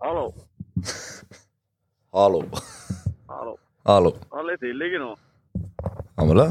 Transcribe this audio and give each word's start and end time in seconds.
Hallo. 0.00 0.34
Hallo. 2.12 2.42
Hallo. 3.28 3.58
Hallo. 3.84 4.12
Han 4.32 4.40
er 4.40 4.46
litt 4.52 4.62
tidlig 4.64 4.96
nå. 4.98 5.10
Han 6.16 6.30
vel 6.30 6.40
det? 6.40 6.46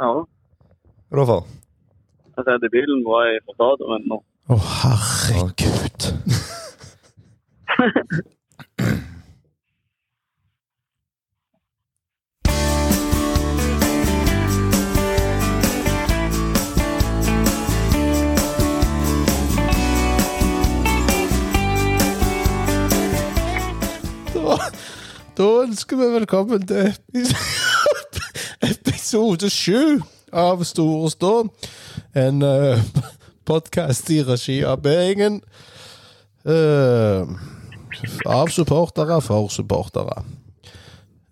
Ja. 0.00 0.08
Hva 1.06 1.20
da 1.20 1.26
for? 1.30 1.46
Jeg 2.26 2.42
sitter 2.42 2.66
i 2.66 2.72
bilen 2.74 3.04
på 3.06 3.14
vei 3.14 3.38
fra 3.46 3.54
stadion 3.56 4.08
nå. 4.10 4.18
Å, 4.50 4.58
herregud. 4.80 6.00
da 25.36 25.46
ønsker 25.66 25.98
vi 26.00 26.06
velkommen 26.14 26.62
til 26.64 26.94
episode 28.64 29.50
sju 29.52 29.98
av 30.32 30.62
Store 30.64 31.10
Stå. 31.12 31.32
En 32.16 32.40
uh, 32.40 32.80
podkast 33.44 34.08
i 34.14 34.22
regi 34.24 34.62
av 34.64 34.80
B-gjengen. 34.84 35.42
Eh, 36.46 37.28
av 38.24 38.48
supportere 38.54 39.20
for 39.20 39.52
supportere. 39.52 40.22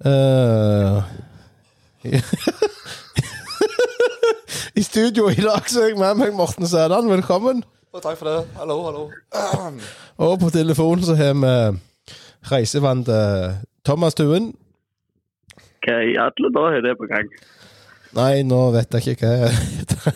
Uh, 0.04 1.00
I 4.80 4.82
studio 4.84 5.30
i 5.32 5.40
dag 5.40 5.64
så 5.70 5.86
er 5.86 5.92
jeg 5.94 6.00
med 6.02 6.20
meg 6.20 6.36
Morten 6.36 6.68
Sæland. 6.68 7.08
Velkommen. 7.08 7.64
takk 8.02 8.18
for 8.20 8.28
det. 8.28 8.40
Hallo, 8.60 8.82
hallo. 8.84 9.10
Og 10.16 10.40
på 10.44 10.50
telefonen 10.52 11.06
så 11.06 11.16
har 11.16 11.38
vi 11.38 11.54
reisevante 12.52 13.22
Thomas 13.84 14.16
Tuen. 14.16 14.52
Hva 15.84 15.98
i 16.00 16.14
alle 16.16 16.50
dager 16.54 16.78
er 16.78 16.84
det 16.86 16.94
på 16.96 17.08
gang? 17.10 17.28
Nei, 18.14 18.44
nå 18.46 18.60
vet 18.72 18.94
jeg 18.94 19.16
ikke 19.16 19.26
hva 19.26 19.50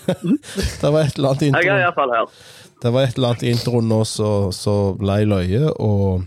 Det 0.80 0.90
var 0.94 1.02
et 1.02 1.18
eller 1.18 1.32
annet 1.32 1.42
i 1.42 1.50
Jeg 1.50 1.68
er 1.74 1.82
iallfall 1.82 2.12
her. 2.14 2.28
det 2.82 2.92
var 2.94 3.02
et 3.08 3.16
eller 3.18 3.32
annet 3.32 3.42
i 3.44 3.52
introen 3.52 3.88
nå 3.90 3.98
som 4.06 4.52
så 4.54 4.74
ble 5.00 5.16
løye, 5.26 5.72
og 5.82 6.24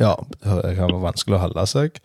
ja, 0.00 0.14
det 0.42 0.72
kan 0.78 0.88
være 0.88 1.02
vanskelig 1.04 1.36
å 1.36 1.42
holde 1.42 1.66
seg. 1.70 2.00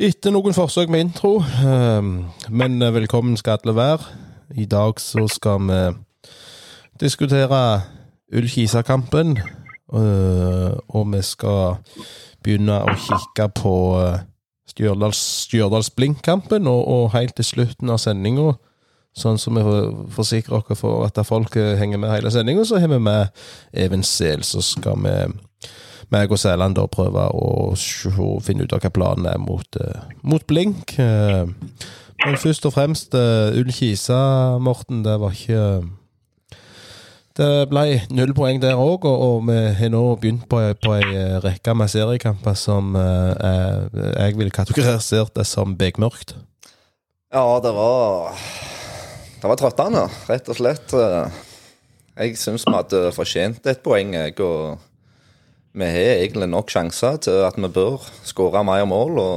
Etter 0.00 0.32
noen 0.34 0.54
forsøk 0.56 0.88
med 0.90 1.04
intro, 1.08 1.36
ehm, 1.42 2.12
men 2.50 2.78
velkommen 2.94 3.36
skal 3.36 3.58
alle 3.60 3.74
være. 3.76 4.14
I 4.56 4.64
dag 4.70 5.02
så 5.02 5.26
skal 5.28 5.66
vi 5.68 5.80
diskutere 7.02 7.60
Ull-Kisa-kampen, 8.34 9.36
øh, 9.92 10.72
og 10.88 11.12
vi 11.12 11.22
skal 11.26 11.76
begynne 12.44 12.76
å 12.84 12.94
kikke 13.06 13.48
på 13.58 13.74
øh, 14.00 14.18
Stjørdals, 14.70 15.18
Stjørdals 15.46 15.90
Blink-kampen, 15.96 16.66
og, 16.70 16.84
og 16.88 17.10
helt 17.14 17.34
til 17.38 17.44
slutten 17.46 17.90
av 17.92 17.98
sendinga, 18.02 18.54
sånn 19.14 19.36
som 19.38 19.54
vi 19.58 19.62
for- 19.62 20.06
forsikrer 20.16 20.56
oss 20.58 20.78
for 20.80 21.04
at 21.06 21.20
folk 21.28 21.56
øh, 21.60 21.74
henger 21.80 22.00
med 22.02 22.10
hele 22.14 22.32
sendinga, 22.34 22.64
så 22.66 22.80
har 22.82 22.90
vi 22.90 22.98
med 22.98 23.28
Even 23.72 24.02
Sel, 24.06 24.42
så 24.46 24.62
skal 24.64 24.98
vi 25.04 25.16
meg 26.12 26.30
og 26.32 26.38
Sæland 26.38 26.76
da 26.76 26.84
prøve 26.90 27.22
å 27.32 27.74
finne 28.44 28.66
ut 28.66 28.74
av 28.76 28.82
hva 28.84 28.90
planen 28.92 29.26
er 29.30 29.38
mot, 29.40 29.78
eh, 29.80 30.02
mot 30.22 30.44
Blink. 30.50 30.96
Eh, 31.00 31.44
men 32.24 32.36
først 32.40 32.66
og 32.68 32.74
fremst 32.76 33.14
Ull 33.16 33.72
Kisa, 33.74 34.58
Morten, 34.62 35.02
det 35.04 35.16
var 35.20 35.34
ikke 35.34 35.62
Det 37.34 37.66
ble 37.66 37.98
null 38.14 38.30
poeng 38.30 38.60
der 38.62 38.78
òg, 38.78 39.08
og, 39.10 39.40
vi 39.48 39.56
har 39.74 39.90
nå 39.90 40.02
begynt 40.22 40.44
på, 40.46 40.60
på 40.78 40.92
ei 40.94 41.06
eh, 41.18 41.38
rekke 41.42 41.72
med 41.74 41.90
seriekamper 41.90 42.54
som 42.54 42.94
eh, 42.94 43.32
er, 43.34 43.88
jeg 44.20 44.36
vil 44.38 44.52
kategorisere 44.54 45.32
det 45.34 45.46
som 45.50 45.74
begmørkt. 45.78 46.36
Ja, 47.34 47.42
det 47.58 47.72
var 47.74 48.38
Det 49.40 49.50
var 49.50 49.58
trøttende, 49.58 50.04
rett 50.30 50.46
og 50.48 50.56
slett. 50.56 50.94
Jeg 52.14 52.38
syns 52.38 52.64
vi 52.68 52.72
hadde 52.72 53.10
fortjent 53.12 53.66
et 53.66 53.82
poeng, 53.82 54.14
jeg. 54.14 54.38
Og 54.40 54.78
vi 55.74 55.90
har 55.90 56.22
egentlig 56.22 56.48
nok 56.48 56.70
sjanser 56.70 57.18
til 57.26 57.42
at 57.44 57.58
vi 57.58 57.68
bør 57.68 58.06
skåre 58.22 58.62
mer 58.64 58.86
mål. 58.86 59.18
og 59.18 59.36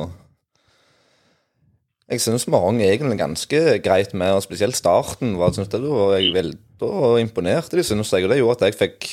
jeg 2.07 2.21
syns 2.23 2.45
vi 2.47 2.55
hang 2.55 2.79
egentlig 2.79 3.17
ganske 3.19 3.59
greit 3.83 4.13
med, 4.13 4.38
og 4.38 4.45
spesielt 4.45 4.77
starten. 4.77 5.35
var, 5.41 5.51
synes 5.51 5.73
jeg, 5.73 5.81
var 5.81 6.13
veldig 6.38 6.66
da 6.81 7.17
imponerte 7.21 7.77
de, 7.77 7.85
synes 7.85 8.11
jeg, 8.13 8.25
og 8.25 8.31
det 8.31 8.39
gjorde 8.39 8.57
at 8.59 8.67
jeg 8.67 8.79
fikk 8.79 9.09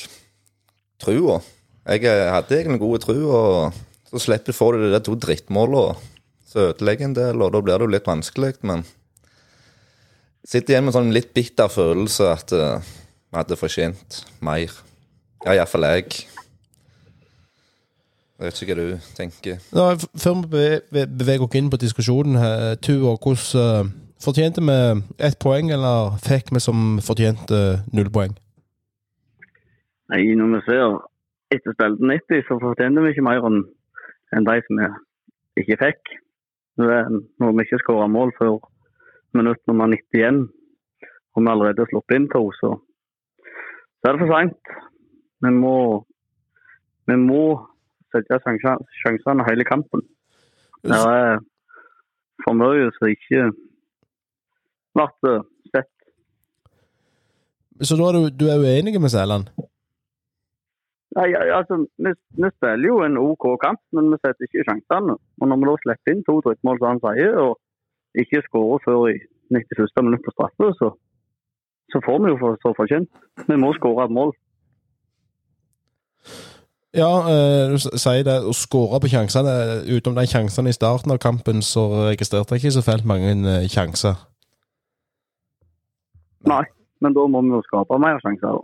trua. 1.03 1.39
Jeg 1.85 2.05
eh, 2.09 2.27
hadde 2.33 2.59
egentlig 2.59 2.83
gode 2.83 3.03
tru, 3.05 3.17
og 3.29 4.11
så 4.11 4.23
slipper 4.27 4.57
får 4.57 4.79
du 4.79 4.91
de 4.93 5.01
to 5.05 5.17
drittmålene. 5.21 6.13
Så 6.49 6.69
ødelegger 6.71 7.09
en 7.09 7.17
del, 7.17 7.43
og 7.43 7.51
da 7.53 7.63
blir 7.65 7.81
det 7.81 7.89
jo 7.89 7.95
litt 7.97 8.07
vanskelig, 8.07 8.55
men 8.63 8.85
jeg 10.45 10.53
sitter 10.53 10.75
igjen 10.75 10.85
med 10.85 10.93
en 10.93 10.99
sånn 10.99 11.15
litt 11.17 11.33
bitter 11.35 11.73
følelse 11.73 12.29
at 12.29 12.53
vi 12.53 12.61
uh, 12.61 12.93
hadde 13.35 13.57
fortjent 13.59 14.21
mer. 14.45 14.71
Ja, 15.45 15.57
iallfall 15.57 15.87
jeg. 15.89 16.27
Jeg 18.35 18.51
vet 18.51 18.61
ikke 18.61 18.77
hva 18.77 18.85
du 18.85 19.11
tenker. 19.17 19.59
Nå, 19.73 19.87
før 20.21 20.45
vi 20.53 21.05
beveger 21.07 21.47
oss 21.47 21.57
inn 21.59 21.71
på 21.73 21.81
diskusjonen, 21.81 22.37
her, 22.39 22.77
Tuva, 22.83 23.15
hvordan 23.17 23.63
eh, 23.65 23.93
fortjente 24.25 24.63
vi 24.65 24.77
ett 25.27 25.39
poeng, 25.43 25.71
eller 25.75 26.17
fikk 26.25 26.53
vi 26.55 26.61
som 26.63 26.99
fortjente 27.05 27.61
null 27.95 28.11
poeng? 28.15 28.35
Nei, 30.13 30.23
når 30.37 30.53
vi 30.57 30.61
ser 30.67 30.99
etter 31.55 31.75
spillet 31.77 32.01
90, 32.01 32.45
så 32.49 32.59
fortjente 32.63 33.03
vi 33.05 33.13
ikke 33.15 33.25
mer 33.27 33.45
enn 33.49 34.47
de 34.49 34.57
som 34.67 34.81
vi 34.81 34.89
ikke 35.63 35.81
fikk. 35.81 36.15
Når 36.79 36.91
vi- 37.53 37.65
ikke 37.65 37.79
skåra 37.83 38.09
mål 38.11 38.33
før 38.39 38.59
minutt 39.35 39.61
nummer 39.67 39.87
91, 39.87 40.49
og 41.35 41.43
vi 41.43 41.51
allerede 41.51 41.79
har 41.83 41.91
sluppet 41.91 42.17
inn 42.17 42.29
to, 42.29 42.51
så, 42.61 42.75
så 44.01 44.09
er 44.09 44.13
det 44.13 44.21
for 44.21 44.33
seint. 44.35 44.75
Vi 45.43 45.51
må, 45.51 46.05
vi 47.07 47.17
må 47.17 47.45
sette 48.13 48.39
sjansene 49.03 49.47
hele 49.49 49.65
kampen. 49.65 50.03
Det 50.85 50.95
er 50.95 51.39
for 52.45 52.53
mye 52.53 52.91
som 52.99 53.09
ikke 53.09 53.53
ble 54.97 55.37
sett. 55.75 55.91
Så 57.83 57.99
da 57.99 58.09
er 58.09 58.19
du, 58.19 58.29
du 58.41 58.47
er 58.51 58.63
uenig 58.63 59.01
med 59.01 59.13
Sæland? 59.13 59.51
Nei, 61.15 61.29
altså, 61.59 61.79
vi, 62.05 62.11
vi 62.43 62.49
spiller 62.57 62.89
jo 62.89 62.97
en 63.07 63.19
OK 63.23 63.45
kamp, 63.63 63.81
men 63.95 64.11
vi 64.13 64.19
setter 64.19 64.47
ikke 64.47 64.65
sjansene. 64.67 65.15
Og 65.41 65.51
når 65.51 65.61
vi 65.61 65.69
da 65.69 65.75
slipper 65.83 66.15
inn 66.15 66.25
to 66.27 66.41
drittmål, 66.47 66.81
som 66.81 66.91
han 66.91 67.03
sier, 67.05 67.37
og 67.45 68.23
ikke 68.23 68.43
skårer 68.49 68.83
før 68.87 69.05
i 69.13 69.15
91. 69.55 70.03
minutt 70.07 70.25
på 70.27 70.35
straffe, 70.35 70.71
så, 70.81 70.91
så 71.93 72.03
får 72.07 72.19
vi 72.25 72.33
jo 72.33 72.41
for, 72.43 72.59
så 72.63 72.75
fortjent. 72.81 73.23
Vi 73.51 73.61
må 73.63 73.71
skåre 73.79 74.09
et 74.09 74.17
mål. 74.19 74.35
Ja, 76.95 77.11
eh, 77.31 77.71
du 77.71 77.79
sier 77.79 78.27
det. 78.27 78.37
Å 78.47 78.53
skåre 78.55 79.01
på 79.03 79.11
sjansene 79.11 79.55
Utenom 79.91 80.19
de 80.19 80.29
sjansene 80.31 80.71
i 80.71 80.77
starten 80.77 81.15
av 81.15 81.19
kampen, 81.23 81.63
så 81.63 81.89
registrerte 82.11 82.55
jeg 82.55 82.65
ikke 82.65 82.77
så 82.79 82.85
fælt 82.87 83.09
mange 83.11 83.35
eh, 83.35 83.67
sjanser. 83.71 84.19
Nei, 86.51 86.63
men 87.05 87.17
da 87.17 87.27
må 87.31 87.43
vi 87.45 87.55
jo 87.55 87.65
skape 87.67 87.99
mer 88.03 88.21
sjanser. 88.23 88.63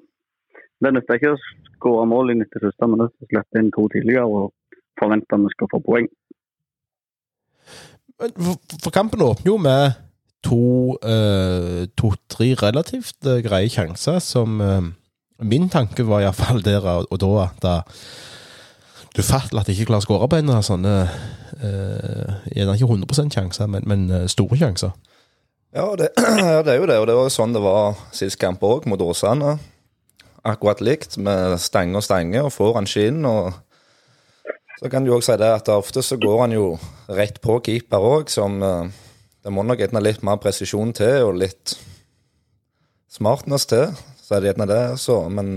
Det 0.81 0.93
nytter 0.97 1.19
ikke 1.19 1.35
å 1.35 1.41
skåre 1.77 2.07
mål 2.09 2.33
i 2.33 2.39
91. 2.41 2.73
minutt 2.89 3.13
og 3.13 3.29
slippe 3.29 3.61
inn 3.61 3.73
to 3.75 3.87
tidligere 3.93 4.27
og 4.29 4.77
forvente 5.01 5.37
at 5.37 5.45
vi 5.45 5.53
skal 5.55 5.71
få 5.73 5.81
poeng. 5.85 6.09
For, 8.21 8.93
kampen 8.93 9.25
åpner 9.25 9.49
jo 9.49 9.57
med 9.61 9.97
to 10.45 10.97
eh, 11.05 11.87
to-tre 11.97 12.53
relativt 12.61 13.29
eh, 13.29 13.41
greie 13.45 13.69
sjanser, 13.73 14.21
som 14.25 14.61
eh, 14.61 14.81
Min 15.41 15.71
tanke 15.73 16.05
var 16.05 16.21
iallfall 16.21 16.61
der 16.61 16.85
og 16.85 17.17
da 17.17 17.29
at 17.47 17.63
du 19.17 19.23
fatter 19.25 19.57
at 19.57 19.65
de 19.65 19.73
ikke 19.73 19.87
klarer 19.89 20.03
å 20.03 20.05
skåre 20.05 20.27
på 20.29 20.37
en 20.37 20.53
av 20.53 20.61
sånne 20.67 20.93
Gjerne 22.53 22.75
ikke 22.77 22.89
100 22.93 23.33
sjanser, 23.33 23.71
men, 23.73 23.87
men 23.89 24.29
store 24.29 24.59
sjanser. 24.61 24.93
Ja, 25.71 25.97
det, 25.97 26.09
det 26.67 26.73
er 26.73 26.81
jo 26.81 26.87
det, 26.89 26.99
og 26.99 27.07
det 27.07 27.15
var 27.15 27.29
jo 27.29 27.35
sånn 27.35 27.55
det 27.55 27.63
var 27.63 27.99
sist 28.17 28.41
kamp 28.43 28.63
òg, 28.67 28.89
mot 28.91 29.03
Åsane. 29.05 29.55
Akkurat 30.43 30.81
likt, 30.83 31.15
med 31.23 31.59
stenge 31.63 32.01
og 32.01 32.07
stenge, 32.07 32.43
og 32.43 32.55
får 32.55 32.79
han 32.81 32.89
skinn. 32.91 33.21
og 33.29 33.53
Så 34.81 34.91
kan 34.91 35.07
du 35.07 35.13
òg 35.15 35.23
si 35.23 35.37
det 35.39 35.51
at 35.61 35.71
ofte 35.71 36.03
så 36.03 36.19
går 36.19 36.43
han 36.47 36.57
jo 36.57 36.73
rett 37.07 37.39
på 37.45 37.61
keeper 37.63 38.03
òg, 38.03 38.33
som 38.33 38.59
eh, 38.63 38.91
Det 39.41 39.53
må 39.55 39.63
nok 39.65 39.79
gjerne 39.81 40.03
litt 40.05 40.25
mer 40.27 40.37
presisjon 40.37 40.91
til, 40.93 41.31
og 41.31 41.39
litt 41.41 41.79
smartness 43.09 43.65
til. 43.71 43.95
Så 44.21 44.37
er 44.37 44.43
det 44.43 44.51
gjerne 44.51 44.67
det, 44.69 44.83
så. 45.01 45.23
Men 45.33 45.55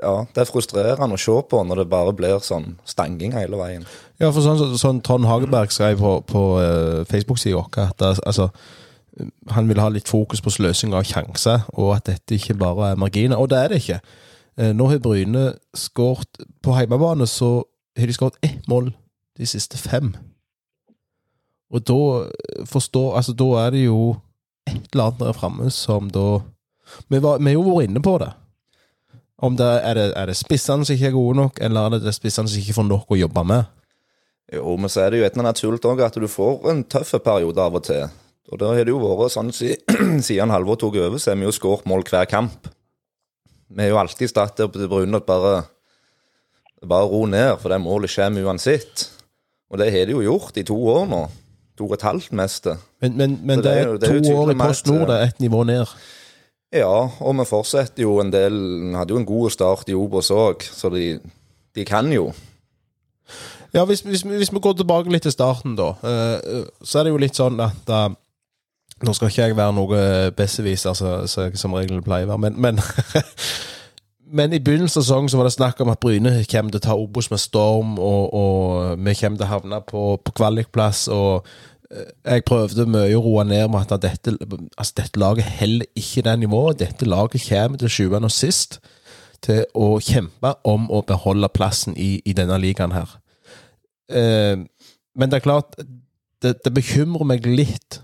ja, 0.00 0.22
det 0.32 0.44
er 0.44 0.48
frustrerende 0.48 1.18
å 1.18 1.20
se 1.20 1.34
på 1.50 1.60
når 1.66 1.82
det 1.82 1.90
bare 1.90 2.14
blir 2.16 2.38
sånn 2.40 2.76
stanging 2.88 3.34
hele 3.34 3.58
veien. 3.58 3.84
Ja, 4.22 4.30
for 4.30 4.40
sånn, 4.40 4.78
sånn 4.78 5.02
Trond 5.04 5.26
Hageberg 5.28 5.74
skrev 5.74 6.00
på, 6.00 6.12
på 6.30 6.42
uh, 6.62 7.02
Facebook-sida 7.10 7.58
vår 7.58 7.82
at 7.84 8.06
altså, 8.06 8.48
han 9.50 9.68
vil 9.68 9.80
ha 9.82 9.88
litt 9.92 10.08
fokus 10.08 10.42
på 10.44 10.52
sløsing 10.52 10.94
av 10.94 11.06
sjanser, 11.08 11.66
og 11.74 11.96
at 11.96 12.08
dette 12.10 12.36
ikke 12.36 12.58
bare 12.58 12.92
er 12.92 13.00
marginer. 13.00 13.38
Og 13.38 13.50
det 13.50 13.58
er 13.58 13.72
det 13.72 13.80
ikke. 13.82 14.00
Eh, 14.58 14.72
nå 14.74 14.88
har 14.90 15.02
Bryne 15.02 15.52
skåret 15.76 16.40
På 16.62 16.74
hjemmebane 16.74 17.26
så 17.30 17.62
har 17.98 18.06
de 18.06 18.16
skåret 18.16 18.38
ett 18.42 18.66
mål 18.68 18.90
de 19.38 19.46
siste 19.46 19.78
fem. 19.78 20.12
Og 21.70 21.84
da 21.86 22.00
eh, 22.26 22.66
forstår 22.66 23.16
Altså, 23.16 23.32
da 23.32 23.48
er 23.66 23.70
det 23.70 23.84
jo 23.84 24.16
et 24.66 24.90
eller 24.92 25.04
annet 25.04 25.20
der 25.20 25.32
framme 25.32 25.70
som 25.70 26.10
da 26.10 26.40
Vi 27.08 27.20
har 27.22 27.52
jo 27.52 27.64
vært 27.68 27.88
inne 27.88 28.02
på 28.02 28.18
det. 28.18 28.32
Om 29.38 29.56
det 29.56 29.66
er 29.86 29.94
det, 29.94 30.12
er 30.16 30.26
det 30.26 30.36
spissene 30.36 30.84
som 30.84 30.94
ikke 30.94 31.06
er 31.06 31.14
gode 31.14 31.36
nok, 31.36 31.58
eller 31.62 31.80
er 31.80 32.00
det 32.02 32.14
spissene 32.14 32.48
som 32.48 32.58
ikke 32.58 32.74
får 32.74 32.86
nok 32.88 33.12
å 33.14 33.18
jobbe 33.20 33.44
med? 33.46 33.68
Jo, 34.52 34.72
men 34.80 34.90
så 34.90 35.04
er 35.04 35.12
det 35.12 35.20
jo 35.20 35.26
et 35.26 35.36
eller 35.36 35.44
annet 35.44 35.54
naturlig 35.60 35.84
òg 35.84 36.00
at 36.02 36.16
du 36.16 36.26
får 36.26 36.70
en 36.72 36.80
tøff 36.82 37.12
periode 37.22 37.60
av 37.62 37.76
og 37.76 37.84
til. 37.84 38.08
Og 38.48 38.60
da 38.60 38.72
har 38.72 38.86
det 38.86 38.94
jo 38.94 39.00
vært 39.02 39.34
sånn 39.34 39.52
siden 40.26 40.52
Halvor 40.54 40.78
tok 40.80 40.96
over, 40.96 41.18
så 41.20 41.32
har 41.32 41.40
vi 41.40 41.48
jo 41.48 41.54
skåret 41.54 41.88
mål 41.88 42.06
hver 42.08 42.28
kamp. 42.30 42.70
Vi 43.68 43.84
har 43.84 43.92
jo 43.92 44.00
alltid 44.00 44.30
stått 44.30 44.56
der 44.56 44.70
på 44.72 44.88
Brune 44.88 45.20
at 45.20 45.28
bare 45.28 45.58
bare 46.86 47.08
ro 47.10 47.24
ned, 47.26 47.56
for 47.58 47.72
det 47.72 47.80
målet 47.82 48.14
kommer 48.14 48.46
uansett. 48.46 49.08
Og 49.68 49.80
det 49.80 49.90
har 49.92 50.06
de 50.06 50.14
jo 50.16 50.24
gjort 50.24 50.56
i 50.56 50.64
to 50.66 50.76
år 50.76 51.08
nå. 51.10 51.24
To 51.78 51.86
og 51.86 51.96
et 51.98 52.06
halvt 52.06 52.32
mest. 52.34 52.68
Men, 53.02 53.16
men, 53.18 53.34
men 53.42 53.62
det, 53.62 53.72
det 53.72 53.82
er 53.82 53.98
det 53.98 54.10
er 54.10 54.22
to 54.24 54.36
år 54.38 54.52
i 54.52 54.58
Post 54.58 54.88
Nord, 54.90 55.08
det 55.10 55.18
er 55.18 55.28
ett 55.28 55.42
nivå 55.42 55.64
ned. 55.68 55.90
Ja, 56.74 57.08
og 57.20 57.36
vi 57.38 57.46
fortsetter 57.48 58.04
jo 58.04 58.18
en 58.20 58.28
del 58.28 58.52
Vi 58.52 58.90
hadde 58.92 59.14
jo 59.14 59.20
en 59.22 59.28
god 59.28 59.52
start 59.54 59.88
i 59.88 59.96
Obos 59.96 60.28
òg, 60.34 60.62
så 60.62 60.90
de, 60.92 61.14
de 61.76 61.84
kan 61.88 62.10
jo. 62.12 62.28
Ja, 63.72 63.84
hvis, 63.88 64.02
hvis, 64.04 64.24
hvis 64.24 64.52
vi 64.52 64.60
går 64.64 64.76
tilbake 64.80 65.12
litt 65.12 65.24
til 65.24 65.32
starten, 65.32 65.76
da, 65.78 65.92
eh, 66.04 66.64
så 66.82 67.00
er 67.00 67.06
det 67.06 67.12
jo 67.14 67.20
litt 67.20 67.38
sånn 67.38 67.60
at 67.60 67.92
eh, 67.92 68.10
Nå 69.04 69.12
skal 69.14 69.28
ikke 69.30 69.42
jeg 69.46 69.56
være 69.56 69.72
noe 69.76 69.98
besserwisser, 70.34 70.92
så- 70.98 71.26
som 71.30 71.44
jeg 71.44 71.58
som 71.58 71.74
regel 71.76 72.00
pleier 72.02 72.26
å 72.26 72.32
være, 72.34 72.38
men, 72.48 72.60
men 72.60 72.80
Men 74.30 74.52
i 74.52 74.58
begynnelsen 74.60 75.00
av 75.00 75.04
sesongen 75.06 75.30
så 75.32 75.38
var 75.40 75.46
det 75.48 75.54
snakk 75.54 75.78
om 75.80 75.88
at 75.88 76.00
Bryne 76.02 76.30
kommer 76.52 76.74
til 76.74 76.80
å 76.82 76.84
ta 76.84 76.96
Obos 77.00 77.30
med 77.32 77.40
storm, 77.40 77.94
og, 77.98 78.34
og 78.36 78.98
vi 79.00 79.14
kommer 79.16 79.38
til 79.40 79.46
å 79.46 79.52
havne 79.54 79.78
på, 79.88 80.02
på 80.20 80.34
kvalikplass. 80.36 81.06
og 81.08 81.46
eh, 81.90 82.10
jeg 82.34 82.44
prøvde 82.44 82.84
mye 82.92 83.16
å 83.16 83.22
roe 83.24 83.46
ned 83.48 83.70
med 83.72 83.94
at 83.96 84.02
dette, 84.04 84.34
altså 84.76 84.98
dette 85.00 85.22
laget 85.22 85.48
heller 85.62 85.88
ikke 85.96 86.26
det 86.26 86.34
nivået. 86.42 86.78
Dette 86.82 87.08
laget 87.08 87.46
kommer 87.48 87.80
til 87.80 87.88
sjuende 87.94 88.28
og 88.28 88.34
sist 88.36 88.80
til 89.40 89.62
å 89.72 89.94
kjempe 90.04 90.52
om 90.68 90.90
å 90.92 91.00
beholde 91.08 91.48
plassen 91.48 91.96
i, 91.96 92.18
i 92.28 92.36
denne 92.36 92.58
ligaen 92.60 92.92
her. 92.92 93.16
Eh, 94.12 94.60
men 95.16 95.30
det 95.32 95.40
er 95.40 95.46
klart, 95.48 95.80
det, 96.44 96.58
det 96.66 96.74
bekymrer 96.76 97.24
meg 97.32 97.48
litt 97.48 98.02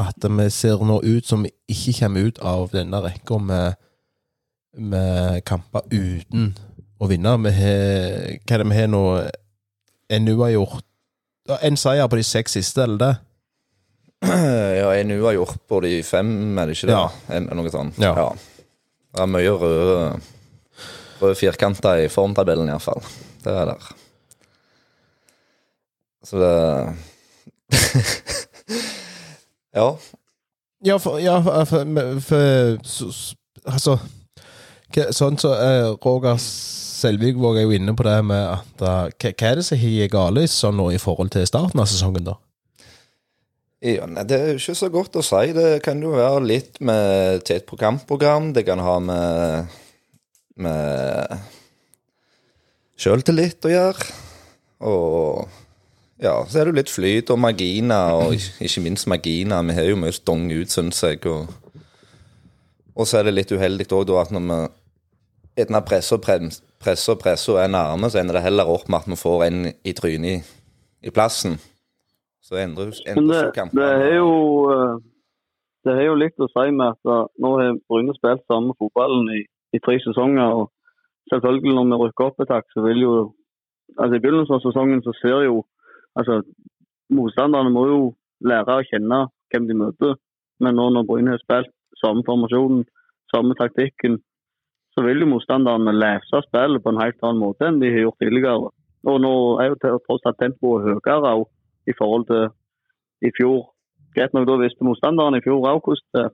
at 0.00 0.26
vi 0.26 0.48
ser 0.54 0.82
nå 0.86 1.00
ut 1.04 1.26
som 1.26 1.44
vi 1.44 1.52
ikke 1.70 1.96
kommer 2.00 2.28
ut 2.30 2.40
av 2.46 2.70
denne 2.74 3.00
rekka 3.04 3.38
med, 3.42 3.78
med 4.78 5.40
kamper 5.48 5.86
uten 5.90 6.52
å 7.00 7.08
vinne. 7.10 7.36
Vi 7.46 7.52
har, 7.56 8.36
hva 8.44 8.56
er 8.56 8.62
det 8.62 8.68
vi 8.70 8.78
har 8.80 8.90
nå? 8.92 9.04
NU 10.20 10.32
har 10.40 10.50
gjort 10.56 10.86
En 11.62 11.76
seier 11.78 12.06
på 12.10 12.18
de 12.18 12.24
seks 12.26 12.52
siste, 12.58 12.82
eller 12.84 12.98
det? 13.00 13.14
Ja, 14.80 14.90
NU 15.06 15.22
har 15.24 15.34
gjort 15.34 15.62
på 15.68 15.80
de 15.82 15.96
fem, 16.06 16.58
er 16.58 16.68
det 16.68 16.76
ikke 16.76 16.90
det? 16.90 16.98
Ja. 16.98 17.06
En, 17.34 17.48
noe 17.56 17.72
sånt. 17.72 17.98
Ja. 17.98 18.28
Det 19.10 19.24
er 19.24 19.30
mye 19.32 19.54
røde, 19.58 20.20
røde 21.22 21.38
firkanter 21.40 22.04
i 22.04 22.10
formtabellen, 22.12 22.68
iallfall. 22.70 23.02
Det 23.42 23.54
er 23.56 23.72
der. 23.72 23.88
Så 26.28 26.38
det 26.38 26.54
Ja. 29.76 29.90
Ja, 30.82 30.96
for, 30.98 31.18
ja, 31.20 31.36
for, 31.68 31.84
for, 32.24 32.78
så- 32.84 33.12
så- 33.12 33.36
Altså 33.68 33.98
Sånn 35.12 35.36
så 35.38 35.50
uh, 35.52 35.90
Roger 36.02 36.38
Selvigvåg 36.40 37.58
er 37.60 37.66
jo 37.66 37.74
inne 37.76 37.92
på 37.94 38.02
det 38.06 38.14
med 38.24 38.40
at 38.56 38.80
uh, 38.82 39.10
hva, 39.12 39.30
er 39.50 39.58
det 39.60 39.64
som 39.66 39.78
har 39.78 40.08
galt 40.10 40.50
sånn 40.50 40.76
nå 40.80 40.86
i 40.94 40.98
forhold 40.98 41.30
til 41.34 41.44
starten 41.46 41.78
av 41.78 41.86
sesongen, 41.86 42.24
da? 42.26 42.34
Ja, 43.84 44.06
nei, 44.10 44.24
Det 44.28 44.36
er 44.40 44.48
jo 44.50 44.58
ikke 44.58 44.74
så 44.80 44.88
godt 44.92 45.14
å 45.16 45.22
si. 45.24 45.52
Det 45.56 45.82
kan 45.84 46.00
jo 46.02 46.10
være 46.16 46.42
litt 46.44 46.80
med 46.84 47.44
til 47.48 47.60
et 47.60 47.68
programprogram. 47.68 48.50
Det 48.56 48.64
kan 48.66 48.82
ha 48.84 48.96
med, 49.00 49.70
med 50.60 51.38
sjøltillit 53.00 53.64
å 53.68 53.72
gjøre. 53.72 54.10
Og 54.90 55.59
ja, 56.22 56.34
så 56.46 56.58
er 56.60 56.64
det 56.68 56.72
jo 56.72 56.78
litt 56.80 56.92
flyt 56.92 57.30
og 57.32 57.38
marginer, 57.40 58.12
og 58.20 58.34
ikke 58.60 58.82
minst 58.84 59.08
marginer. 59.08 59.62
Vi 59.68 59.76
har 59.76 59.88
jo 59.88 60.00
mye 60.00 60.12
stong 60.12 60.48
ut, 60.52 60.72
syns 60.72 61.02
jeg. 61.04 61.22
Og, 61.26 61.48
og 62.94 63.08
så 63.08 63.20
er 63.20 63.28
det 63.28 63.36
litt 63.38 63.52
uheldig 63.52 63.88
òg 63.96 64.12
at 64.20 64.34
når 64.34 64.46
vi 64.50 64.60
etter 65.60 65.84
presser 65.84 66.16
og 66.16 66.24
press- 66.24 66.62
presser 66.80 67.14
og 67.14 67.20
presser 67.20 67.56
og 67.56 67.60
er 67.64 67.72
nærme, 67.72 68.10
så 68.10 68.20
ender 68.20 68.38
det 68.38 68.44
heller 68.46 68.68
opp 68.70 68.88
med 68.88 69.02
at 69.02 69.10
vi 69.10 69.18
får 69.20 69.44
en 69.48 69.62
i 69.84 69.92
trynet 69.96 70.30
i, 70.30 70.42
i 71.08 71.12
plassen. 71.14 71.58
Så 72.44 72.56
endrer 72.56 72.92
endrer 73.06 73.50
det, 73.52 73.66
det 73.76 73.88
er 74.10 74.14
jo 74.16 74.30
eh, 74.72 74.94
det 75.84 75.96
har 75.96 76.06
jo 76.10 76.16
litt 76.20 76.40
å 76.40 76.48
si 76.50 76.70
med 76.76 76.94
at 76.94 77.10
eh, 77.12 77.26
nå 77.40 77.50
har 77.60 77.76
Bryne 77.88 78.14
spilt 78.16 78.44
samme 78.48 78.74
fotballen 78.80 79.28
i, 79.36 79.42
i 79.76 79.80
tre 79.84 79.98
sesonger. 80.04 80.48
og 80.62 80.70
Selvfølgelig 81.32 81.76
når 81.76 81.90
vi 81.90 82.00
rykker 82.04 82.26
opp 82.30 82.40
et 82.42 82.50
tak, 82.50 82.66
så 82.74 82.84
vil 82.84 83.04
jo 83.04 83.12
altså 83.98 84.16
I 84.16 84.22
begynnelsen 84.22 84.56
av 84.56 84.64
sesongen 84.64 85.04
så 85.04 85.14
ser 85.20 85.44
jo 85.46 85.60
altså 86.18 86.42
Motstanderne 87.10 87.72
må 87.74 87.86
jo 87.88 88.00
lære 88.46 88.76
å 88.78 88.86
kjenne 88.86 89.24
hvem 89.50 89.64
de 89.66 89.74
møter. 89.74 90.12
Men 90.62 90.76
nå 90.78 90.84
når 90.94 91.06
Bryne 91.08 91.32
har 91.34 91.40
spilt 91.42 91.72
samme 91.98 92.22
formasjonen, 92.26 92.84
samme 93.32 93.56
taktikken, 93.58 94.20
så 94.94 95.02
vil 95.06 95.22
jo 95.22 95.30
motstanderne 95.32 95.94
lese 95.96 96.42
spillet 96.46 96.82
på 96.82 96.92
en 96.92 97.00
helt 97.02 97.18
annen 97.22 97.42
måte 97.42 97.66
enn 97.66 97.80
de 97.82 97.90
har 97.90 98.04
gjort 98.04 98.22
tidligere. 98.22 98.70
Og 99.10 99.20
nå 99.24 99.32
er 99.62 99.72
jo 99.72 99.80
tross 99.82 100.26
alt 100.28 100.38
tempoet 100.42 100.86
høyere 100.86 101.34
i 101.90 101.96
forhold 101.98 102.26
til 102.30 102.46
i 103.26 103.32
fjor. 103.36 103.70
Greit 104.14 104.34
nok, 104.34 104.46
da 104.48 104.58
visste 104.60 104.86
motstanderen 104.86 105.38
i 105.38 105.42
fjor 105.44 105.66
òg 105.70 105.82
hvordan 105.86 106.06
det 106.18 106.26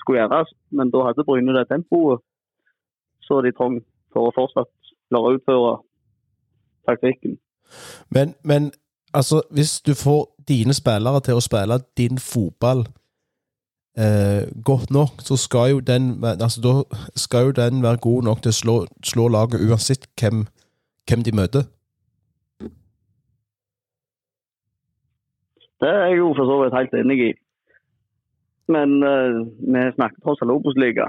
skulle 0.00 0.22
gjøres, 0.22 0.50
men 0.70 0.90
da 0.94 1.04
hadde 1.06 1.26
Bryne 1.28 1.56
det 1.56 1.68
tempoet 1.70 2.24
så 3.26 3.42
de 3.44 3.52
trang 3.52 3.80
for 4.14 4.28
å 4.28 4.34
fortsatt 4.34 4.70
klare 5.10 5.30
å 5.30 5.38
utføre 5.38 5.72
taktikken. 6.88 7.36
Men, 8.14 8.32
men 8.42 8.70
altså, 9.14 9.42
hvis 9.50 9.80
du 9.80 9.94
får 9.94 10.34
dine 10.48 10.74
spillere 10.74 11.20
til 11.20 11.38
å 11.38 11.44
spille 11.44 11.80
din 11.96 12.18
fotball 12.18 12.86
eh, 13.98 14.44
godt 14.64 14.90
nok, 14.90 15.22
så 15.24 15.36
skal 15.36 15.70
jo 15.70 15.80
den 15.80 16.24
altså, 16.24 16.60
da 16.64 17.00
skal 17.16 17.48
jo 17.48 17.56
den 17.56 17.82
være 17.82 18.02
god 18.08 18.22
nok 18.28 18.42
til 18.42 18.54
å 18.54 18.60
slå, 18.60 18.76
slå 19.04 19.28
laget 19.28 19.64
uansett 19.68 20.08
hvem, 20.20 20.46
hvem 21.08 21.24
de 21.26 21.34
møter. 21.36 21.68
Det 25.78 25.88
er 25.88 26.08
jeg 26.08 26.18
jo 26.18 26.32
for 26.34 26.48
så 26.50 26.56
vidt 26.62 26.74
helt 26.74 26.94
enig 26.98 27.18
i. 27.28 27.32
Men 28.68 29.02
eh, 29.02 29.36
vi 29.72 29.84
snakket 29.94 30.22
tross 30.24 30.42
alt 30.42 30.52
Obos-liga, 30.52 31.06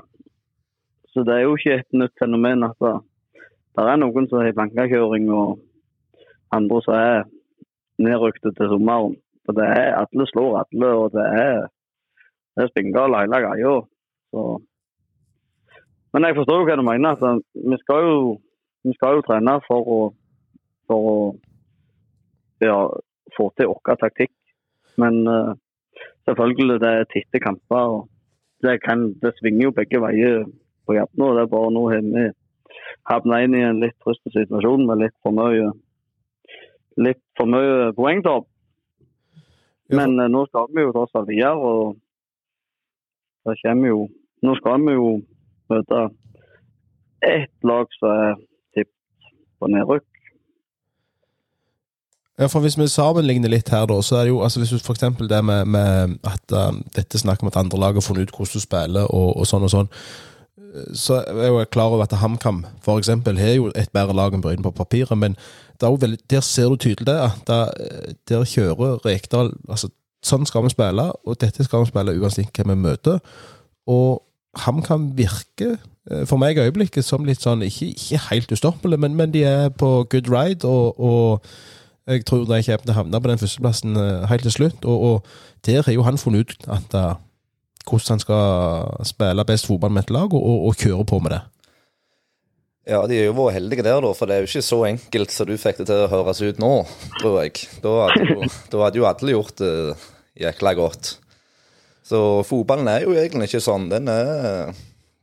så 1.11 1.25
det 1.27 1.33
er 1.35 1.41
jo 1.43 1.57
ikke 1.57 1.79
et 1.81 1.97
nytt 1.97 2.13
fenomen 2.21 2.63
at 2.63 2.77
det, 2.83 2.93
det 3.75 3.87
er 3.91 3.99
noen 3.99 4.29
som 4.29 4.39
har 4.39 4.55
blankakjøring 4.55 5.27
og 5.33 5.57
andre 6.55 6.79
som 6.85 6.95
er 6.95 7.25
nedrykte 7.99 8.53
til 8.57 8.71
sommeren. 8.71 9.17
For 9.45 9.57
det 9.57 9.65
er 9.65 9.97
alle 9.97 10.25
slår 10.29 10.59
alle, 10.61 10.89
og 11.03 11.13
det 11.15 11.25
er, 11.43 11.69
det 12.55 12.65
er 12.65 12.71
spinngale 12.71 13.23
hele 13.23 13.41
greia. 13.45 13.75
Så. 14.31 14.43
Men 16.13 16.25
jeg 16.25 16.37
forstår 16.37 16.59
jo 16.59 16.67
hva 16.67 16.77
du 16.79 16.85
mener. 16.85 17.17
at 17.17 17.41
vi 17.71 17.77
skal 17.83 18.03
jo, 18.09 18.19
vi 18.83 18.93
skal 18.97 19.17
jo 19.17 19.25
trene 19.25 19.55
for 19.67 19.93
å, 19.95 19.99
for 20.87 21.09
å 21.13 21.17
ja, 22.61 22.77
få 23.37 23.49
til 23.57 23.71
vår 23.71 23.99
taktikk. 24.03 24.33
Men 25.01 25.21
uh, 25.27 25.55
selvfølgelig, 26.27 26.79
det 26.83 26.93
er 26.93 27.11
tette 27.13 27.41
kamper. 27.43 27.97
og 27.97 28.09
det, 28.61 28.81
kan, 28.83 29.13
det 29.21 29.33
svinger 29.39 29.69
jo 29.69 29.75
begge 29.75 30.01
veier 30.03 30.43
på 30.85 30.97
hjertet 30.97 31.21
nå. 31.21 31.33
Det 31.35 31.45
er 31.45 31.53
bare 31.53 31.73
nå 31.73 31.85
har 31.91 32.05
vi 32.05 32.25
havna 33.09 33.43
inn 33.43 33.55
i 33.55 33.65
en 33.65 33.81
litt 33.83 33.97
trist 34.03 34.25
situasjon 34.33 34.85
med 34.87 35.05
litt 35.05 35.15
for 35.23 35.35
mye 35.35 35.71
litt 36.99 37.21
for 37.37 37.49
mye 37.49 37.91
poengtap. 37.97 38.47
Ja, 39.89 39.97
Men 40.01 40.19
eh, 40.19 40.29
nå 40.31 40.45
skal 40.49 40.69
vi 40.75 40.85
jo 40.85 40.93
tross 40.95 41.15
alt 41.17 41.29
videre, 41.31 41.55
og 41.57 41.97
det 43.47 43.59
kommer 43.63 43.93
jo 43.93 44.07
Nå 44.39 44.53
skal 44.55 44.79
vi 44.85 44.93
jo 44.95 45.07
møte 45.67 45.97
ett 47.27 47.65
lag 47.67 47.89
som 47.97 48.07
er 48.13 48.37
tippet 48.71 49.33
på 49.59 49.67
nedrykk. 49.67 50.05
Ja, 52.39 52.47
for 52.47 52.63
Hvis 52.63 52.77
vi 52.79 52.87
sammenligner 52.87 53.51
litt 53.51 53.67
her, 53.67 53.83
da, 53.91 53.97
så 53.99 54.15
er 54.15 54.21
det 54.23 54.31
jo 54.31 54.39
altså 54.45 54.61
hvis 54.61 54.71
du 54.71 54.79
for 54.79 55.27
det 55.27 55.41
med, 55.43 55.65
med 55.67 56.19
at 56.23 56.55
um, 56.55 56.79
dette 56.95 57.19
snakker 57.19 57.43
om 57.43 57.51
at 57.51 57.59
andre 57.59 57.79
lag 57.79 57.99
har 57.99 58.05
funnet 58.05 58.29
ut 58.29 58.31
hvordan 58.31 58.53
du 58.53 58.63
spiller, 58.63 59.11
og, 59.11 59.35
og 59.35 59.47
sånn 59.47 59.67
og 59.67 59.73
sånn, 59.73 59.91
eh, 60.73 60.91
så 60.93 61.21
er 61.25 61.49
jeg 61.49 61.71
klar 61.73 61.93
over 61.93 62.03
at 62.03 62.15
HamKam 62.21 62.65
eksempel 62.97 63.39
har 63.39 63.55
jo 63.55 63.71
et 63.75 63.91
bedre 63.93 64.15
lag 64.15 64.33
enn 64.33 64.41
Bryne 64.41 64.63
på 64.63 64.71
papiret, 64.71 65.17
men 65.17 65.37
veldig, 65.81 66.19
der 66.29 66.41
ser 66.41 66.69
du 66.69 66.75
tydelig 66.75 67.07
det. 67.07 67.19
eh, 67.49 68.13
Der 68.27 68.43
kjører 68.43 68.99
Rekdal 69.05 69.53
altså 69.69 69.89
Sånn 70.19 70.43
skal 70.43 70.65
vi 70.65 70.69
spille, 70.73 71.05
og 71.23 71.37
dette 71.39 71.63
skal 71.63 71.85
vi 71.85 71.93
spille 71.93 72.11
uansett 72.19 72.51
hvem 72.51 72.73
vi 72.73 72.75
møter. 72.75 73.21
Og 73.87 74.19
HamKam 74.65 75.13
virker 75.15 75.77
eh, 76.11 76.25
for 76.27 76.35
meg 76.41 76.57
i 76.57 76.65
øyeblikket 76.65 77.05
som 77.07 77.23
litt 77.23 77.39
sånn, 77.39 77.63
ikke, 77.63 77.93
ikke 77.95 78.19
helt 78.25 78.51
ustoppelige, 78.51 78.99
men, 78.99 79.15
men 79.15 79.31
de 79.31 79.45
er 79.47 79.69
på 79.71 80.03
good 80.11 80.27
ride, 80.27 80.67
og, 80.67 80.99
og 80.99 81.45
jeg 82.09 82.25
tror 82.25 82.43
de 82.49 82.59
kommer 82.65 82.83
til 82.83 82.91
å 82.91 82.97
havne 82.97 83.21
på 83.21 83.31
den 83.31 83.41
førsteplassen 83.45 83.95
eh, 84.01 84.27
helt 84.27 84.45
til 84.47 84.55
slutt. 84.57 84.85
Og, 84.85 85.07
og 85.07 85.65
der 85.67 85.85
har 85.85 85.95
jo 85.95 86.05
han 86.07 86.19
funnet 86.19 86.51
ut 86.51 86.67
at, 86.67 86.95
uh, 86.97 87.15
hvordan 87.87 88.15
han 88.15 88.23
skal 88.23 89.07
spille 89.07 89.45
best 89.47 89.69
fotball 89.69 89.93
med 89.93 90.07
et 90.07 90.13
lag, 90.13 90.33
og, 90.33 90.43
og, 90.43 90.67
og 90.69 90.83
kjøre 90.83 91.07
på 91.07 91.21
med 91.23 91.35
det. 91.35 91.41
Ja, 92.89 93.03
de 93.05 93.19
er 93.19 93.27
jo 93.27 93.35
vært 93.37 93.59
heldige 93.59 93.85
der, 93.85 94.01
da, 94.01 94.11
for 94.17 94.25
det 94.29 94.35
er 94.35 94.43
jo 94.43 94.49
ikke 94.49 94.65
så 94.65 94.79
enkelt 94.87 95.33
som 95.33 95.45
du 95.45 95.57
fikk 95.61 95.81
det 95.81 95.89
til 95.91 96.05
å 96.07 96.09
høres 96.09 96.39
ut 96.41 96.61
nå, 96.61 96.71
tror 97.19 97.35
jeg. 97.43 97.67
Da 97.83 97.95
hadde 98.07 98.23
jo, 98.25 98.47
da 98.71 98.85
hadde 98.85 99.01
jo 99.01 99.05
alle 99.09 99.35
gjort 99.35 99.59
det 99.61 99.73
jækla 100.41 100.73
godt. 100.79 101.11
Så 102.09 102.19
fotballen 102.49 102.89
er 102.89 103.05
jo 103.05 103.13
egentlig 103.13 103.51
ikke 103.51 103.61
sånn. 103.61 103.85
Den, 103.91 104.09
er, 104.09 104.73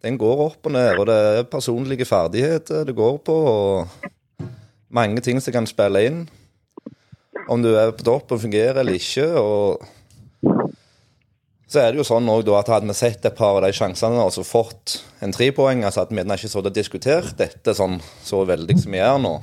den 0.06 0.18
går 0.20 0.44
opp 0.44 0.68
og 0.68 0.76
ned, 0.76 0.92
og 0.94 1.08
det 1.10 1.16
er 1.32 1.48
personlige 1.50 2.06
ferdigheter 2.06 2.86
det 2.86 2.94
går 2.94 3.18
på, 3.26 3.34
og 3.34 4.46
mange 4.94 5.24
ting 5.24 5.42
som 5.42 5.56
kan 5.56 5.66
spille 5.66 6.04
inn. 6.06 6.22
Om 7.50 7.66
du 7.66 7.72
er 7.74 7.90
på 7.94 8.06
topp 8.06 8.36
og 8.36 8.42
fungerer 8.44 8.78
eller 8.84 9.00
ikke. 9.00 9.26
og 9.40 9.82
så 11.66 11.82
er 11.82 11.90
det 11.90 11.98
jo 11.98 12.06
sånn 12.06 12.28
også, 12.30 12.46
da, 12.46 12.60
at 12.60 12.70
Hadde 12.76 12.88
vi 12.90 12.94
sett 12.94 13.26
et 13.26 13.36
par 13.36 13.58
av 13.58 13.64
de 13.66 13.72
sjansene 13.74 14.22
og 14.22 14.32
så 14.34 14.44
fått 14.46 15.00
en 15.24 15.34
trepoeng, 15.34 15.82
så 15.90 16.04
hadde 16.04 16.14
vi 16.14 16.22
ikke 16.36 16.50
så 16.52 16.62
diskutert 16.70 17.34
dette 17.38 17.74
sånn 17.74 17.98
så 18.24 18.44
veldig 18.46 18.78
som 18.78 18.94
vi 18.94 19.02
gjør 19.02 19.20
nå. 19.24 19.34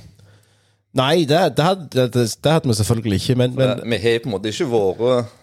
Nei, 0.93 1.25
det, 1.25 1.39
det, 1.57 1.65
hadde, 1.65 2.07
det, 2.13 2.27
det 2.37 2.51
hadde 2.53 2.69
vi 2.69 2.75
selvfølgelig 2.77 3.19
ikke, 3.19 3.35
men, 3.41 3.55
men... 3.57 3.79
Vi 3.89 3.99
har 4.03 4.19
på 4.21 4.29
en 4.29 4.35
måte 4.35 4.53
ikke 4.53 4.69
vært 4.71 5.39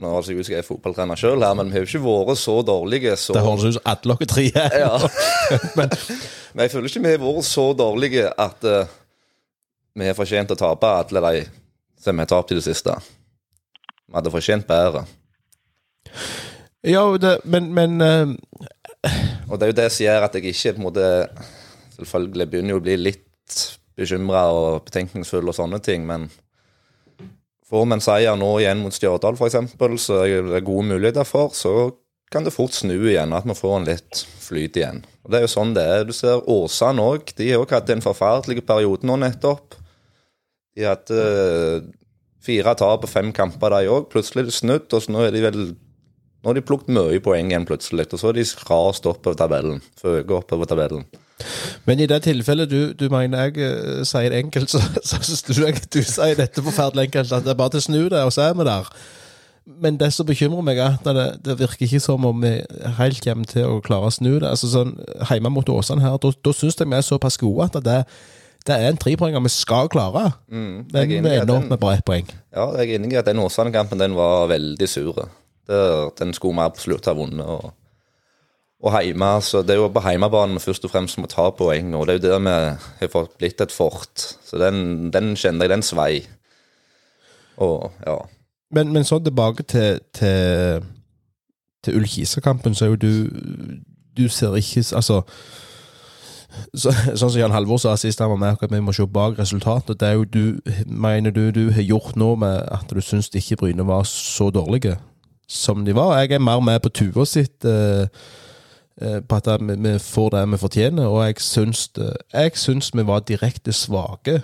Nå 0.00 0.14
har 0.14 0.24
jeg 0.24 0.56
er 0.56 0.64
fotballtrener 0.64 1.18
sjøl 1.20 1.42
her, 1.44 1.52
men 1.58 1.68
vi 1.68 1.76
har 1.76 1.84
jo 1.84 1.88
ikke 1.90 2.00
vært 2.06 2.40
så 2.40 2.54
dårlige 2.64 3.12
så 3.20 3.34
Det 3.36 3.42
høres 3.44 3.66
ut 3.68 3.76
som 3.76 3.90
alle 3.92 4.16
dere 4.16 4.28
tre 4.32 4.46
er. 4.56 4.76
Ja. 4.80 4.94
men, 5.78 5.92
men 6.56 6.64
jeg 6.64 6.72
føler 6.72 6.88
ikke 6.88 7.02
vi 7.04 7.12
har 7.12 7.22
vært 7.22 7.48
så 7.48 7.66
dårlige 7.76 8.30
at 8.32 8.64
uh, 8.64 8.94
vi 10.00 10.08
har 10.08 10.16
fortjent 10.16 10.54
å 10.54 10.58
tape 10.58 10.92
alle 11.02 11.24
de 11.26 11.44
som 12.00 12.16
vi 12.16 12.24
har 12.24 12.30
tapt 12.32 12.54
i 12.54 12.56
det 12.56 12.64
siste. 12.64 12.96
Vi 14.08 14.16
hadde 14.16 14.32
fortjent 14.32 14.66
bedre. 14.66 15.04
Ja, 16.86 17.04
det, 17.20 17.38
men, 17.44 17.72
men 17.76 18.00
uh... 18.00 18.34
Og 19.50 19.58
det 19.58 19.66
er 19.66 19.72
jo 19.72 19.78
det 19.80 19.88
som 19.92 20.04
gjør 20.04 20.26
at 20.26 20.36
jeg 20.36 20.52
ikke 20.52 20.74
på 20.76 20.80
en 20.80 20.86
måte 20.86 21.06
Selvfølgelig 21.96 22.46
begynner 22.52 22.74
jo 22.74 22.80
å 22.80 22.84
bli 22.84 22.96
litt 23.00 23.56
bekymra 24.00 24.46
og 24.54 24.86
betenkningsfull 24.86 25.50
og 25.50 25.56
sånne 25.56 25.80
ting, 25.84 26.06
men 26.08 26.30
får 27.68 27.82
vi 27.84 27.96
en 27.96 28.02
seier 28.04 28.38
nå 28.38 28.48
igjen 28.62 28.80
mot 28.80 28.94
Stjørdal 28.94 29.36
f.eks., 29.36 29.74
så 30.00 30.22
er 30.24 30.46
det 30.46 30.62
gode 30.64 30.86
muligheter 30.88 31.26
for, 31.28 31.52
så 31.52 31.90
kan 32.32 32.46
det 32.46 32.54
fort 32.54 32.72
snu 32.72 32.94
igjen, 32.94 33.34
at 33.34 33.44
vi 33.44 33.56
får 33.58 33.76
en 33.76 33.88
litt 33.90 34.22
flyt 34.40 34.78
igjen. 34.78 35.02
Og 35.24 35.32
Det 35.32 35.38
er 35.38 35.44
jo 35.44 35.52
sånn 35.52 35.74
det 35.74 35.84
er. 35.84 36.04
Du 36.06 36.14
ser 36.14 36.46
Åsane 36.48 37.02
òg. 37.02 37.32
De 37.36 37.48
har 37.50 37.62
òg 37.62 37.72
hatt 37.74 37.90
en 37.90 38.04
forferdelig 38.04 38.62
periode 38.66 39.06
nå 39.06 39.16
nettopp. 39.18 39.74
De 40.78 40.86
hadde 40.86 41.24
fire 42.40 42.74
tap 42.78 43.02
på 43.02 43.10
fem 43.10 43.32
kamper, 43.34 43.74
de 43.74 43.90
òg. 43.90 44.06
Plutselig 44.14 44.44
er 44.44 44.50
det 44.50 44.56
snudd, 44.56 44.86
og 44.94 45.02
så 45.02 45.12
nå 45.12 45.26
er 45.26 45.34
de 45.34 45.42
vel 45.44 45.60
nå 46.40 46.48
har 46.48 46.56
de 46.56 46.64
plukket 46.64 46.92
mye 46.96 47.20
poeng 47.20 47.50
igjen 47.52 47.66
plutselig, 47.68 48.08
og 48.14 48.20
så 48.20 48.30
har 48.30 48.38
de 48.38 48.46
rast 48.70 49.08
oppover 49.08 49.36
tabellen. 49.36 49.82
Føket 50.00 50.36
oppover 50.38 50.70
tabellen. 50.70 51.04
Men 51.88 52.00
i 52.00 52.08
det 52.08 52.22
tilfellet 52.24 52.68
du, 52.70 52.92
du 52.96 53.06
mener 53.12 53.48
jeg 53.48 53.60
uh, 53.60 54.02
sier 54.08 54.32
det 54.32 54.42
enkelt, 54.44 54.72
så, 54.72 54.80
så 55.08 55.20
syns 55.20 55.44
du 55.46 55.54
jeg 55.60 55.80
du 55.92 56.02
sier 56.04 56.36
dette 56.38 56.64
forferdelig 56.64 57.08
enkelt, 57.08 57.32
at 57.32 57.46
det 57.46 57.54
er 57.54 57.60
bare 57.60 57.74
til 57.74 57.82
å 57.82 57.88
snu 57.88 58.02
det, 58.12 58.22
og 58.24 58.32
så 58.32 58.48
er 58.48 58.56
vi 58.56 58.68
der. 58.68 58.92
Men 59.80 60.00
det 60.00 60.10
som 60.16 60.26
bekymrer 60.26 60.64
meg, 60.64 60.80
er 60.80 60.96
at 60.96 61.08
det, 61.16 61.26
det 61.44 61.58
virker 61.60 61.86
ikke 61.86 62.00
som 62.02 62.24
om 62.26 62.42
vi 62.42 62.56
helt 62.96 63.20
kommer 63.24 63.48
til 63.48 63.68
å 63.68 63.80
klare 63.84 64.08
å 64.08 64.14
snu 64.14 64.32
det. 64.38 64.48
Altså 64.48 64.70
sånn, 64.72 64.96
Hjemme 65.28 65.52
mot 65.52 65.68
Åsane 65.70 66.02
her, 66.02 66.16
da 66.18 66.54
syns 66.56 66.80
jeg 66.80 66.88
vi 66.88 66.96
er 66.96 67.06
såpass 67.06 67.38
gode 67.40 67.68
at 67.68 67.76
det, 67.84 67.98
det 68.66 68.76
er 68.76 68.88
en 68.88 69.00
trepoenger 69.00 69.44
vi 69.44 69.52
skal 69.52 69.92
klare. 69.92 70.30
Mm, 70.48 70.88
vi 70.90 71.20
ender 71.20 71.54
opp 71.58 71.68
med 71.68 71.80
bare 71.82 72.00
ett 72.00 72.08
poeng. 72.08 72.26
Ja, 72.56 72.70
jeg 72.80 72.88
er 72.88 72.96
enig 72.98 73.12
i 73.14 73.20
at 73.20 73.28
den 73.28 73.44
Åsane-kampen 73.44 74.00
den 74.00 74.16
var 74.18 74.48
veldig 74.50 74.88
sur. 74.90 75.20
Den 75.68 76.32
skulle 76.34 76.56
vi 76.56 76.64
absolutt 76.64 77.06
ha 77.06 77.14
vunnet. 77.14 77.46
Og, 77.46 77.72
og 78.80 78.92
heime, 78.96 79.40
så 79.42 79.62
Det 79.62 79.70
er 79.74 79.82
jo 79.82 79.88
på 79.92 80.02
hjemmebane 80.02 80.56
vi 80.56 80.64
først 80.64 80.84
og 80.84 80.90
fremst 80.90 81.18
må 81.18 81.26
ta 81.26 81.50
poeng, 81.50 81.94
og 81.94 82.06
det 82.06 82.14
er 82.14 82.18
jo 82.18 82.26
der 82.28 82.44
vi 82.44 82.56
har 83.00 83.12
fått 83.12 83.38
blitt 83.38 83.60
et 83.60 83.72
fort. 83.72 84.36
Så 84.44 84.58
den, 84.58 85.10
den 85.12 85.36
kjenner 85.36 85.68
jeg, 85.68 85.70
den 85.70 85.82
svei. 85.82 86.26
Og, 87.56 87.92
ja. 88.06 88.16
Men, 88.70 88.92
men 88.92 89.04
så 89.04 89.18
tilbake 89.18 89.62
til, 89.62 90.00
til, 90.14 90.84
til 91.84 91.96
Ullkisa-kampen, 91.96 92.74
så 92.74 92.84
er 92.84 92.88
jo 92.88 92.96
du 92.96 93.28
Du 94.16 94.28
ser 94.28 94.54
ikke 94.56 94.84
Altså 94.96 95.22
så, 96.74 96.90
sånn 96.90 97.30
som 97.30 97.38
Jan 97.38 97.54
Halvor 97.54 97.78
sa 97.78 97.94
sist 97.98 98.20
han 98.22 98.32
var 98.32 98.40
med, 98.40 98.58
at 98.58 98.72
vi 98.72 98.80
må 98.82 98.94
se 98.94 99.06
bak 99.06 99.38
resultatet. 99.38 100.00
Det 100.00 100.08
er 100.08 100.18
jo 100.18 100.24
du, 100.26 100.74
mener 100.86 101.34
du 101.34 101.50
du 101.54 101.70
har 101.74 101.86
gjort 101.86 102.18
nå 102.18 102.34
med 102.42 102.64
at 102.74 102.90
du 102.90 103.00
syns 103.04 103.30
ikke 103.34 103.60
Bryne 103.62 103.86
var 103.86 104.06
så 104.08 104.50
dårlige? 104.54 104.96
Som 105.50 105.84
de 105.84 105.94
var. 105.96 106.14
Jeg 106.20 106.38
er 106.38 106.44
mer 106.44 106.62
med 106.62 106.78
på 106.84 106.92
Tuva 106.94 107.26
sitt 107.26 107.66
eh, 107.66 108.06
på 109.00 109.36
at 109.40 109.48
vi, 109.64 109.74
vi, 109.80 109.96
får 109.98 110.30
det 110.34 110.46
vi 110.52 110.60
fortjener, 110.60 111.08
og 111.08 111.24
jeg 111.24 111.40
syns, 111.40 111.86
jeg 111.96 112.56
syns 112.60 112.90
vi 112.94 113.06
var 113.08 113.24
direkte 113.24 113.72
svake 113.72 114.42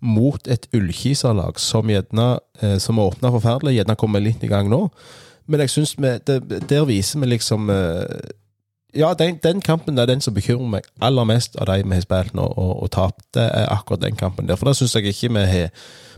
mot 0.00 0.48
et 0.48 0.68
Ullkisa-lag 0.74 1.58
som 1.58 1.90
gjerne 1.90 2.28
uh, 2.62 2.76
som 2.78 3.00
åpna 3.02 3.32
forferdelig, 3.34 3.78
gjerne 3.80 3.96
kommer 3.98 4.22
litt 4.22 4.44
i 4.46 4.50
gang 4.50 4.70
nå. 4.70 4.84
Men 5.48 5.64
jeg 5.64 5.72
syns 5.72 5.96
der 5.98 6.84
viser 6.84 7.22
vi 7.22 7.30
liksom 7.32 7.70
eh, 7.72 8.30
ja, 8.94 9.14
den, 9.16 9.38
den, 9.42 9.62
kampen 9.64 9.98
er 9.98 10.06
den 10.06 10.20
som 10.20 10.34
bekymrer 10.36 10.68
meg 10.74 10.88
aller 11.00 11.24
mest 11.24 11.56
av 11.56 11.70
de 11.70 11.86
vi 11.86 11.96
har 11.96 12.04
spilt 12.04 12.34
nå 12.36 12.44
og, 12.44 12.74
og 12.84 12.90
tapt. 12.92 13.24
Det 13.34 13.46
er 13.46 13.72
akkurat 13.72 14.02
den 14.04 14.16
kampen 14.16 14.48
der. 14.48 14.60
For 14.60 14.68
da 14.68 14.76
syns 14.76 14.94
jeg 14.96 15.08
ikke 15.08 15.32
vi 15.38 15.46
har 15.48 15.70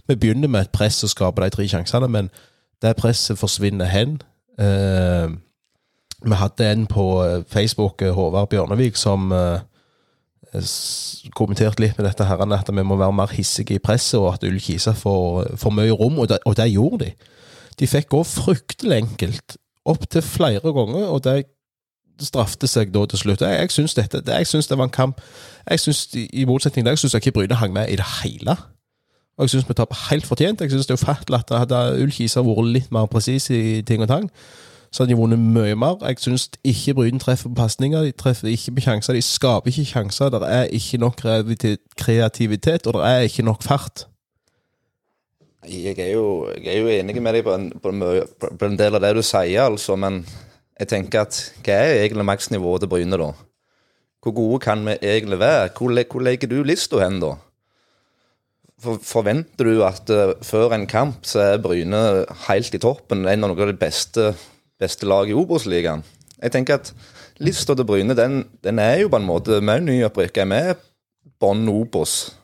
Vi 0.08 0.16
begynner 0.16 0.48
med 0.48 0.60
et 0.60 0.72
press 0.74 1.04
og 1.06 1.12
skaper 1.12 1.44
de 1.44 1.50
tre 1.54 1.68
sjansene, 1.70 2.08
men 2.08 2.30
det 2.82 2.96
presset 2.96 3.38
forsvinner 3.38 3.90
hen. 3.90 4.20
Eh, 4.60 5.30
vi 6.20 6.36
hadde 6.36 6.72
en 6.72 6.86
på 6.86 7.24
eh, 7.24 7.42
Facebook, 7.48 8.02
eh, 8.02 8.12
Håvard 8.12 8.48
Bjørnevik, 8.48 8.96
som 8.96 9.32
eh, 9.32 9.60
kommenterte 11.36 11.80
litt 11.80 11.98
med 11.98 12.06
dette 12.08 12.26
her, 12.26 12.42
at 12.52 12.72
vi 12.72 12.82
må 12.82 12.96
være 12.96 13.16
mer 13.16 13.32
hissige 13.32 13.78
i 13.78 13.82
presset, 13.82 14.18
og 14.20 14.34
at 14.34 14.44
Ull 14.44 14.60
Kisa 14.60 14.92
får, 14.92 15.56
for 15.56 15.70
mye 15.70 15.92
rom, 15.92 16.18
og 16.18 16.28
det, 16.28 16.38
og 16.44 16.56
det, 16.56 16.72
gjorde 16.72 17.04
de. 17.04 17.12
De 17.80 17.86
fikk 17.86 18.10
gå 18.12 18.22
fryktelig 18.26 18.96
enkelt, 18.96 19.56
opptil 19.84 20.22
flere 20.22 20.72
ganger, 20.74 21.06
og 21.08 21.24
det 21.24 21.44
strafte 22.20 22.68
seg 22.68 22.92
da 22.92 23.06
til 23.08 23.18
slutt. 23.18 23.40
Jeg, 23.40 23.56
jeg 23.62 23.72
syns 23.72 23.94
det, 23.94 24.10
det 24.68 24.78
var 24.78 24.84
en 24.84 24.92
kamp 24.92 25.20
jeg 25.70 25.80
synes, 25.80 26.08
I 26.14 26.44
motsetning 26.44 26.84
til 26.84 26.90
deg 26.90 26.98
syns 27.00 27.14
jeg 27.14 27.22
ikke 27.22 27.38
Bryne 27.38 27.56
hang 27.56 27.72
med 27.72 27.88
i 27.88 27.96
det 27.96 28.04
hele. 28.20 28.56
Og 29.40 29.46
jeg 29.46 29.54
syns 29.54 29.68
vi 29.68 29.74
taper 29.74 29.96
helt 30.10 30.26
fortjent. 30.28 30.60
Jeg 30.60 30.70
syns 30.70 30.86
det 30.86 30.92
er 30.92 31.00
ufattelig 31.00 31.38
at 31.40 31.52
hadde 31.62 32.02
Ullkisa 32.02 32.42
vært 32.44 32.66
litt 32.74 32.90
mer 32.92 33.06
presis 33.08 33.46
i 33.56 33.80
ting 33.88 34.02
og 34.04 34.10
tang, 34.10 34.26
så 34.92 35.00
hadde 35.00 35.14
de 35.14 35.16
vunnet 35.16 35.40
mye 35.40 35.78
mer. 35.80 35.96
Jeg 36.04 36.20
syns 36.20 36.50
ikke 36.60 36.94
Bryden 36.98 37.22
treffer 37.22 37.48
på 37.48 37.56
pasninger, 37.56 38.04
de 38.04 38.12
treffer 38.12 38.52
ikke 38.52 38.74
på 38.76 38.84
sjanser. 38.84 39.16
De 39.16 39.24
skaper 39.24 39.72
ikke 39.72 39.86
sjanser. 39.94 40.28
Det 40.34 40.42
er 40.44 40.68
ikke 40.76 41.00
nok 41.00 41.24
kreativitet, 41.96 42.86
og 42.86 42.98
det 42.98 43.08
er 43.08 43.24
ikke 43.30 43.48
nok 43.48 43.64
fart. 43.64 44.04
Jeg 45.68 45.96
er 45.98 46.12
jo, 46.12 46.48
jeg 46.60 46.76
er 46.76 46.80
jo 46.80 46.92
enig 46.92 47.22
med 47.22 47.34
deg 47.38 47.44
på 47.44 47.54
en, 47.56 47.70
på, 47.80 47.88
en, 47.88 48.04
på 48.60 48.68
en, 48.68 48.78
del 48.78 48.96
av 48.96 49.00
det 49.04 49.16
du 49.16 49.22
sier, 49.24 49.62
altså, 49.64 49.96
men 49.96 50.22
jeg 50.80 50.88
tenker 50.88 51.24
at 51.24 51.40
hva 51.64 51.80
er 51.80 52.02
egentlig 52.04 52.28
maksnivået 52.28 52.84
til 52.84 52.92
Bryne, 52.92 53.16
da? 53.20 53.32
Hvor 54.20 54.36
gode 54.36 54.60
kan 54.60 54.84
vi 54.84 54.98
egentlig 55.00 55.40
være? 55.40 55.70
Hvor, 55.76 55.96
hvor 56.12 56.24
legger 56.28 56.48
du 56.48 56.62
lista 56.62 57.00
hen, 57.00 57.20
da? 57.24 57.38
For, 58.80 59.00
forventer 59.04 59.68
du 59.68 59.82
at 59.84 60.08
uh, 60.08 60.32
før 60.46 60.72
en 60.76 60.86
kamp 60.88 61.26
så 61.28 61.42
er 61.44 61.62
Bryne 61.62 62.24
helt 62.46 62.76
i 62.76 62.80
toppen, 62.80 63.26
en 63.28 63.44
av 63.44 63.52
noen 63.52 63.64
av 63.66 63.72
de 63.72 63.80
beste, 63.80 64.30
beste 64.80 65.08
lag 65.08 65.28
i 65.28 65.36
Obos-ligaen? 65.36 66.04
Jeg 66.40 66.54
tenker 66.54 66.80
at 66.80 66.92
lista 67.44 67.76
til 67.76 67.84
Bryne 67.88 68.16
den, 68.16 68.44
den, 68.64 68.80
er 68.80 69.02
jo 69.02 69.10
på 69.12 69.20
en 69.20 69.28
måte 69.28 69.60
med 69.64 69.84
nyopprykka, 69.84 70.46
vi 70.48 70.60
er 70.72 70.78
bånn 71.40 71.68
Obos. 71.68 72.36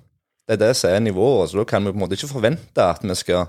Det 0.46 0.56
er 0.56 0.62
det 0.68 0.74
som 0.78 0.92
er 0.92 1.00
nivået. 1.02 1.50
så 1.50 1.58
Da 1.58 1.64
kan 1.64 1.84
vi 1.84 1.92
på 1.92 1.98
en 1.98 2.04
måte 2.04 2.18
ikke 2.18 2.34
forvente 2.34 2.84
at 2.84 3.02
vi 3.02 3.16
skal 3.18 3.48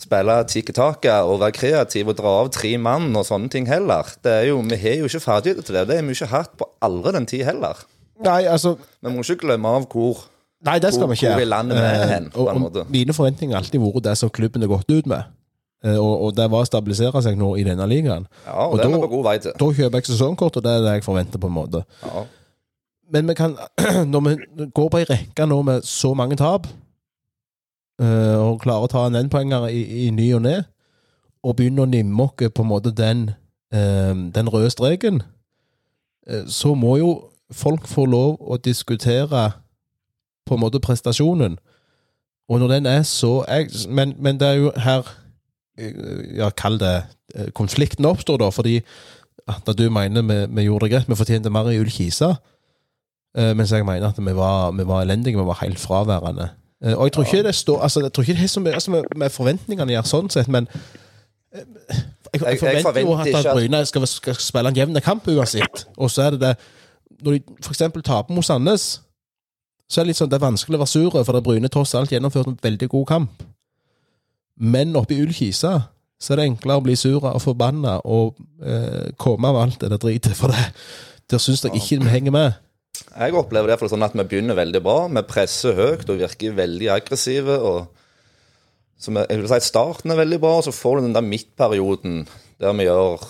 spille 0.00 0.36
tikki-taka 0.50 1.20
og 1.28 1.40
være 1.42 1.54
kreative 1.54 2.14
og 2.14 2.18
dra 2.18 2.32
av 2.42 2.50
tre 2.54 2.74
mann 2.78 3.14
og 3.14 3.26
sånne 3.28 3.50
ting 3.52 3.68
heller. 3.70 4.08
Det 4.24 4.32
er 4.32 4.46
jo, 4.50 4.60
Vi 4.60 4.76
har 4.76 4.96
jo 5.02 5.10
ikke 5.10 5.20
ferdigheter 5.20 5.62
til 5.62 5.74
det. 5.74 5.88
Det 5.88 5.96
har 5.96 6.06
vi 6.06 6.16
ikke 6.16 6.32
hatt 6.32 6.56
på 6.58 6.70
aldri 6.82 7.12
den 7.12 7.26
tid 7.26 7.44
heller. 7.44 7.84
Nei, 8.24 8.44
altså... 8.46 8.76
Vi 9.02 9.10
må 9.10 9.22
ikke 9.22 9.46
glemme 9.46 9.68
av 9.68 9.86
hvor 9.92 10.24
Nei, 10.64 10.78
det 10.80 10.94
skal 10.94 11.08
vi 11.10 11.18
ikke. 11.18 11.32
Hvor 11.34 11.44
i 11.44 11.48
landet 11.48 11.78
vi 11.78 12.12
hen, 12.12 12.28
på 12.32 12.46
en 12.50 12.60
måte. 12.62 12.84
Mine 12.88 13.16
forventninger 13.16 13.56
har 13.56 13.64
alltid 13.64 13.82
vært 13.82 14.04
det 14.06 14.14
som 14.18 14.30
klubben 14.32 14.64
har 14.64 14.70
gått 14.72 14.90
ut 14.90 15.08
med. 15.10 15.34
Eh, 15.84 15.98
og, 15.98 16.14
og, 16.20 16.30
det 16.36 16.46
var 16.50 16.64
å 16.64 16.68
stabilisere 16.68 17.20
seg 17.24 17.36
nå 17.36 17.50
i 17.60 17.66
denne 17.66 17.86
ligaen. 17.90 18.24
Ja, 18.46 18.54
og, 18.64 18.72
og 18.72 18.78
det 18.80 18.86
er 18.86 18.94
vi 18.94 19.02
på 19.02 19.10
god 19.12 19.26
vei 19.26 19.34
til. 19.44 19.56
Da 19.60 19.68
kjøper 19.78 20.00
jeg 20.00 20.08
sesongkort, 20.08 20.56
og 20.56 20.64
det 20.64 20.72
er 20.72 20.86
det 20.86 20.94
jeg 20.96 21.04
forventer, 21.04 21.42
på 21.42 21.50
en 21.50 21.56
måte. 21.58 21.84
Ja. 22.04 22.24
Men 23.12 23.28
vi 23.28 23.36
kan, 23.36 23.58
når 24.12 24.24
vi 24.28 24.68
går 24.74 24.88
på 24.88 25.02
ei 25.02 25.08
rekke 25.10 25.48
nå 25.50 25.60
med 25.66 25.84
så 25.88 26.14
mange 26.16 26.38
tap, 26.40 26.70
eh, 28.00 28.36
og 28.40 28.62
klarer 28.64 28.88
å 28.88 28.92
ta 28.94 29.04
en 29.08 29.20
N-poenger 29.20 29.68
i, 29.68 29.82
i 30.06 30.08
ny 30.14 30.30
og 30.38 30.46
ne, 30.46 30.62
og 31.44 31.58
begynner 31.58 31.84
å 31.84 31.92
nimme 31.92 32.24
oss 32.24 32.48
på 32.56 32.64
en 32.64 32.70
måte 32.70 32.94
den, 32.96 33.26
eh, 33.74 34.14
den 34.34 34.48
røde 34.48 34.72
streken, 34.72 35.20
eh, 36.26 36.48
så 36.48 36.72
må 36.72 36.96
jo 37.02 37.12
folk 37.52 37.84
få 37.86 38.06
lov 38.08 38.40
å 38.40 38.56
diskutere 38.56 39.50
på 40.46 40.54
en 40.56 40.60
måte 40.60 40.80
prestasjonen. 40.80 41.58
Og 42.48 42.60
når 42.60 42.68
den 42.68 42.86
er 42.86 43.02
så 43.02 43.44
jeg, 43.48 43.70
men, 43.88 44.14
men 44.18 44.40
det 44.40 44.48
er 44.48 44.58
jo 44.60 44.72
her 44.76 45.06
eh, 45.78 46.36
Ja, 46.36 46.50
kall 46.50 46.76
det 46.80 46.90
eh, 47.34 47.48
Konflikten 47.56 48.04
oppstår, 48.04 48.36
da, 48.42 48.50
fordi 48.52 48.80
at 49.48 49.78
du 49.78 49.90
mener 49.90 50.22
vi, 50.22 50.36
vi 50.56 50.66
gjorde 50.66 50.86
det 50.86 50.92
greit, 50.92 51.08
vi 51.08 51.16
fortjente 51.16 51.50
mer 51.52 51.68
i 51.68 51.80
Ullkisa. 51.80 52.34
Uh, 53.34 53.50
mens 53.56 53.72
jeg 53.72 53.84
mener 53.84 54.08
at 54.08 54.18
vi 54.18 54.32
var, 54.36 54.70
vi 54.72 54.86
var 54.86 55.02
elendige, 55.02 55.36
vi 55.36 55.44
var 55.44 55.58
helt 55.60 55.78
fraværende. 55.78 56.48
Og 56.84 57.04
jeg 57.04 57.12
tror 57.12 57.24
ikke 57.24 57.42
det 57.42 57.54
står 57.54 57.82
altså, 57.82 58.00
Jeg 58.00 58.12
tror 58.12 58.22
ikke 58.22 58.32
det 58.32 58.42
er 58.42 58.46
så 58.46 58.60
mye 58.60 58.72
altså, 58.72 59.02
med, 59.16 59.30
forventningene 59.30 59.92
gjør 59.92 60.08
sånn 60.08 60.30
sett, 60.30 60.48
men 60.52 60.68
jeg, 61.54 61.64
jeg, 62.34 62.58
forventer 62.60 62.82
forventer 62.82 63.00
jo 63.00 63.14
at 63.16 63.46
at- 63.46 63.52
Bryne 63.54 63.80
skal, 63.86 64.06
skal 64.06 64.36
spille 64.42 64.68
en 64.72 64.76
jevn 64.76 65.00
kamp 65.00 65.28
uansett. 65.28 65.86
Og 65.96 66.10
så 66.10 66.22
er 66.22 66.30
det 66.30 66.40
det 66.40 66.54
Når 67.22 67.32
de 67.32 67.40
f.eks. 67.62 67.82
taper 68.04 68.34
mot 68.34 68.44
Sandnes, 68.44 69.02
så 69.94 70.00
er 70.00 70.06
det 70.06 70.10
litt 70.10 70.18
sånn, 70.18 70.30
det 70.32 70.40
er 70.40 70.48
vanskelig 70.48 70.74
å 70.74 70.82
være 70.82 70.90
sur, 70.90 71.14
for 71.14 71.36
det 71.36 71.44
Bryne 71.46 71.70
tross 71.70 71.94
alt 71.94 72.10
gjennomført 72.10 72.48
en 72.50 72.56
veldig 72.64 72.88
god 72.90 73.04
kamp. 73.06 73.44
Men 74.58 74.96
oppe 74.98 75.14
i 75.14 75.20
Ullkisa 75.22 75.76
så 76.18 76.32
er 76.32 76.40
det 76.40 76.46
enklere 76.48 76.80
å 76.80 76.84
bli 76.84 76.96
sur 76.98 77.22
og 77.22 77.40
forbanna 77.42 78.00
og 78.02 78.34
eh, 78.64 79.12
komme 79.20 79.50
av 79.50 79.60
alt 79.60 79.78
det 79.82 79.92
der 79.92 80.02
dritet, 80.02 80.34
for 80.38 80.50
det 80.50 80.66
der 81.30 81.42
syns 81.42 81.62
jeg 81.62 81.78
ikke 81.78 82.02
vi 82.02 82.10
henger 82.10 82.34
med. 82.34 82.58
Jeg 83.14 83.34
opplever 83.38 83.70
det 83.70 83.78
fall 83.80 83.90
sånn 83.92 84.04
at 84.06 84.14
vi 84.18 84.26
begynner 84.26 84.58
veldig 84.58 84.82
bra. 84.84 84.98
Vi 85.14 85.22
presser 85.30 85.78
høyt 85.78 86.10
og 86.10 86.18
virker 86.20 86.58
veldig 86.58 86.90
aggressive. 86.94 87.54
og 87.54 87.86
så 88.98 89.14
jeg 89.14 89.40
vil 89.40 89.50
si 89.50 89.60
Starten 89.68 90.10
er 90.10 90.20
veldig 90.20 90.40
bra, 90.42 90.56
og 90.58 90.66
så 90.66 90.74
får 90.74 90.98
du 90.98 91.06
den 91.06 91.16
der 91.16 91.26
midtperioden 91.26 92.24
der 92.62 92.76
vi 92.78 92.86
gjør 92.86 93.24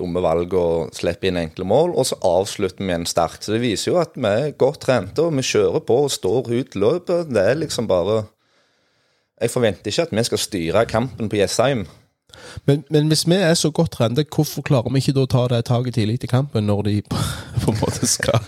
dumme 0.00 0.22
valg 0.24 0.56
og 0.56 0.90
slipper 0.96 1.30
inn 1.30 1.38
enkle 1.40 1.68
mål, 1.68 1.94
og 1.94 2.08
så 2.08 2.18
avslutter 2.26 2.82
vi 2.82 2.96
en 2.96 3.06
sterk. 3.08 3.38
Så 3.44 3.54
det 3.54 3.62
viser 3.62 3.92
jo 3.92 4.00
at 4.02 4.16
vi 4.16 4.28
er 4.28 4.58
godt 4.58 4.82
trente, 4.88 5.22
og 5.22 5.36
vi 5.36 5.46
kjører 5.46 5.84
på 5.86 6.02
og 6.06 6.12
står 6.12 6.50
ut 6.50 6.76
løpet. 6.80 7.30
Det 7.30 7.46
er 7.46 7.62
liksom 7.62 7.88
bare 7.90 8.24
Jeg 9.40 9.50
forventer 9.50 9.88
ikke 9.88 10.02
at 10.02 10.10
vi 10.12 10.22
skal 10.24 10.38
styre 10.38 10.84
kampen 10.84 11.28
på 11.32 11.38
Jessheim. 11.38 11.86
Men, 12.66 12.84
men 12.90 13.06
hvis 13.06 13.26
vi 13.28 13.34
er 13.34 13.54
så 13.54 13.70
godt 13.70 13.90
trente, 13.90 14.24
hvorfor 14.34 14.62
klarer 14.62 14.92
vi 14.92 15.00
ikke 15.00 15.14
da 15.16 15.24
å 15.24 15.30
ta 15.30 15.46
det 15.48 15.64
taket 15.68 15.96
tidlig 15.96 16.20
i 16.24 16.30
kampen 16.30 16.68
når 16.68 16.82
de 16.88 16.94
på 17.62 17.72
en 17.72 17.80
måte 17.80 18.06
skal 18.06 18.40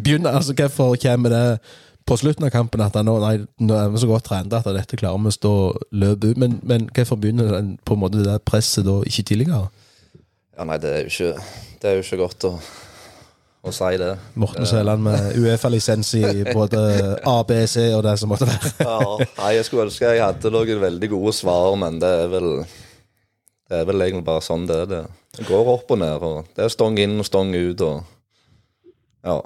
begynne? 0.00 0.32
Altså, 0.32 0.54
Hvorfor 0.56 0.96
kommer 1.02 1.34
det 1.34 1.60
på 2.08 2.16
slutten 2.16 2.46
av 2.46 2.50
kampen 2.54 2.82
at 2.82 2.96
nå, 3.04 3.18
nei, 3.22 3.36
nå 3.60 3.76
er 3.76 3.92
vi 3.92 4.02
så 4.02 4.08
godt 4.10 4.30
trente 4.30 4.58
at 4.58 4.68
dette 4.74 4.98
klarer 4.98 5.20
vi 5.20 5.30
å 5.30 5.36
stå 5.36 5.54
løpet 5.92 6.32
ut? 6.32 6.40
Men, 6.42 6.58
men 6.62 6.88
hvorfor 6.94 7.20
begynner 7.20 7.52
den, 7.58 7.76
på 7.84 7.96
en 7.96 8.02
måte 8.04 8.24
det 8.24 8.40
presset 8.48 8.88
da 8.88 9.00
ikke 9.06 9.28
tidligere? 9.30 9.68
Ja, 10.60 10.64
nei, 10.68 10.76
det 10.76 10.90
er 10.92 11.06
jo 11.06 11.08
ikke, 11.08 11.42
det 11.80 11.88
er 11.88 11.94
jo 11.96 12.00
ikke 12.04 12.16
godt 12.20 12.44
å, 12.44 12.48
å 13.64 13.72
si 13.72 13.94
det. 13.96 14.10
Morten 14.42 14.66
Søland 14.68 15.00
med 15.06 15.38
Uefa-lisens 15.40 16.10
i 16.18 16.42
både 16.58 16.82
A, 17.24 17.38
B, 17.48 17.62
C 17.64 17.86
og 17.96 18.02
det 18.04 18.12
som 18.20 18.28
måtte 18.28 18.44
være. 18.50 18.72
Ja, 18.84 18.98
nei, 19.38 19.54
jeg 19.56 19.64
skulle 19.64 19.86
ønske 19.86 20.10
jeg 20.10 20.20
hadde 20.20 20.52
noen 20.52 20.82
veldig 20.82 21.10
gode 21.14 21.32
svar, 21.38 21.70
men 21.80 21.96
det 22.02 22.12
er 22.26 22.28
vel 22.34 22.50
Det 23.70 23.78
er 23.78 23.88
vel 23.88 24.04
egentlig 24.04 24.26
bare 24.28 24.44
sånn 24.44 24.68
det 24.68 24.76
er. 24.82 24.92
Det, 24.92 25.00
det 25.38 25.48
går 25.48 25.72
opp 25.78 25.96
og 25.96 26.02
ned, 26.04 26.28
og 26.28 26.52
det 26.52 26.66
er 26.66 26.76
stong 26.76 27.00
inn 27.00 27.16
og 27.24 27.30
stong 27.30 27.56
ut, 27.56 27.86
og 27.88 28.04
Ja. 29.24 29.40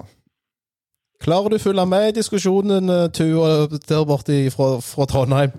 Klarer 1.23 1.55
du 1.55 1.55
å 1.61 1.63
følge 1.63 1.87
med 1.95 2.09
i 2.09 2.15
diskusjonen, 2.19 2.91
Tua, 2.91 3.07
Tu, 3.15 3.25
og 3.39 3.79
der 3.87 4.03
borte 4.03 4.43
fra, 4.51 4.73
fra 4.83 5.07
Trondheim? 5.07 5.55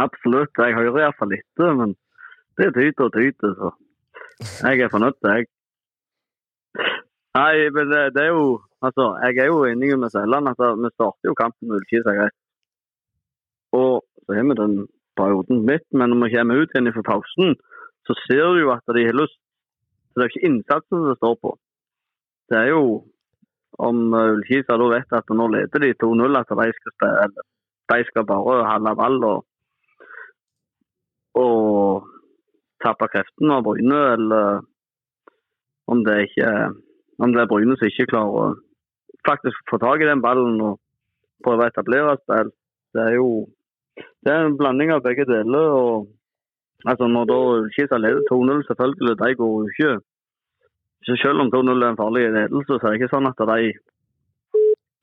Absolutt. 0.00 0.56
Jeg 0.56 0.80
hører 0.80 1.02
iallfall 1.04 1.36
litt, 1.36 1.50
men 1.60 1.92
det 2.56 2.72
tyter 2.72 3.10
og 3.10 3.12
tyter, 3.12 3.58
så 3.60 3.76
jeg 4.40 4.80
er 4.80 4.92
fornøyd, 4.92 5.18
jeg. 5.22 5.46
Nei, 7.34 7.54
men 7.74 7.90
det, 7.90 8.02
det 8.14 8.22
er 8.28 8.32
jo 8.34 8.46
Altså, 8.84 9.04
jeg 9.24 9.38
er 9.40 9.46
jo 9.48 9.64
enig 9.64 9.94
med 9.98 10.10
Sæland 10.12 10.48
at 10.50 10.58
vi 10.82 10.88
starter 10.92 11.28
jo 11.30 11.34
kampen 11.42 11.68
med 11.68 11.76
Ullkisa 11.76 12.12
greit. 12.18 12.36
Og 13.72 14.04
så 14.24 14.34
har 14.36 14.44
vi 14.48 14.56
den 14.58 14.74
perioden 15.16 15.62
midt, 15.68 15.86
men 15.98 16.10
når 16.10 16.20
vi 16.24 16.34
kommer 16.34 16.60
ut 16.60 16.74
igjen 16.74 16.92
fra 16.96 17.08
pausen, 17.12 17.56
så 18.06 18.12
ser 18.26 18.44
du 18.52 18.58
jo 18.64 18.74
at 18.76 18.94
de 18.96 19.06
har 19.08 19.16
lyst. 19.22 19.40
Så 20.08 20.14
det 20.14 20.24
er 20.24 20.32
ikke 20.32 20.48
innsatsen 20.48 21.08
det 21.08 21.16
står 21.16 21.34
på. 21.44 21.50
Det 22.48 22.58
er 22.60 22.68
jo 22.76 22.84
om 23.88 23.96
eh, 24.14 24.32
Ullkisa 24.34 24.76
da 24.80 24.90
vet 24.92 25.16
at 25.20 25.32
nå 25.38 25.48
leder 25.54 25.80
de 25.84 25.94
2-0, 26.04 26.40
at 26.42 26.52
de 26.60 26.68
skal 26.76 26.96
spille 26.96 27.46
de 27.92 28.04
skal 28.08 28.26
bare 28.26 28.64
holde 28.70 28.96
ball 29.00 29.24
og, 29.32 29.40
og 31.44 32.13
tappe 32.84 33.08
kreftene 33.12 33.58
av 33.58 33.64
Bryne, 33.66 34.00
eller 34.14 34.62
om 35.90 36.04
det 36.06 36.20
ikke 36.28 36.50
om 37.22 37.34
det 37.34 37.44
er 37.44 37.50
Bryne 37.50 37.76
som 37.78 37.88
ikke 37.88 38.10
klarer 38.10 38.38
å 38.40 38.46
faktisk 39.26 39.70
få 39.70 39.78
tak 39.82 40.02
i 40.02 40.08
den 40.08 40.22
ballen 40.24 40.60
og 40.64 40.80
prøve 41.44 41.64
å 41.64 41.70
etablere 41.70 42.16
spill. 42.22 42.50
Det 42.94 43.02
er 43.02 43.16
jo 43.18 43.28
det 44.24 44.32
er 44.32 44.46
en 44.48 44.58
blanding 44.58 44.90
av 44.94 45.02
begge 45.04 45.26
deler. 45.28 45.70
og 45.70 46.08
altså 46.84 47.06
Når 47.06 47.24
da 47.30 47.38
Skisa 47.74 47.98
leder 47.98 48.22
2-0, 48.30 48.66
selvfølgelig, 48.66 49.16
de 49.22 49.34
går 49.40 49.52
jo 49.60 49.68
ikke 49.72 50.00
Selv 51.20 51.40
om 51.40 51.50
2-0 51.52 51.82
er 51.84 51.90
en 51.90 52.00
farlig 52.00 52.22
ledelse, 52.32 52.78
så 52.80 52.86
er 52.86 52.90
det 52.94 53.00
ikke 53.00 53.12
sånn 53.12 53.28
at 53.28 53.40
de 53.50 53.72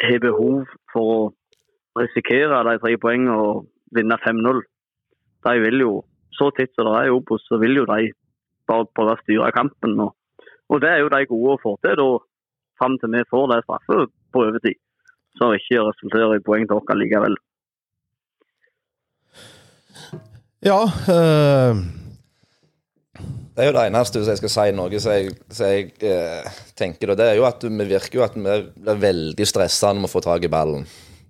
har 0.01 0.21
behov 0.23 0.63
for 0.89 1.09
å 1.13 1.99
risikere 2.01 2.63
de 2.65 2.79
tre 2.81 2.95
poengene 2.97 3.35
og 3.37 3.67
vinne 3.93 4.17
5-0. 4.23 4.63
De 5.45 5.53
vil 5.61 5.83
jo, 5.83 5.91
så 6.37 6.49
titt 6.55 6.73
som 6.75 6.87
det 6.87 6.97
er 6.97 7.09
i 7.09 7.13
Obos, 7.13 7.43
så 7.47 7.59
vil 7.61 7.81
jo 7.81 7.85
de 7.89 8.11
bare 8.69 8.87
prøve 8.95 9.15
å 9.15 9.21
styre 9.23 9.51
kampen. 9.55 9.97
Og, 10.05 10.13
og 10.71 10.83
det 10.83 10.91
er 10.91 11.03
jo 11.03 11.13
de 11.13 11.27
gode 11.29 11.55
å 11.55 11.61
få 11.61 11.75
til 11.85 11.97
da, 11.99 12.09
fram 12.79 12.97
til 13.01 13.13
vi 13.13 13.23
får 13.29 13.47
det 13.51 13.61
straffe 13.65 14.01
på 14.33 14.43
overtid. 14.47 14.79
Så 15.39 15.53
ikke 15.55 15.87
resulterer 15.87 16.37
i 16.37 16.43
poeng 16.43 16.67
til 16.67 16.79
oss 16.79 16.93
likevel. 16.97 17.39
Ja 20.61 20.83
øh... 20.85 21.81
Det 23.51 23.65
er 23.65 23.67
jo 23.67 23.73
det 23.75 23.81
eneste 23.89 24.19
hvis 24.21 24.29
jeg 24.31 24.39
skal 24.39 24.51
si 24.53 24.63
noe 24.73 24.99
som 25.03 25.11
jeg, 25.11 25.33
så 25.51 25.67
jeg 25.67 25.89
eh, 26.07 26.59
tenker, 26.79 27.11
og 27.11 27.17
det 27.19 27.25
er 27.27 27.35
jo 27.35 27.43
at 27.45 27.61
vi 27.67 27.87
virker 27.89 28.21
jo 28.21 28.23
at 28.23 28.37
vi 28.37 28.45
blir 28.47 29.01
veldig 29.01 29.45
stressa 29.45 29.91
når 29.91 30.07
vi 30.07 30.11
får 30.13 30.23
tak 30.23 30.45
i 30.47 30.51
ballen. 30.51 30.85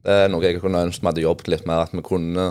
Det 0.06 0.18
er 0.28 0.30
noe 0.30 0.46
jeg 0.46 0.62
kunne 0.62 0.84
ønske 0.86 1.02
vi 1.02 1.10
hadde 1.10 1.26
jobbet 1.26 1.50
litt 1.50 1.66
mer, 1.68 1.88
at 1.88 1.96
vi 1.98 2.04
kunne 2.06 2.46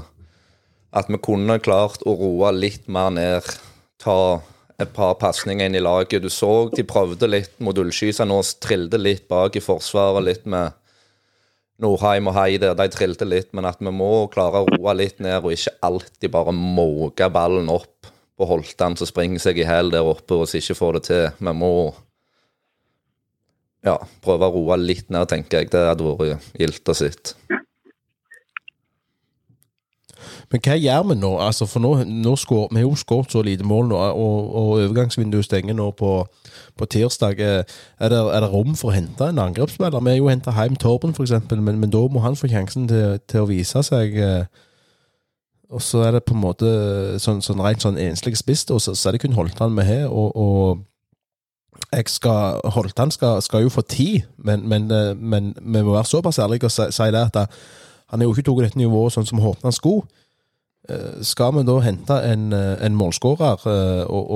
at 0.96 1.10
vi 1.10 1.20
kunne 1.22 1.60
klart 1.62 2.02
å 2.06 2.16
roe 2.18 2.50
litt 2.56 2.88
mer 2.90 3.12
ned. 3.14 3.46
Ta 4.00 4.40
et 4.80 4.92
par 4.96 5.16
pasninger 5.20 5.68
inn 5.68 5.76
i 5.78 5.82
laget. 5.82 6.22
Du 6.24 6.30
så 6.32 6.68
de 6.74 6.84
prøvde 6.88 7.28
litt 7.30 7.56
mot 7.62 7.78
Ullskisa 7.78 8.26
nå, 8.26 8.40
trilte 8.62 9.00
litt 9.00 9.26
bak 9.30 9.56
i 9.56 9.64
forsvaret, 9.64 10.24
litt 10.26 10.46
med 10.50 10.76
Nordheim 11.80 12.30
og 12.30 12.36
Heide. 12.36 12.72
De 12.76 12.88
trilte 12.92 13.28
litt, 13.28 13.52
men 13.56 13.68
at 13.68 13.80
vi 13.80 13.92
må 13.94 14.26
klare 14.32 14.62
å 14.62 14.68
roe 14.68 14.96
litt 14.96 15.20
ned, 15.22 15.42
og 15.44 15.54
ikke 15.54 15.76
alltid 15.86 16.32
bare 16.34 16.56
måke 16.56 17.30
ballen 17.32 17.70
opp 17.72 18.10
på 18.40 18.48
Holtan 18.48 18.96
som 18.96 19.08
springer 19.08 19.42
seg 19.42 19.60
i 19.60 19.68
hæl 19.68 19.92
der 19.92 20.06
oppe 20.08 20.38
og 20.40 20.54
ikke 20.56 20.76
får 20.78 20.96
det 20.96 21.02
til. 21.10 21.26
Vi 21.44 21.52
må 21.60 21.72
ja, 23.84 23.98
prøve 24.24 24.48
å 24.48 24.54
roe 24.56 24.80
litt 24.80 25.12
ned, 25.12 25.28
tenker 25.28 25.60
jeg. 25.60 25.72
Det 25.72 25.86
hadde 25.92 26.08
vært 26.08 26.52
gildt 26.60 26.92
å 26.92 26.96
sitt. 26.96 27.34
Men 30.50 30.62
hva 30.64 30.74
gjør 30.74 31.04
vi 31.06 31.14
nå? 31.20 31.28
Altså, 31.38 31.66
for 31.70 31.78
nå, 31.82 31.90
nå 32.10 32.32
skår, 32.36 32.68
Vi 32.72 32.80
har 32.80 32.88
jo 32.88 32.96
skåret 32.98 33.30
så 33.30 33.42
lite 33.46 33.62
mål 33.64 33.92
nå, 33.92 33.96
og, 33.96 34.48
og 34.58 34.70
overgangsvinduet 34.80 35.46
stenger 35.46 35.76
nå 35.78 35.90
på, 35.94 36.14
på 36.76 36.88
tirsdag. 36.90 37.38
Er 37.40 38.10
det, 38.10 38.18
er 38.18 38.40
det 38.42 38.48
rom 38.50 38.74
for 38.74 38.90
å 38.90 38.96
hente 38.96 39.28
en 39.30 39.38
angrepsspiller? 39.38 40.02
Vi 40.02 40.10
har 40.10 40.18
jo 40.18 40.32
henta 40.32 40.54
hjem 40.56 40.74
Torben, 40.76 41.14
f.eks., 41.14 41.36
men, 41.54 41.78
men 41.78 41.92
da 41.94 42.02
må 42.10 42.24
han 42.24 42.38
få 42.38 42.50
sjansen 42.50 42.88
til, 42.90 43.20
til 43.30 43.44
å 43.44 43.48
vise 43.52 43.82
seg. 43.86 44.18
eh, 44.18 44.44
Og 45.70 45.82
så 45.86 46.02
er 46.02 46.16
det 46.18 46.24
på 46.26 46.34
en 46.34 46.42
måte 46.42 46.66
sånn, 47.22 47.38
sånn 47.46 47.62
rent 47.62 47.86
sånn 47.86 47.98
enslig 48.02 48.34
spiss, 48.40 48.66
og 48.74 48.82
så, 48.82 48.96
så 48.98 49.08
er 49.08 49.14
det 49.14 49.22
kun 49.22 49.38
Holtan 49.38 49.76
vi 49.78 49.86
har. 49.86 50.08
og, 50.10 50.34
og 50.34 50.86
jeg 51.94 52.10
skal, 52.10 52.58
Holtan 52.74 53.10
skal, 53.14 53.38
skal 53.42 53.62
jo 53.62 53.70
få 53.70 53.86
tid, 53.86 54.24
men, 54.38 54.66
men, 54.68 54.90
eh, 54.90 55.14
men 55.14 55.54
vi 55.60 55.82
må 55.82 55.94
være 55.94 56.10
såpass 56.10 56.42
ærlige 56.42 56.66
og 56.66 56.74
si, 56.74 56.90
si 56.90 57.06
det 57.14 57.22
at 57.30 57.38
eh, 57.44 57.60
han 58.10 58.18
har 58.20 58.26
jo 58.26 58.34
ikke 58.34 58.50
tatt 58.50 58.64
dette 58.66 58.78
nivået 58.82 59.14
sånn 59.14 59.30
som 59.30 59.38
han 59.38 59.72
skulle. 59.72 60.02
Eh, 60.90 61.22
Skal 61.22 61.54
vi 61.54 61.66
da 61.66 61.78
hente 61.84 62.22
en, 62.32 62.52
eh, 62.52 62.86
en 62.86 62.96
målskårer, 62.96 63.66
eh, 63.66 64.04
og, 64.10 64.30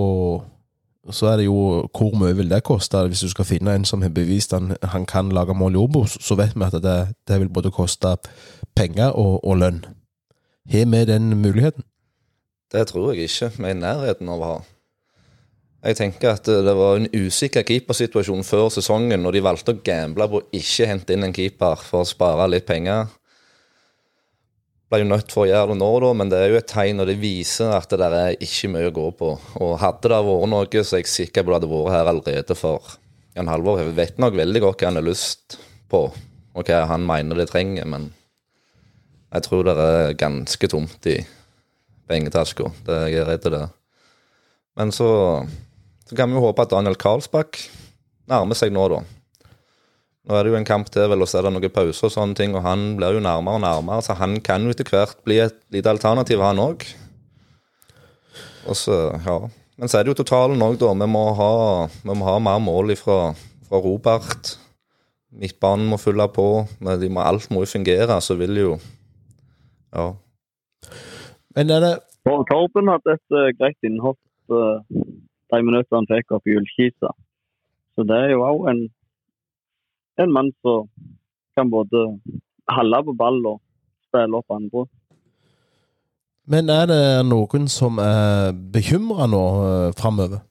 og 1.05 1.15
så 1.15 1.27
er 1.27 1.37
det 1.37 1.47
jo 1.47 1.89
hvor 1.93 2.15
mye 2.17 2.37
vil 2.37 2.49
det 2.49 2.63
koste 2.65 3.03
hvis 3.09 3.21
du 3.21 3.29
skal 3.29 3.45
finne 3.45 3.75
en 3.75 3.85
som 3.85 4.03
har 4.03 4.13
bevist 4.15 4.53
han, 4.53 4.77
han 4.83 5.07
kan 5.07 5.29
lage 5.29 5.55
mål 5.55 5.75
i 5.75 5.83
Obos, 5.83 6.19
så 6.21 6.35
vet 6.35 6.55
vi 6.55 6.65
at 6.65 6.79
det, 6.83 7.15
det 7.29 7.41
vil 7.41 7.49
både 7.53 7.71
koste 7.71 8.17
penger 8.77 9.13
og, 9.13 9.45
og 9.45 9.59
lønn. 9.59 9.85
Har 10.71 10.87
vi 10.87 11.05
den 11.05 11.37
muligheten? 11.43 11.85
Det 12.73 12.87
tror 12.87 13.13
jeg 13.13 13.29
ikke 13.29 13.51
vi 13.59 13.69
er 13.69 13.75
i 13.75 13.81
nærheten 13.81 14.29
av 14.29 14.41
å 14.41 14.53
ha. 14.53 14.63
Jeg 15.85 15.99
tenker 15.99 16.31
at 16.33 16.47
det 16.49 16.73
var 16.77 16.97
en 16.97 17.11
usikker 17.13 17.63
keepersituasjon 17.69 18.45
før 18.45 18.71
sesongen, 18.73 19.21
når 19.21 19.37
de 19.37 19.43
valgte 19.45 19.75
å 19.75 19.83
gamble 19.85 20.27
på 20.33 20.41
å 20.41 20.47
ikke 20.57 20.89
hente 20.89 21.13
inn 21.13 21.27
en 21.27 21.37
keeper 21.37 21.77
for 21.77 22.01
å 22.01 22.09
spare 22.09 22.49
litt 22.49 22.65
penger. 22.65 23.13
Ble 24.93 25.01
jo 25.01 25.07
nødt 25.09 25.33
for 25.33 25.45
å 25.45 25.49
gjøre 25.49 25.73
det 25.73 25.79
nå, 25.81 25.91
da, 26.05 26.11
men 26.17 26.31
det 26.31 26.41
er 26.41 26.53
jo 26.53 26.59
et 26.61 26.69
tegn, 26.71 27.01
og 27.01 27.09
det 27.09 27.17
viser 27.23 27.73
at 27.73 27.89
det 27.91 27.99
der 28.03 28.17
er 28.19 28.43
ikke 28.45 28.71
mye 28.75 28.91
å 28.91 28.95
gå 28.95 29.07
på. 29.19 29.31
Og 29.65 29.79
hadde 29.81 30.11
det 30.13 30.21
vært 30.27 30.51
noe, 30.53 30.83
så 30.85 30.99
er 30.99 31.03
jeg 31.03 31.13
sikker 31.13 31.47
på 31.47 31.55
at 31.55 31.65
det 31.65 31.71
hadde 31.71 31.73
vært 31.73 31.97
her 31.97 32.11
allerede 32.13 32.59
for 32.59 32.93
Jan 33.35 33.51
Halvor 33.51 33.81
vet 33.97 34.21
nok 34.23 34.37
veldig 34.39 34.61
godt 34.63 34.83
hva 34.83 34.93
han 34.93 35.01
har 35.01 35.07
lyst 35.09 35.57
på, 35.91 36.05
og 36.55 36.69
hva 36.69 36.85
han 36.87 37.07
mener 37.07 37.41
det 37.41 37.49
trenger, 37.51 37.89
men 37.91 38.13
jeg 39.35 39.47
tror 39.49 39.67
det 39.67 39.75
er 39.75 40.19
ganske 40.19 40.69
tomt 40.71 41.09
i 41.11 41.17
pengetaska. 42.07 42.69
Jeg 42.87 43.01
er 43.01 43.11
jeg 43.11 43.27
redd 43.27 43.49
det. 43.51 43.65
Men 44.79 44.93
så, 44.95 45.09
så 46.07 46.19
kan 46.19 46.31
vi 46.31 46.39
jo 46.39 46.45
håpe 46.45 46.63
at 46.63 46.71
Daniel 46.71 46.95
Karlsbakk 47.01 47.59
nærmer 48.31 48.59
seg 48.59 48.71
nå, 48.75 48.87
da. 48.93 49.01
Nå 50.25 50.37
er 50.37 50.47
det 50.47 50.55
jo 50.55 50.57
en 50.57 50.67
kamp 50.69 50.89
til, 50.89 51.05
vel, 51.13 51.21
og 51.21 51.29
så 51.29 51.39
er 51.39 51.47
det 51.47 51.53
noen 51.53 51.73
pauser 51.73 52.09
og 52.09 52.13
sånne 52.15 52.37
ting, 52.39 52.55
og 52.57 52.65
han 52.65 52.95
blir 52.97 53.19
jo 53.19 53.25
nærmere 53.25 53.59
og 53.59 53.65
nærmere, 53.67 54.05
så 54.07 54.17
han 54.17 54.39
kan 54.45 54.65
jo 54.65 54.73
etter 54.73 54.89
hvert 54.89 55.19
bli 55.27 55.43
et 55.45 55.59
lite 55.75 55.93
alternativ, 55.93 56.41
han 56.41 56.63
òg. 56.63 56.87
Og 58.65 58.79
så, 58.81 58.97
ja. 59.27 59.39
Men 59.77 59.91
så 59.91 59.99
er 59.99 60.07
det 60.07 60.15
jo 60.15 60.21
totalen 60.23 60.63
òg, 60.65 60.79
da. 60.81 60.93
Vi 60.97 61.09
må, 61.11 61.25
ha, 61.37 61.51
vi 62.05 62.17
må 62.17 62.29
ha 62.29 62.39
mer 62.41 62.63
mål 62.63 62.95
fra, 62.97 63.19
fra 63.69 63.81
Robert. 63.85 64.55
Midtbanen 65.35 65.89
må 65.91 65.99
fylle 65.99 66.27
på. 66.33 66.49
Men 66.81 67.01
de 67.03 67.11
må, 67.13 67.25
alt 67.25 67.51
må 67.53 67.65
jo 67.65 67.73
fungere, 67.75 68.21
så 68.23 68.39
vil 68.41 68.61
jo 68.61 68.75
Ja. 69.95 70.13
Men 71.55 71.71
er 71.71 71.81
det 71.85 71.95
Torben 72.25 72.89
hadde 72.89 73.15
et 73.15 73.35
uh, 73.37 73.53
greit 73.55 73.87
innhopp 73.87 74.19
uh, 74.51 74.81
de 75.53 75.61
minuttene 75.63 76.01
han 76.01 76.09
fikk 76.09 76.33
opp 76.35 76.49
i 76.49 76.57
Ullkisa. 76.59 77.13
Så 77.95 78.07
det 78.09 78.17
er 78.17 78.33
jo 78.33 78.43
òg 78.43 78.65
en, 78.73 78.81
en 80.23 80.33
mann 80.35 80.51
som 80.63 80.89
kan 81.57 81.71
både 81.71 82.05
holde 82.71 83.01
på 83.07 83.15
ball 83.19 83.41
og 83.51 83.61
spille 84.09 84.41
opp 84.41 84.55
andre. 84.55 84.87
Men 86.51 86.69
er 86.69 86.89
det 86.91 87.05
noen 87.25 87.71
som 87.73 87.99
er 88.03 88.53
bekymra 88.53 89.29
nå 89.31 89.45
uh, 89.63 89.93
framover? 89.97 90.43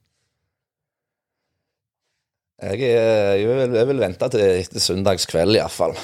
Jeg, 2.63 2.79
jeg, 2.79 3.47
vil, 3.47 3.75
jeg 3.75 3.87
vil 3.89 4.01
vente 4.01 4.29
til 4.31 4.43
etter 4.63 4.81
søndagskveld, 4.81 5.57
iallfall. 5.59 5.97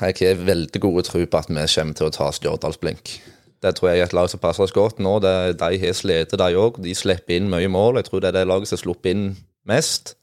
Jeg 0.00 0.16
har 0.20 0.42
veldig 0.42 0.80
gode 0.82 1.04
tro 1.06 1.20
på 1.22 1.38
at 1.38 1.50
vi 1.52 1.60
kommer 1.60 1.96
til 1.96 2.08
å 2.08 2.14
ta 2.14 2.30
Stjørdalsblink. 2.34 3.12
Det 3.60 3.74
tror 3.76 3.90
jeg 3.90 4.00
er 4.00 4.08
et 4.08 4.16
lag 4.16 4.28
som 4.32 4.40
passer 4.40 4.64
oss 4.64 4.72
godt 4.72 5.00
nå. 5.04 5.18
Det, 5.20 5.34
de 5.60 5.78
har 5.82 5.96
slitt, 5.96 6.32
de 6.32 6.48
òg. 6.56 6.80
De 6.80 6.94
slipper 6.96 7.36
inn 7.36 7.50
mye 7.52 7.68
mål. 7.68 8.00
Jeg 8.00 8.08
tror 8.08 8.24
det 8.24 8.30
er 8.30 8.38
det 8.40 8.48
laget 8.48 8.70
som 8.70 8.78
har 8.78 8.82
sluppet 8.86 9.12
inn 9.12 9.26
mest. 9.68 10.14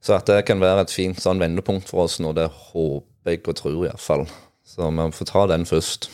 Så 0.00 0.14
at 0.14 0.28
det 0.30 0.44
kan 0.46 0.60
være 0.62 0.86
et 0.86 0.94
fint 0.94 1.18
sånn 1.20 1.40
vendepunkt 1.42 1.90
for 1.90 2.06
oss 2.06 2.18
nå, 2.22 2.32
det 2.36 2.46
håper 2.48 3.34
jeg 3.34 3.42
og 3.50 3.58
tror 3.58 3.84
iallfall. 3.88 4.24
Så 4.68 4.88
vi 4.94 5.10
får 5.16 5.30
ta 5.32 5.44
den 5.50 5.66
først. 5.68 6.08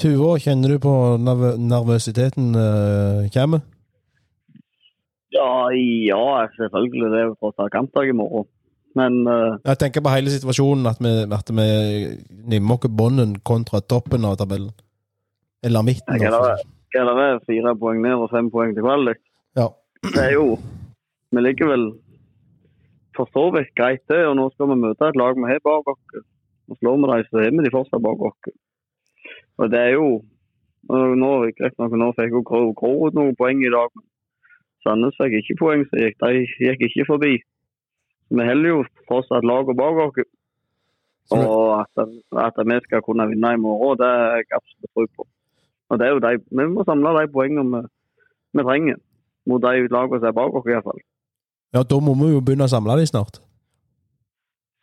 Tuva, 0.00 0.34
kjenner 0.42 0.74
du 0.74 0.80
på 0.82 0.92
nerv 1.22 1.56
nervøsiteten 1.56 2.50
uh, 2.52 3.28
kommer? 3.32 3.62
Ja, 5.32 5.68
ja, 5.72 6.26
selvfølgelig. 6.56 7.08
Det 7.12 7.20
er 7.20 7.26
jo 7.30 7.36
tross 7.40 7.62
alt 7.62 7.72
kampdag 7.72 8.10
i 8.10 8.16
morgen. 8.16 8.48
Men 8.96 9.22
uh, 9.28 9.56
Jeg 9.64 9.80
tenker 9.80 10.04
på 10.04 10.12
hele 10.12 10.32
situasjonen, 10.32 10.88
at 10.88 11.00
vi, 11.00 11.14
at 11.38 11.52
vi 11.52 11.68
nimmer 12.52 12.76
oss 12.76 12.92
bånden 12.92 13.38
kontra 13.44 13.80
toppen 13.80 14.24
av 14.28 14.36
tabellen. 14.40 14.72
Eller 15.64 15.84
midten. 15.84 16.20
Hva 16.20 16.56
er 16.96 17.08
det 17.08 17.44
fire 17.48 17.74
poeng 17.80 18.00
ned 18.04 18.20
og 18.20 18.30
fem 18.32 18.48
poeng 18.52 18.72
til 18.76 18.84
kvalik. 18.84 19.20
Ja. 19.56 19.70
Det 20.04 20.22
er 20.22 20.34
jo 20.36 20.58
Vi 21.34 21.42
ligger 21.42 21.68
vel 21.72 21.86
for 23.16 23.30
så 23.34 23.48
vidt 23.54 23.74
greit, 23.78 24.04
det. 24.12 24.22
Og 24.28 24.36
nå 24.38 24.48
skal 24.52 24.70
vi 24.72 24.78
møte 24.84 25.08
et 25.08 25.18
lag 25.18 25.36
vi 25.38 25.50
har 25.50 25.62
bak 25.64 25.90
oss. 25.92 26.22
Og 26.70 26.78
slår 26.80 26.96
vi 27.02 27.10
dem, 27.12 27.28
så 27.30 27.42
har 27.42 27.52
vi 27.54 27.66
de 27.66 27.74
fortsatt 27.74 28.04
bak 28.04 28.24
oss. 28.28 28.56
Og 29.58 29.70
det 29.72 29.80
er 29.80 29.92
jo 29.96 30.08
nå, 30.88 31.30
Greit 31.58 31.78
nok, 31.80 31.96
nå 31.98 32.12
fikk 32.14 32.36
jo 32.36 32.44
Grå 32.46 33.10
noen 33.16 33.36
poeng 33.38 33.62
i 33.64 33.72
dag. 33.72 33.90
men 33.94 34.04
Sandnes 34.86 35.18
fikk 35.18 35.40
ikke 35.40 35.58
poeng, 35.58 35.84
så 35.90 35.98
gikk, 35.98 36.18
de 36.22 36.44
gikk 36.62 36.84
ikke 36.88 37.08
forbi. 37.08 37.32
Vi 38.30 38.48
holder 38.48 38.68
jo 38.68 38.84
fortsatt 39.08 39.46
laget 39.46 39.78
bak 39.78 40.02
oss. 40.04 40.28
Og 41.34 41.80
at, 41.80 42.06
at 42.38 42.60
vi 42.62 42.78
skal 42.84 43.02
kunne 43.02 43.26
vinne 43.32 43.54
i 43.54 43.58
morgen, 43.58 43.98
det 43.98 44.06
er 44.06 44.36
jeg 44.42 44.52
absolutt 44.60 44.92
tro 44.94 45.06
på. 45.16 45.26
Og 45.90 45.98
det 45.98 46.06
er 46.06 46.14
jo 46.14 46.22
de, 46.22 46.38
Vi 46.50 46.66
må 46.70 46.84
samle 46.86 47.14
de 47.18 47.32
poengene 47.32 47.82
vi, 47.82 47.88
vi 48.54 48.62
trenger 48.62 49.02
mot 49.46 49.62
de 49.62 49.88
lagene 49.90 50.20
som 50.20 50.30
er 50.30 50.38
bak 50.38 50.54
oss, 50.58 50.70
iallfall. 50.70 51.02
Ja, 51.74 51.82
da 51.82 51.98
må 52.00 52.14
vi 52.20 52.30
jo 52.32 52.42
begynne 52.44 52.68
å 52.68 52.72
samle 52.72 52.98
de 53.00 53.06
snart. 53.08 53.40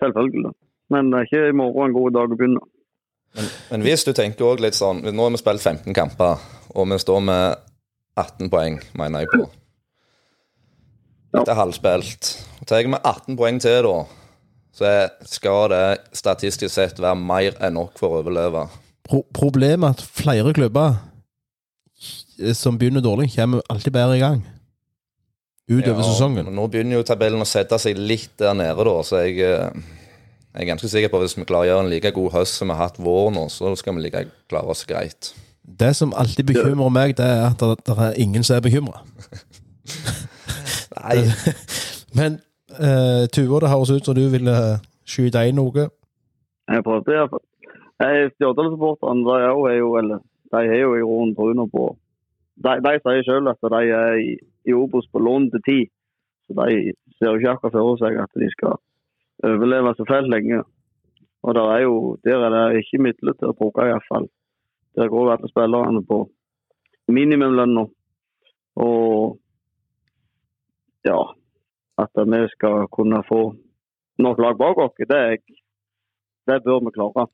Selvfølgelig. 0.03 0.51
Men 0.93 1.09
det 1.11 1.19
er 1.19 1.29
ikke 1.29 1.49
i 1.49 1.57
morgen 1.57 1.89
en 1.89 1.95
god 1.95 2.15
dag 2.17 2.33
å 2.33 2.37
begynne. 2.37 2.63
Men, 3.33 3.51
men 3.71 3.85
hvis 3.87 4.03
du 4.05 4.11
tenker 4.13 4.45
også 4.45 4.61
litt 4.61 4.77
sånn 4.77 4.99
Nå 5.07 5.23
har 5.25 5.31
vi 5.33 5.39
spilt 5.41 5.63
15 5.63 5.95
kamper, 5.97 6.41
og 6.77 6.89
vi 6.91 6.99
står 7.01 7.23
med 7.25 7.63
18 8.19 8.51
poeng, 8.53 8.77
mener 8.99 9.23
jeg 9.23 9.31
på. 9.31 9.47
Etter 11.33 11.57
halvspilt. 11.57 12.35
Tar 12.69 12.89
med 12.91 13.01
18 13.01 13.39
poeng 13.39 13.57
til, 13.63 13.87
da, 13.87 13.95
så 14.73 14.91
skal 15.29 15.71
det 15.73 15.85
statistisk 16.17 16.73
sett 16.73 17.01
være 17.01 17.17
mer 17.17 17.57
enn 17.63 17.75
nok 17.79 17.97
for 17.97 18.13
å 18.13 18.21
overleve. 18.21 18.67
Pro 19.03 19.23
problemet 19.35 19.89
er 19.89 19.97
at 19.97 20.05
flere 20.21 20.53
klubber 20.55 20.99
eh, 22.39 22.53
som 22.57 22.77
begynner 22.77 23.03
dårlig, 23.03 23.31
kommer 23.35 23.65
alltid 23.69 23.95
bedre 23.97 24.19
i 24.19 24.23
gang. 24.23 24.43
Utover 25.71 26.01
Ja, 26.01 26.07
sesongen. 26.09 26.49
Nå 26.51 26.67
begynner 26.67 26.99
jo 26.99 27.05
tabellen 27.07 27.43
å 27.43 27.47
sette 27.47 27.77
seg 27.79 27.99
litt 27.99 28.33
der 28.41 28.55
nede, 28.57 28.83
da, 28.83 28.95
så 29.07 29.21
jeg, 29.23 29.37
eh, 29.39 29.71
jeg 30.51 30.65
er 30.65 30.69
ganske 30.73 30.89
sikker 30.91 31.11
på 31.11 31.21
at 31.21 31.23
hvis 31.27 31.37
vi 31.37 31.47
klarer 31.47 31.69
å 31.69 31.71
gjøre 31.71 31.85
en 31.85 31.93
like 31.93 32.11
god 32.11 32.33
høst 32.35 32.59
som 32.59 32.67
vi 32.67 32.75
har 32.75 32.89
hatt 32.89 32.99
vår 32.99 33.31
nå, 33.31 33.45
så 33.53 33.71
skal 33.79 33.95
vi 33.95 34.03
like 34.03 34.25
klare 34.51 34.75
oss 34.75 34.83
greit. 34.89 35.31
Det 35.63 35.93
som 35.95 36.11
alltid 36.19 36.49
bekymrer 36.51 36.91
meg, 36.91 37.15
det 37.15 37.25
er 37.25 37.45
at 37.47 37.63
det, 37.63 37.95
er 37.95 38.19
ingen 38.19 38.43
som 38.43 38.57
er 38.57 38.65
bekymra. 38.65 38.99
Nei, 40.99 41.23
Men 42.17 42.41
uh, 42.75 43.23
Tuva, 43.31 43.63
det 43.63 43.71
høres 43.71 43.95
ut 43.95 44.05
som 44.05 44.19
du 44.19 44.27
ville 44.29 44.57
skyte 45.07 45.47
inn 45.47 45.57
noe. 45.57 45.87
Jeg 46.67 46.83
prøvde 46.83 47.15
iallfall. 47.15 47.43
Stjørdal-supporterne 48.03 49.39
er 49.39 49.51
er 49.71 49.77
jo, 49.79 49.95
eller, 49.95 50.19
de 50.51 50.59
er 50.67 50.81
jo 50.81 50.95
i 50.97 51.03
roen 51.07 51.31
trynet 51.37 51.71
på 51.71 51.93
De, 52.55 52.73
de 52.85 52.93
sier 53.01 53.25
selv 53.25 53.49
at 53.49 53.71
de 53.73 53.81
er 53.97 54.19
i, 54.21 54.31
i 54.69 54.73
Obos 54.77 55.07
på 55.11 55.19
lån 55.19 55.49
til 55.51 55.63
tid. 55.67 55.91
Så 56.45 56.53
de 56.59 56.93
ser 57.17 57.31
jo 57.31 57.39
ikke 57.39 57.55
akkurat 57.55 57.77
for 57.79 57.99
seg 58.01 58.19
at 58.21 58.39
de 58.39 58.49
skal 58.51 58.77
overleve 59.43 59.95
så 59.97 60.05
fælt 60.09 60.29
lenge. 60.29 60.63
Og 61.43 61.55
der 61.55 61.71
er 61.75 61.81
jo 61.81 62.17
der 62.23 62.45
er 62.45 62.49
det 62.53 62.83
ikke 62.83 63.03
midler 63.03 63.33
til 63.33 63.51
å 63.51 63.57
bruke, 63.57 63.85
iallfall. 63.87 64.29
Der 64.95 65.09
går 65.09 65.31
alle 65.33 65.49
spillerne 65.49 66.03
på 66.05 66.19
minimumlønna. 67.07 67.87
Og 68.75 69.39
ja 71.05 71.21
At 71.97 72.09
vi 72.15 72.47
skal 72.49 72.87
kunne 72.89 73.23
få 73.27 73.41
nok 74.17 74.39
lag 74.39 74.57
bak 74.57 74.77
oss, 74.77 74.95
det, 74.97 75.41
det 76.47 76.63
bør 76.65 76.79
vi 76.85 76.91
klare. 76.95 77.27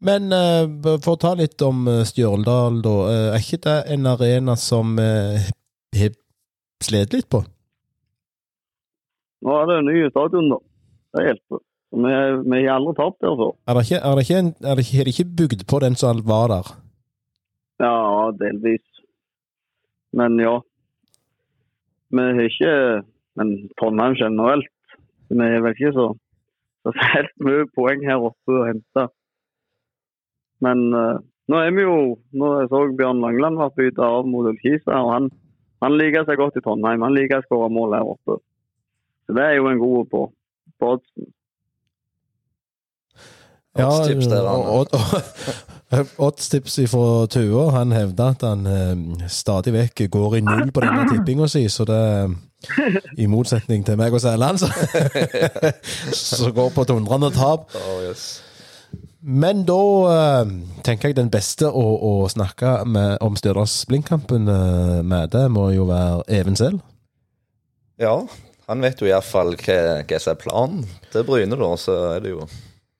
Men 0.00 0.32
uh, 0.32 0.64
for 1.04 1.14
å 1.14 1.20
ta 1.20 1.34
litt 1.36 1.60
om 1.64 1.84
eh, 1.90 2.04
Stjørdal, 2.08 2.78
da. 2.84 2.92
Uh, 3.04 3.24
er 3.34 3.42
ikke 3.42 3.60
det 3.66 3.78
en 3.92 4.08
arena 4.08 4.54
som 4.56 4.94
uh, 4.96 5.48
har 5.96 6.14
slitt 6.80 7.12
litt 7.12 7.28
på? 7.28 7.42
Nå 9.44 9.56
er 9.56 9.68
det 9.68 9.76
en 9.80 9.90
ny 9.90 9.98
stadion, 10.08 10.48
da. 10.54 10.58
Det 11.16 11.26
hjelper. 11.26 11.60
Vi, 11.90 12.10
har 12.14 12.76
aldri 12.76 12.94
tapt 12.96 13.20
der 13.24 13.36
før. 13.42 13.52
Er 13.66 13.76
det 13.76 13.84
ikke, 13.86 14.00
er 14.00 14.16
det 14.16 14.24
ikke, 14.24 14.40
en, 14.40 14.50
er 14.62 14.78
det 14.78 14.86
ikke, 14.86 14.96
har 14.96 15.08
de 15.08 15.14
ikke 15.14 15.36
bygd 15.40 15.66
på 15.68 15.82
den 15.84 15.96
som 16.00 16.24
var 16.32 16.48
der? 16.54 16.72
Ja, 17.82 17.94
delvis. 18.40 18.86
Men 20.16 20.40
ja. 20.40 20.56
Vi 22.10 22.26
har 22.26 22.46
ikke 22.48 22.74
Men 23.38 23.50
Trondheim 23.78 24.16
generelt. 24.18 24.72
Vi 25.30 25.38
har 25.38 25.60
vel 25.62 25.74
ikke 25.76 25.92
så, 25.94 26.06
så 26.82 26.92
helt 27.14 27.36
mye 27.44 27.68
poeng 27.76 28.02
her 28.04 28.24
oppe 28.30 28.56
å 28.56 28.66
hente. 28.66 29.04
Men 30.64 30.86
uh, 30.94 31.18
nå 31.50 31.58
er 31.64 31.72
vi 31.74 31.86
jo 31.86 31.96
Nå 32.36 32.52
så 32.70 32.84
Bjørn 32.96 33.22
Langland 33.24 33.58
var 33.58 33.72
bytta 33.76 34.06
av 34.06 34.28
mot 34.28 34.46
Ullkisa, 34.46 35.00
og 35.00 35.12
han, 35.14 35.28
han 35.84 35.96
liker 35.98 36.28
seg 36.28 36.38
godt 36.40 36.60
i 36.60 36.64
Trondheim. 36.64 37.02
Han 37.06 37.16
liker 37.16 37.40
å 37.40 37.46
skåre 37.48 37.72
mål 37.72 37.96
her 37.98 38.14
oppe. 38.14 38.38
Så 39.26 39.36
det 39.36 39.44
er 39.46 39.58
jo 39.58 39.68
en 39.70 39.82
god 39.82 40.10
på, 40.12 40.24
på 40.78 40.94
oddsen. 40.96 41.30
Ja, 43.78 43.86
Oddstips 46.18 46.76
fra 46.92 47.26
Tua. 47.30 47.70
Han 47.70 47.92
hevder 47.94 48.34
at 48.34 48.42
han 48.42 48.66
eh, 48.66 49.28
stadig 49.30 49.72
vekk 49.74 50.04
går 50.10 50.36
i 50.40 50.42
null 50.42 50.72
på 50.74 50.82
denne 50.82 51.06
tippinga 51.06 51.46
si, 51.50 51.68
så 51.70 51.86
det 51.86 52.02
I 53.16 53.30
motsetning 53.30 53.86
til 53.86 53.96
meg 53.96 54.12
og 54.12 54.20
Sæland, 54.20 54.58
så, 54.60 54.68
så 56.36 56.50
går 56.52 56.74
på 56.74 56.84
dundrende 56.90 57.30
tap. 57.30 57.70
oh, 57.78 58.02
yes. 58.10 58.49
Men 59.20 59.64
da 59.68 59.80
eh, 60.08 60.52
tenker 60.86 61.10
jeg 61.10 61.18
den 61.18 61.28
beste 61.32 61.68
å, 61.68 61.82
å 62.00 62.12
snakke 62.32 62.80
med, 62.88 63.18
om 63.24 63.36
Stjørdals-Blindkampen 63.36 64.48
eh, 64.48 65.00
med, 65.04 65.28
det 65.34 65.44
må 65.52 65.68
jo 65.74 65.84
være 65.90 66.22
Even 66.40 66.56
selv. 66.56 66.80
Ja, 68.00 68.14
han 68.70 68.80
vet 68.80 69.02
jo 69.02 69.10
iallfall 69.10 69.56
hva, 69.60 69.76
hva 70.08 70.20
som 70.22 70.32
er 70.32 70.40
planen 70.40 70.86
til 71.12 71.26
Bryne, 71.28 71.58
da, 71.58 71.70
så 71.76 71.98
er 72.14 72.24
det 72.24 72.32
jo 72.32 72.46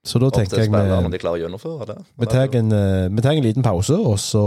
Så 0.04 0.20
da 0.20 0.28
opp 0.28 0.36
til 0.42 0.66
spillerne 0.66 1.06
om 1.06 1.12
de 1.12 1.22
klarer 1.22 1.40
å 1.40 1.44
gjennomføre 1.46 1.88
det. 1.94 1.96
vi 2.20 2.28
tar 2.28 2.60
en, 2.60 2.76
eh, 2.76 3.32
en 3.32 3.46
liten 3.46 3.64
pause, 3.64 3.96
og 3.96 4.20
så 4.20 4.44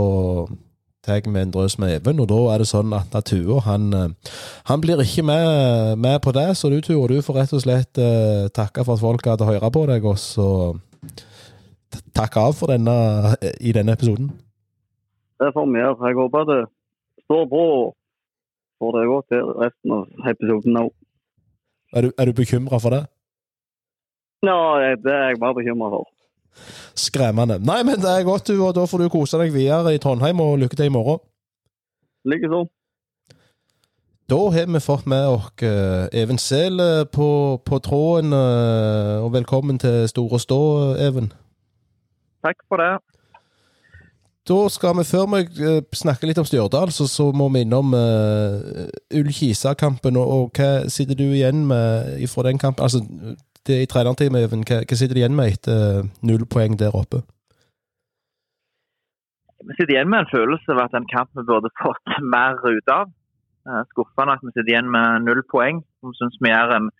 tar 1.04 1.26
med 1.26 1.42
en 1.42 1.52
drøs 1.52 1.78
med 1.82 1.98
Even, 1.98 2.20
og 2.22 2.30
da 2.30 2.40
er 2.54 2.62
det 2.62 2.70
sånn 2.70 2.94
at 2.96 3.12
Tuo 3.26 3.58
han, 3.66 3.90
eh, 3.92 4.34
han 4.70 4.80
blir 4.80 5.02
ikke 5.02 5.26
med, 5.26 5.98
med, 5.98 6.20
på 6.22 6.32
det, 6.32 6.52
så 6.56 6.70
du 6.70 6.78
Tuo, 6.80 7.06
du 7.10 7.18
får 7.20 7.40
rett 7.40 7.52
og 7.52 7.66
slett 7.66 7.98
uh, 7.98 8.46
takke 8.54 8.86
for 8.86 8.94
at 8.94 9.02
folk 9.02 9.26
hadde 9.26 9.48
høre 9.48 9.70
på 9.74 9.88
deg, 9.90 10.06
og 10.06 10.20
så 10.22 10.48
takke 12.16 12.40
av 12.40 12.56
for 12.58 12.72
denne, 12.72 12.94
i 13.60 13.74
denne 13.76 13.94
episoden. 13.96 14.30
Det 15.40 15.50
får 15.54 15.66
vi 15.70 15.82
gjøre. 15.82 16.08
Jeg 16.08 16.18
håper 16.20 16.48
det 16.50 16.62
står 17.24 17.46
på 17.50 17.64
får 18.78 18.98
det 18.98 19.06
godt 19.08 19.28
til 19.32 19.50
resten 19.62 19.96
av 19.96 20.30
episoden 20.30 20.80
òg. 20.82 20.92
Er 21.94 22.06
du, 22.06 22.10
er 22.18 22.24
du 22.28 22.32
bekymra 22.36 22.80
for 22.82 22.94
det? 22.94 23.04
Ja, 24.44 24.58
det 25.04 25.12
er 25.12 25.28
jeg 25.30 25.40
bare 25.40 25.56
bekymra 25.60 25.90
for. 25.92 26.08
Skremmende. 26.94 27.58
Nei, 27.58 27.82
men 27.86 28.00
det 28.02 28.10
er 28.10 28.26
godt, 28.26 28.48
du, 28.48 28.58
og 28.62 28.74
da 28.76 28.86
får 28.86 29.04
du 29.04 29.12
kose 29.12 29.38
deg 29.40 29.54
videre 29.54 29.94
i 29.94 30.00
Trondheim, 30.02 30.40
og 30.40 30.58
lykke 30.62 30.76
til 30.78 30.90
i 30.90 30.94
morgen. 30.94 31.22
Likeså. 32.28 32.64
Da 34.30 34.40
har 34.54 34.68
vi 34.72 34.80
fått 34.80 35.06
med 35.06 35.26
oss 35.28 35.50
uh, 35.62 36.08
Even 36.12 36.38
Sehl 36.40 36.80
på, 37.12 37.28
på, 37.64 37.78
tråden, 37.84 38.32
uh, 38.32 39.24
og 39.24 39.32
velkommen 39.34 39.78
til 39.78 40.08
Store 40.08 40.40
Stå, 40.40 40.60
Even. 40.98 41.32
Takk 42.44 42.60
for 42.68 42.82
det. 42.82 42.92
Da 44.48 44.58
skal 44.68 44.92
vi, 44.98 45.04
før 45.08 45.24
vi 45.32 45.38
uh, 45.64 45.80
snakker 45.96 46.28
litt 46.28 46.38
om 46.40 46.44
Stjørdal, 46.44 46.90
så, 46.92 47.06
så 47.08 47.30
må 47.32 47.46
vi 47.54 47.62
innom 47.64 47.94
uh, 47.96 48.84
Ull-Kisa-kampen. 49.16 50.18
Og, 50.20 50.32
og, 50.34 50.50
hva 50.58 50.90
sitter 50.92 51.16
du 51.16 51.24
igjen 51.30 51.64
med 51.70 52.20
fra 52.28 52.44
den 52.44 52.60
kampen? 52.60 52.84
Altså, 52.84 53.00
det 53.64 53.78
i 53.80 53.88
trenerteamet, 53.88 54.44
Even. 54.44 54.66
Hva, 54.68 54.82
hva 54.84 54.98
sitter 55.00 55.16
du 55.16 55.22
igjen 55.22 55.38
med 55.38 55.56
etter 55.56 56.10
null 56.28 56.44
poeng 56.44 56.76
der 56.76 56.92
oppe? 56.92 57.22
Vi 59.64 59.78
sitter 59.78 59.94
igjen 59.94 60.12
med 60.12 60.26
en 60.26 60.32
følelse 60.34 60.76
av 60.76 60.82
at 60.82 60.92
den 60.92 61.08
kampen 61.08 61.40
vi 61.40 61.48
burde 61.48 61.72
fått 61.80 62.18
mer 62.34 62.60
ut 62.68 62.92
av. 62.92 63.08
Skuffende 63.94 64.36
at 64.36 64.44
vi 64.44 64.52
sitter 64.52 64.74
igjen 64.74 64.92
med 64.92 65.24
null 65.24 65.40
poeng. 65.48 65.80
Som 66.04 66.12
syns 66.18 66.36
vi 66.44 66.52
gjør 66.52 66.74
en 66.76 66.90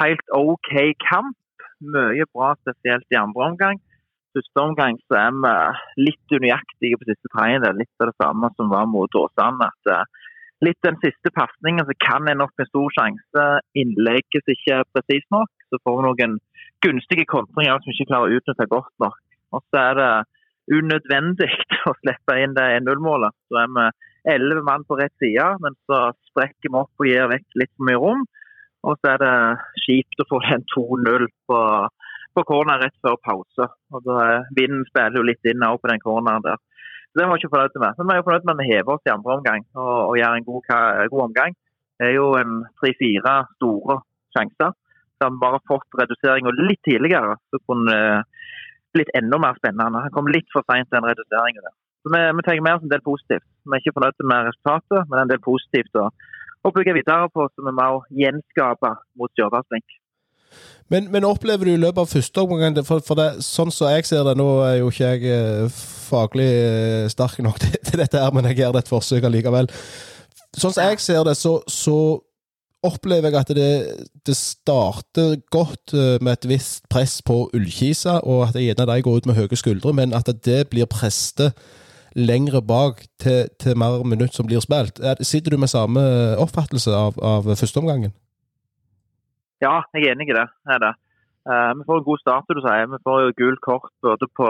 helt 0.00 0.32
OK 0.32 0.72
kamp. 1.04 1.36
Mye 1.84 2.24
bra, 2.32 2.54
spesielt 2.64 3.04
i 3.12 3.20
andre 3.20 3.50
omgang. 3.50 3.82
Første 4.36 4.60
omgang 4.60 4.98
så 5.08 5.16
er 5.16 5.36
vi 5.40 5.52
litt 6.10 6.32
unøyaktige 6.34 6.98
på 7.00 7.06
siste 7.08 7.30
tredjedel. 7.32 7.78
Litt 7.80 8.02
av 8.02 8.10
det 8.10 8.18
samme 8.20 8.50
som 8.58 8.68
var 8.68 8.88
mot 8.92 9.16
Åsane. 9.16 9.68
at 9.70 9.92
eh, 9.94 10.24
Litt 10.64 10.80
den 10.84 10.96
siste 11.02 11.32
pasningen 11.36 11.84
så 11.84 11.94
kan 12.00 12.28
en 12.28 12.40
nok 12.40 12.52
med 12.56 12.68
stor 12.68 12.92
sjanse. 12.96 13.46
Innlegges 13.76 14.52
ikke 14.52 14.82
presist 14.92 15.28
nok. 15.32 15.50
Så 15.72 15.80
får 15.84 15.96
vi 15.98 16.06
noen 16.06 16.38
gunstige 16.84 17.26
kontringer 17.28 17.80
som 17.80 17.92
ikke 17.92 18.08
klarer 18.12 18.32
å 18.32 18.38
utnytte 18.40 18.68
godt 18.72 18.92
nok. 19.04 19.18
Og 19.56 19.64
så 19.68 19.82
er 19.82 20.00
det 20.00 20.12
unødvendig 20.76 21.50
å 21.90 21.96
slippe 22.02 22.38
inn 22.40 22.56
det 22.56 22.66
1-0-målet. 22.80 23.36
Så 23.48 23.60
er 23.62 23.72
vi 23.76 23.88
elleve 24.36 24.64
mann 24.68 24.84
på 24.88 24.98
rett 25.00 25.14
side, 25.22 25.48
men 25.64 25.76
så 25.88 26.10
sprekker 26.32 26.68
vi 26.68 26.80
opp 26.80 27.04
og 27.04 27.08
gir 27.08 27.28
vekk 27.32 27.60
litt 27.60 27.72
for 27.76 27.88
mye 27.88 28.00
rom. 28.04 28.24
Og 28.86 29.00
så 29.00 29.14
er 29.14 29.22
det 29.22 29.36
kjipt 29.86 30.20
å 30.22 30.28
få 30.30 30.40
den 30.44 30.64
2-0 30.72 31.28
på, 31.48 31.60
på 32.36 32.44
corner 32.48 32.82
rett 32.82 32.96
før 33.04 33.16
pause. 33.24 33.68
Og 33.94 34.04
da 34.06 34.42
Vinden 34.56 34.84
spiller 34.90 35.20
jo 35.20 35.26
litt 35.26 35.48
inn 35.48 35.64
på 35.64 35.90
den 35.90 36.02
corneren 36.02 36.44
der. 36.44 36.60
Så 37.10 37.20
Det 37.20 37.28
var 37.28 37.40
ikke 37.40 37.52
fornøyd 37.54 37.78
med. 37.80 37.94
Men 37.98 38.08
vi 38.08 38.14
er 38.14 38.20
jo 38.20 38.26
fornøyd 38.28 38.48
med 38.48 38.60
å 38.60 38.70
heve 38.70 38.92
oss 38.94 39.06
i 39.08 39.14
andre 39.14 39.38
omgang 39.38 39.62
og, 39.74 39.94
og 40.10 40.18
gjøre 40.20 40.40
en 40.40 40.48
god, 40.48 40.66
god, 41.14 41.22
omgang. 41.28 41.56
Det 41.96 42.10
er 42.10 42.14
jo 42.18 42.26
en 42.36 42.58
tre-fire 42.80 43.34
store 43.56 44.00
sjanser. 44.36 44.74
Så 45.16 45.24
har 45.24 45.32
vi 45.32 45.44
bare 45.46 45.64
fått 45.70 45.96
reduseringa 45.96 46.52
litt 46.58 46.82
tidligere, 46.84 47.38
så 47.48 47.60
kunne 47.64 47.88
det 47.88 48.24
blitt 48.92 49.12
enda 49.16 49.38
mer 49.40 49.56
spennende. 49.56 50.02
Han 50.04 50.12
kom 50.12 50.28
litt 50.28 50.48
for 50.52 50.64
seint 50.68 50.92
den 50.92 51.08
reduseringa. 51.08 51.72
Så 52.04 52.12
vi, 52.12 52.20
vi 52.36 52.44
tar 52.44 52.60
med 52.60 52.76
oss 52.76 52.84
en 52.84 52.92
del 52.92 53.04
positivt. 53.04 53.46
Vi 53.64 53.72
er 53.72 53.80
ikke 53.80 53.96
fornøyd 53.96 54.26
med 54.28 54.50
resultatet, 54.50 55.08
men 55.08 55.22
en 55.22 55.32
del 55.32 55.40
positivt 55.44 56.00
å, 56.00 56.10
å 56.68 56.74
bygge 56.76 56.98
videre 57.00 57.32
på, 57.32 57.48
så 57.48 57.64
vi 57.64 57.74
må 57.80 57.88
gjenskape 58.20 58.92
mot 59.16 59.32
Stjørdalsblink. 59.32 59.96
Men, 60.92 61.08
men, 61.10 61.24
opplever 61.26 61.66
du 61.66 61.72
i 61.72 61.80
løpet 61.82 61.98
av 62.04 62.10
første 62.10 62.42
omgang 62.44 62.76
for, 62.86 63.02
for 63.02 63.18
det, 63.18 63.42
Sånn 63.42 63.72
som 63.74 63.90
jeg 63.90 64.06
ser 64.06 64.22
det, 64.26 64.36
nå 64.38 64.46
er 64.66 64.76
jo 64.80 64.90
ikke 64.92 65.08
jeg 65.16 65.32
eh, 65.34 65.80
faglig 66.06 66.46
eh, 66.46 67.08
sterk 67.10 67.40
nok 67.42 67.58
til, 67.62 67.74
til 67.82 68.02
dette, 68.02 68.22
her, 68.22 68.34
men 68.34 68.46
jeg 68.50 68.60
gjør 68.60 68.76
det 68.76 68.84
et 68.84 68.92
forsøk 68.92 69.26
allikevel. 69.26 69.70
Sånn 70.56 70.72
som 70.72 70.86
jeg 70.86 71.02
ser 71.02 71.24
det, 71.26 71.34
så, 71.38 71.58
så 71.66 71.96
opplever 72.86 73.32
jeg 73.32 73.40
at 73.40 73.50
det, 73.56 73.70
det, 74.28 74.36
starter 74.38 75.40
godt 75.50 75.96
eh, 75.96 76.20
med 76.22 76.36
et 76.36 76.46
visst 76.54 76.86
press 76.92 77.18
på 77.26 77.48
Ullkisa, 77.56 78.20
og 78.22 78.46
at 78.50 78.60
gjerne 78.60 78.86
de 78.92 79.00
går 79.02 79.18
ut 79.18 79.26
med 79.26 79.40
høye 79.40 79.58
skuldre, 79.58 79.94
men 79.96 80.14
at 80.14 80.30
det 80.46 80.68
blir 80.70 80.86
presset 80.90 81.56
lengre 82.16 82.62
bak 82.64 83.02
til, 83.20 83.50
til 83.60 83.76
mer 83.76 84.06
minutt 84.06 84.38
som 84.38 84.46
blir 84.48 84.62
spilt. 84.64 85.02
Sitter 85.20 85.52
du 85.52 85.58
med 85.60 85.68
samme 85.68 86.00
oppfattelse 86.40 86.94
av, 86.94 87.18
av 87.20 87.50
førsteomgangen? 87.58 88.14
Ja, 89.64 89.80
jeg 89.94 90.04
er 90.04 90.12
enig 90.12 90.28
i 90.28 90.36
det. 90.36 90.48
Er 90.68 90.80
det. 90.84 90.92
Uh, 91.46 91.72
vi 91.78 91.84
får 91.86 92.00
en 92.00 92.08
god 92.08 92.20
start, 92.20 92.50
du 92.58 92.60
sier. 92.64 92.88
Vi 92.92 92.98
får 93.06 93.20
jo 93.22 93.36
gult 93.40 93.62
kort 93.64 93.92
både 94.04 94.26
på 94.38 94.48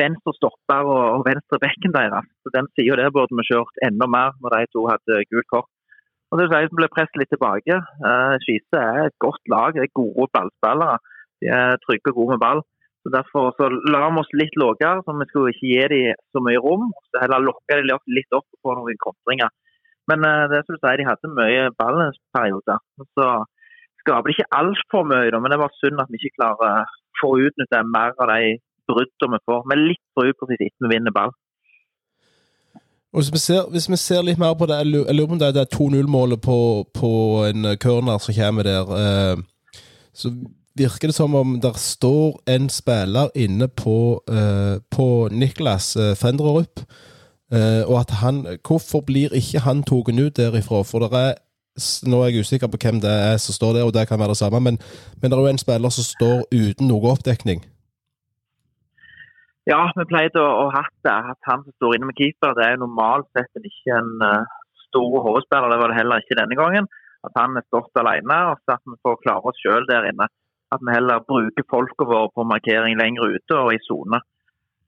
venstre 0.00 0.34
stopper 0.36 0.90
og, 0.94 1.22
venstre 1.28 1.60
bekken 1.62 1.94
deres. 1.94 2.28
Så 2.42 2.52
Den 2.56 2.68
sida 2.74 2.98
der 3.00 3.14
burde 3.14 3.38
vi 3.38 3.46
kjørt 3.48 3.80
enda 3.88 4.08
mer 4.16 4.34
når 4.42 4.56
de 4.56 4.72
to 4.74 4.84
hadde 4.90 5.22
gult 5.30 5.48
kort. 5.54 5.70
Og 6.30 6.40
det 6.40 6.50
sier, 6.50 6.68
Vi 6.68 6.80
ble 6.80 6.90
presset 6.92 7.20
litt 7.20 7.32
tilbake. 7.32 7.78
Uh, 8.04 8.36
Skise 8.44 8.82
er 8.82 9.00
et 9.06 9.18
godt 9.22 9.40
lag. 9.54 9.72
Det 9.72 9.86
er 9.86 9.98
gode 10.02 10.28
ballspillere. 10.36 11.00
De 11.40 11.52
er 11.60 11.80
trygge 11.86 12.12
og 12.12 12.18
gode 12.20 12.34
med 12.34 12.44
ball. 12.44 12.64
Så 13.04 13.12
Derfor 13.16 13.52
så 13.56 13.70
la 13.92 14.04
vi 14.08 14.20
oss 14.20 14.36
litt 14.40 14.54
lavere, 14.60 15.04
så 15.04 15.12
vi 15.12 15.28
skulle 15.28 15.52
ikke 15.52 15.70
gi 15.70 15.88
dem 15.92 16.20
så 16.32 16.44
mye 16.44 16.60
rom. 16.66 16.90
Så 17.12 17.22
heller 17.22 17.48
lokke 17.48 17.80
dem 17.80 18.14
litt 18.18 18.32
opp 18.36 18.48
på 18.60 18.76
noen 18.76 19.00
kontringer. 19.06 19.54
Men 20.10 20.24
uh, 20.26 20.50
det 20.52 20.64
som 20.64 20.76
du 20.76 20.82
sier, 20.82 21.00
de 21.00 21.08
hadde 21.08 21.36
mye 21.38 21.68
ballperioder. 21.80 22.82
Så 23.16 23.28
skaper 24.04 24.28
det 24.28 24.36
ikke 24.36 24.52
altfor 24.60 25.08
mye, 25.08 25.32
men 25.40 25.50
det 25.50 25.56
er 25.56 25.64
bare 25.64 25.80
synd 25.80 26.02
at 26.02 26.12
vi 26.12 26.20
ikke 26.20 26.38
klarer 26.38 26.84
å 27.24 27.36
utnytte 27.40 27.80
mer 27.88 28.12
av 28.20 28.28
de 28.28 28.58
bruddene 28.90 29.38
vi 29.38 29.46
får. 29.48 29.62
Men 29.70 29.86
litt 29.88 30.02
for 30.12 30.28
upresis 30.28 30.66
etter 30.66 30.84
vi 30.84 30.92
vinner 30.92 31.14
ball. 31.14 31.32
Hvis 33.14 33.30
vi, 33.30 33.38
ser, 33.38 33.62
hvis 33.70 33.86
vi, 33.86 33.96
ser, 33.96 34.24
litt 34.26 34.40
mer 34.42 34.56
på 34.58 34.66
det, 34.66 34.80
jeg 34.82 34.90
lurer 34.90 35.28
på 35.30 35.36
om 35.36 35.40
det 35.40 35.52
er 35.54 35.70
2-0-målet 35.70 36.40
på, 36.42 36.58
på, 36.98 37.10
en 37.46 37.70
corner 37.78 38.18
som 38.18 38.34
kommer 38.34 38.66
der. 38.66 38.90
Eh, 38.98 39.80
så 40.12 40.32
virker 40.74 41.12
det 41.12 41.14
som 41.14 41.36
om 41.38 41.54
der 41.62 41.78
står 41.78 42.42
en 42.50 42.66
spiller 42.74 43.30
inne 43.38 43.68
på, 43.70 44.18
eh, 44.26 44.82
på 44.90 45.08
Niklas 45.30 45.94
Fenderup. 46.18 46.82
Eh, 47.54 47.82
og 47.86 48.00
at 48.00 48.10
han 48.10 48.46
Hvorfor 48.66 49.04
blir 49.06 49.34
ikke 49.36 49.62
han 49.62 49.84
tatt 49.86 50.10
ut 50.10 50.36
derifra? 50.36 50.82
For 50.82 51.04
det 51.04 51.12
er 51.12 51.34
nå 52.06 52.22
er 52.22 52.30
jeg 52.30 52.46
usikker 52.46 52.70
på 52.70 52.78
hvem 52.84 53.00
det 53.02 53.10
er 53.10 53.38
som 53.42 53.54
står 53.56 53.78
der, 53.78 53.86
og 53.86 53.94
det 53.94 54.06
kan 54.08 54.20
være 54.20 54.34
det 54.34 54.42
samme, 54.42 54.60
men, 54.62 54.78
men 55.18 55.30
det 55.30 55.36
er 55.36 55.42
jo 55.42 55.54
en 55.54 55.62
spiller 55.62 55.90
som 55.94 56.06
står 56.06 56.44
uten 56.54 56.90
noe 56.90 57.14
oppdekning. 57.14 57.64
Ja, 59.66 59.80
vi 59.96 60.04
pleide 60.04 60.42
å, 60.42 60.48
å 60.64 60.66
ha 60.74 60.82
det. 60.84 61.14
At 61.32 61.48
han 61.48 61.64
som 61.64 61.72
står 61.78 61.96
inne 61.96 62.10
med 62.10 62.18
keeper, 62.20 62.52
det 62.56 62.66
er 62.66 62.80
normalt 62.80 63.30
sett 63.32 63.48
ikke 63.56 63.96
en 63.96 64.12
uh, 64.20 64.44
stor 64.90 65.16
hovedspiller. 65.24 65.72
Det 65.72 65.80
var 65.80 65.90
det 65.90 65.98
heller 65.98 66.22
ikke 66.22 66.36
denne 66.36 66.58
gangen. 66.58 66.88
At 67.24 67.38
han 67.40 67.56
er 67.56 67.64
stått 67.70 67.96
alene, 68.02 68.38
og 68.52 68.60
så 68.60 68.76
at 68.76 68.84
vi 68.84 68.98
får 69.00 69.22
klare 69.22 69.48
oss 69.48 69.62
sjøl 69.64 69.88
der 69.88 70.10
inne. 70.10 70.28
At 70.74 70.84
vi 70.84 70.92
heller 70.92 71.24
bruker 71.24 71.66
folka 71.72 72.06
våre 72.06 72.28
på 72.36 72.44
markering 72.44 72.98
lenger 73.00 73.38
ute 73.38 73.56
og 73.56 73.72
i 73.72 73.80
sone. 73.86 74.20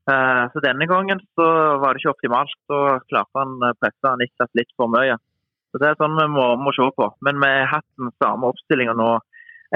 Uh, 0.07 0.45
så 0.53 0.63
denne 0.63 0.87
gangen 0.87 1.25
så 1.35 1.49
var 1.81 1.97
det 1.97 2.05
ikke 2.05 2.13
optimalt. 2.13 2.61
Så 2.69 2.83
klarte 3.09 3.43
han 3.43 3.57
presse 3.81 4.13
Niklas 4.21 4.53
litt 4.61 4.77
for 4.77 4.93
mye. 4.93 5.17
Så 5.77 5.81
Det 5.83 5.89
er 5.91 5.99
sånn 6.01 6.15
vi 6.17 6.25
må, 6.33 6.45
må 6.57 6.73
se 6.73 6.87
på. 6.97 7.07
Men 7.27 7.37
vi 7.43 7.49
har 7.53 7.67
hatt 7.69 7.87
den 8.01 8.09
samme 8.23 8.49
oppstillinga 8.49 8.95
nå 8.97 9.11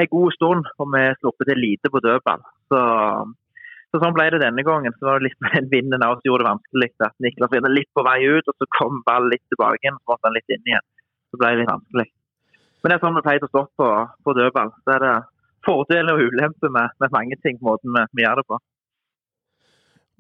en 0.01 0.09
god 0.09 0.33
stund, 0.33 0.69
og 0.81 0.87
vi 0.95 1.03
har 1.05 1.19
sluppet 1.19 1.51
til 1.51 1.61
lite 1.61 1.91
på 1.93 2.01
dødball. 2.01 2.41
Så, 2.73 2.81
så, 3.91 4.01
sånn 4.01 4.15
ble 4.17 4.31
det 4.33 4.41
denne 4.41 4.65
gangen. 4.65 4.97
Så 4.97 5.05
var 5.05 5.21
det 5.21 5.29
litt 5.29 5.43
med 5.45 5.59
den 5.59 5.69
vinden 5.75 6.07
som 6.07 6.23
gjorde 6.25 6.47
det 6.47 6.49
vanskelig. 6.49 6.89
At 7.05 7.17
Niklas 7.21 7.53
var 7.53 7.75
litt 7.75 7.91
på 7.93 8.07
vei 8.07 8.17
ut, 8.25 8.49
og 8.49 8.57
så 8.57 8.71
kom 8.79 9.03
ballen 9.05 9.29
litt 9.35 9.45
tilbake 9.53 9.83
igjen. 9.83 10.01
Så 10.01 10.15
måtte 10.15 10.31
han 10.31 10.39
litt 10.39 10.57
inn 10.57 10.73
igjen. 10.73 10.89
Så 11.29 11.43
ble 11.43 11.53
det 11.53 11.61
litt 11.61 11.73
vanskelig. 11.75 12.09
Men 12.81 12.89
det 12.89 12.97
er 12.97 13.05
sånn 13.05 13.19
vi 13.19 13.27
pleier 13.29 13.45
å 13.45 13.53
stå 13.53 13.67
på, 13.77 13.91
på 14.25 14.37
dødball. 14.41 14.73
Så 14.81 14.97
er 14.97 15.05
det 15.05 15.15
fordeler 15.69 16.17
og 16.17 16.33
ulemper 16.33 16.73
med, 16.73 16.97
med, 16.97 17.13
mange 17.13 17.37
ting, 17.45 17.61
måten 17.61 17.93
vi, 17.93 18.07
vi 18.17 18.25
gjør 18.25 18.41
det 18.41 18.49
på. 18.49 18.63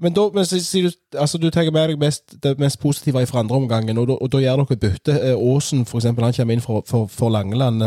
Men 0.00 0.14
da, 0.16 0.22
men 0.32 0.46
sier 0.48 0.88
du, 0.88 0.94
altså 1.20 1.38
du 1.38 1.50
tenker 1.52 1.74
med 1.76 1.92
deg 1.92 2.00
mest, 2.00 2.38
det 2.42 2.56
mest 2.60 2.80
positive 2.80 3.26
fra 3.28 3.42
andre 3.44 3.58
omgangen, 3.60 3.98
og, 4.00 4.14
og 4.16 4.32
da 4.32 4.40
gjør 4.40 4.62
dere 4.62 4.80
bytte. 4.80 5.18
Aasen 5.34 5.84
for 5.88 6.00
eksempel, 6.00 6.24
han 6.24 6.36
kommer 6.36 6.56
inn 6.56 6.64
for, 6.64 6.84
for, 6.88 7.10
for 7.12 7.32
Langeland. 7.34 7.84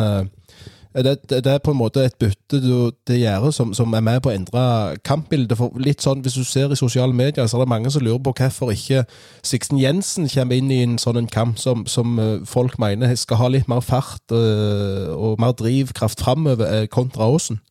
Det, 0.93 1.15
det, 1.29 1.39
det, 1.41 1.49
er 1.49 1.57
på 1.57 1.73
en 1.73 1.79
måte 1.79 2.03
et 2.05 2.13
bytte 2.21 2.59
det 3.07 3.15
gjør 3.17 3.49
som, 3.49 3.71
som, 3.73 3.95
er 3.97 4.03
med 4.05 4.19
på 4.21 4.29
å 4.29 4.35
endre 4.35 4.61
kampbildet? 5.01 5.57
For 5.57 5.73
litt 5.81 6.05
sånn, 6.05 6.21
Hvis 6.21 6.37
du 6.37 6.43
ser 6.45 6.69
i 6.69 6.77
sosiale 6.77 7.17
medier, 7.17 7.47
så 7.49 7.57
er 7.57 7.65
det 7.65 7.71
mange 7.73 7.89
som 7.89 8.05
lurer 8.05 8.21
på 8.21 8.35
hvorfor 8.37 8.69
ikke 8.75 9.01
Sixten 9.41 9.81
Jensen 9.81 10.29
kommer 10.29 10.61
inn 10.61 10.69
i 10.69 10.83
en 10.85 10.99
sånn 11.01 11.17
en 11.23 11.31
kamp 11.33 11.57
som, 11.57 11.87
som, 11.89 12.21
folk 12.45 12.77
mener 12.77 13.15
skal 13.17 13.41
ha 13.41 13.49
litt 13.49 13.71
mer 13.71 13.81
fart 13.81 14.37
og 14.37 15.41
mer 15.41 15.57
drivkraft 15.57 16.21
framover 16.21 16.85
kontra 16.93 17.25
Aasen 17.25 17.63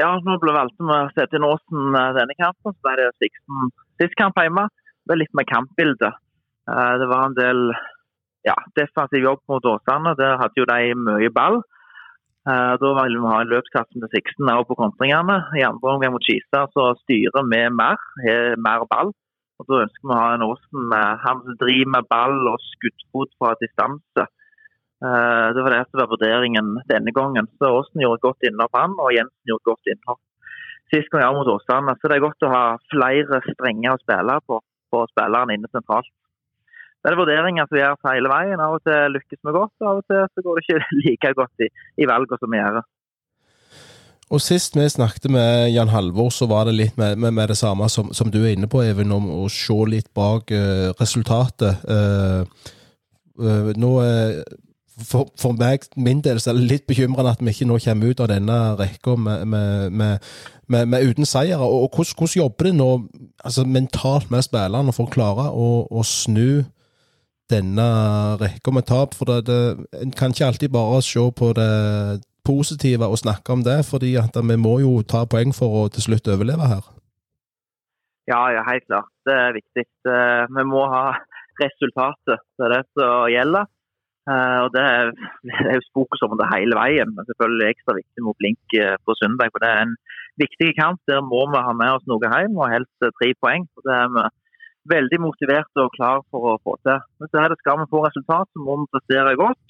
ja, 0.00 0.10
nå 0.24 0.36
ble 0.40 0.54
valgte 0.56 0.86
vi 0.86 0.94
å 0.94 1.10
sette 1.12 1.38
inn 1.38 1.46
Åsen 1.46 1.96
eh, 1.98 2.12
denne 2.16 2.36
kampen. 2.38 2.74
Så 2.74 2.84
ble 2.86 2.94
det 3.00 3.10
Sixten 3.20 3.72
sist 4.00 4.16
kamp 4.20 4.38
hjemme. 4.40 4.68
det 5.06 5.16
er 5.16 5.22
litt 5.24 5.34
med 5.36 5.50
kampbildet. 5.50 6.20
Eh, 6.70 6.94
det 7.02 7.08
var 7.10 7.26
en 7.26 7.36
del 7.38 7.72
ja, 8.46 8.56
defensiv 8.78 9.26
jobb 9.28 9.42
mot 9.50 9.68
Åsane. 9.74 10.14
Der 10.18 10.38
hadde 10.40 10.62
jo 10.62 10.68
de 10.70 10.94
mye 10.96 11.30
ball. 11.34 11.60
Eh, 12.48 12.74
da 12.82 12.92
ville 12.98 13.20
vi 13.22 13.32
ha 13.32 13.40
en 13.42 13.52
løpskasse 13.52 14.00
med 14.00 14.14
Sixten 14.14 14.50
også 14.50 14.70
på 14.72 14.80
kontringene. 14.80 15.42
I 15.58 15.66
andre 15.68 15.96
omgang 15.96 16.16
mot 16.16 16.26
Kisa 16.26 16.66
så 16.74 16.92
styrer 17.04 17.44
vi 17.52 17.64
mer, 17.70 18.00
har 18.24 18.56
mer 18.68 18.86
ball. 18.90 19.12
Og 19.60 19.68
Da 19.68 19.82
ønsker 19.84 20.08
vi 20.08 20.14
å 20.14 20.22
ha 20.22 20.30
en 20.34 20.46
Åsen 20.48 20.88
med 20.90 21.20
han 21.22 21.42
driver 21.60 21.90
med 21.94 22.08
ball 22.10 22.38
og 22.50 22.62
skuddfot 22.72 23.36
fra 23.38 23.52
distanse. 23.60 24.26
Eh, 25.02 25.48
Det 25.54 25.62
var 25.62 25.70
det 25.74 25.84
som 25.90 25.98
var 26.00 26.10
vurderingen 26.14 26.76
denne 26.86 27.12
gangen. 27.12 27.48
Så 27.58 27.70
Åsen 27.78 28.02
gjorde 28.02 28.22
godt 28.22 28.46
innhopp, 28.46 28.74
han, 28.78 28.94
og 28.98 29.14
Jensen 29.14 29.50
gjorde 29.50 29.70
godt 29.70 29.90
innhopp. 29.90 30.22
Sist 30.92 31.08
gang 31.10 31.24
jeg 31.24 31.34
mot 31.34 31.48
Åsane, 31.48 31.94
så 31.98 32.08
det 32.08 32.16
er 32.16 32.26
godt 32.26 32.44
å 32.46 32.52
ha 32.52 32.64
flere 32.92 33.40
strenger 33.48 33.94
å 33.94 34.02
spille 34.02 34.36
på 34.46 34.60
for 34.92 35.08
spillerne 35.08 35.56
inne 35.56 35.70
sentralt. 35.72 36.10
Det 37.02 37.10
er 37.10 37.18
vurderinger 37.18 37.66
som 37.66 37.78
gjøres 37.80 38.10
hele 38.12 38.30
veien. 38.30 38.60
Av 38.62 38.76
og 38.76 38.82
til 38.86 39.16
lykkes 39.16 39.40
vi 39.40 39.54
godt, 39.56 39.72
og 39.80 39.88
av 39.90 40.02
og 40.02 40.10
til 40.12 40.26
så 40.28 40.44
går 40.44 40.58
det 40.58 40.66
ikke 40.66 40.90
like 41.06 41.32
godt 41.40 41.64
i, 41.66 41.70
i 41.98 42.08
valgene 42.10 42.38
som 42.38 42.52
vi 42.52 42.60
gjør. 42.60 42.82
Og 44.32 44.40
Sist 44.40 44.76
vi 44.78 44.84
snakket 44.88 45.26
med 45.32 45.72
Jan 45.74 45.90
Halvor, 45.92 46.30
så 46.32 46.46
var 46.48 46.68
det 46.68 46.76
litt 46.76 47.00
med, 47.00 47.18
med, 47.20 47.34
med 47.36 47.50
det 47.50 47.58
samme 47.58 47.88
som, 47.92 48.12
som, 48.16 48.30
du 48.32 48.38
er 48.44 48.54
inne 48.54 48.70
på, 48.70 48.84
Even, 48.84 49.12
om 49.12 49.26
å 49.34 49.48
se 49.52 49.76
litt 49.90 50.12
bak 50.14 50.52
uh, 50.54 50.92
resultatet. 51.00 51.82
Uh, 51.88 52.46
uh, 53.42 53.72
nå 53.76 53.92
for, 55.06 55.30
for, 55.40 55.56
meg, 55.58 55.86
min 55.96 56.22
del, 56.24 56.40
så 56.40 56.52
er 56.52 56.58
det 56.58 56.68
litt 56.70 56.86
bekymrende 56.88 57.32
at 57.34 57.42
vi 57.42 57.52
ikke 57.52 57.68
nå 57.70 57.78
kommer 57.84 58.12
ut 58.12 58.22
av 58.22 58.30
denne 58.32 58.58
rekka 58.78 59.16
med, 59.18 59.46
med, 59.48 60.28
med, 60.68 60.98
uten 61.02 61.28
seire. 61.28 61.60
Og, 61.60 61.86
og 61.86 61.96
hvordan, 61.96 62.14
hvordan, 62.18 62.36
jobber 62.42 62.68
det 62.68 62.74
nå 62.78 62.90
altså 63.44 63.66
mentalt 63.66 64.30
med 64.32 64.46
spillerne 64.46 64.94
for 64.96 65.08
å 65.08 65.14
klare 65.14 65.48
å, 65.50 65.68
å 65.90 66.04
snu 66.06 66.64
denne 67.52 67.88
rekka 68.40 68.74
med 68.74 68.88
tap? 68.88 69.16
For 69.18 69.30
det, 69.30 69.42
det, 69.50 69.88
en 70.02 70.14
kan 70.16 70.34
ikke 70.34 70.50
alltid 70.50 70.74
bare 70.74 71.02
se 71.06 71.26
på 71.38 71.52
det 71.58 71.72
positive 72.46 73.06
og 73.06 73.20
snakke 73.22 73.54
om 73.54 73.62
det, 73.66 73.84
fordi 73.86 74.16
at 74.18 74.34
vi 74.34 74.56
må 74.58 74.78
jo 74.82 74.96
ta 75.06 75.26
poeng 75.30 75.54
for 75.54 75.82
å 75.82 75.84
til 75.94 76.08
slutt 76.08 76.30
overleve 76.32 76.70
her. 76.74 76.88
Ja, 78.30 78.42
ja, 78.54 78.62
helt 78.66 78.86
klart. 78.86 79.10
Det 79.26 79.34
er 79.34 79.54
viktig. 79.56 79.84
Vi 80.06 80.64
må 80.70 80.82
ha 80.90 81.06
resultatet. 81.60 82.42
Det 82.58 82.66
er 82.66 82.74
det 82.76 82.82
som 82.94 83.30
gjelder. 83.30 83.70
Eh, 84.30 84.58
og 84.64 84.70
Det 84.74 84.82
er, 84.82 85.10
det 85.48 85.72
er 85.72 85.88
fokus 85.98 86.22
om 86.26 86.36
det 86.38 86.52
hele 86.54 86.78
veien, 86.78 87.10
men 87.14 87.26
selvfølgelig 87.26 87.70
ekstra 87.70 87.96
viktig 87.98 88.22
mot 88.26 88.38
Blink 88.38 88.76
eh, 88.78 88.94
på 89.04 89.16
søndag. 89.22 89.50
for 89.50 89.64
Det 89.64 89.70
er 89.72 89.82
en 89.86 89.96
viktig 90.44 90.68
kamp. 90.78 91.00
Der 91.10 91.20
må 91.32 91.42
vi 91.50 91.64
ha 91.66 91.72
med 91.82 91.90
oss 91.96 92.06
noe 92.06 92.22
hjem, 92.22 92.54
og 92.60 92.72
helst 92.74 93.10
tre 93.18 93.28
poeng. 93.42 93.66
for 93.74 93.88
Det 93.88 93.96
er 94.02 94.08
vi 94.14 94.24
veldig 94.94 95.18
motiverte 95.26 95.78
og 95.84 95.94
klare 95.96 96.22
for 96.30 96.52
å 96.52 96.60
få 96.62 96.78
til. 96.86 96.98
Men 97.18 97.30
så 97.30 97.42
er 97.42 97.48
det 97.50 97.60
Skal 97.62 97.82
vi 97.82 97.92
få 97.94 98.06
resultat, 98.06 98.48
så 98.50 98.58
må 98.62 98.78
vi 98.80 98.92
prestere 98.94 99.40
godt. 99.44 99.66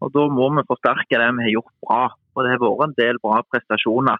Og 0.00 0.08
Da 0.16 0.22
må 0.32 0.48
vi 0.56 0.68
forsterke 0.72 1.20
det 1.20 1.30
vi 1.36 1.46
har 1.46 1.56
gjort 1.58 1.76
bra. 1.84 2.02
Og 2.34 2.44
Det 2.44 2.52
har 2.52 2.64
vært 2.64 2.84
en 2.88 2.98
del 3.02 3.16
bra 3.24 3.44
prestasjoner 3.52 4.18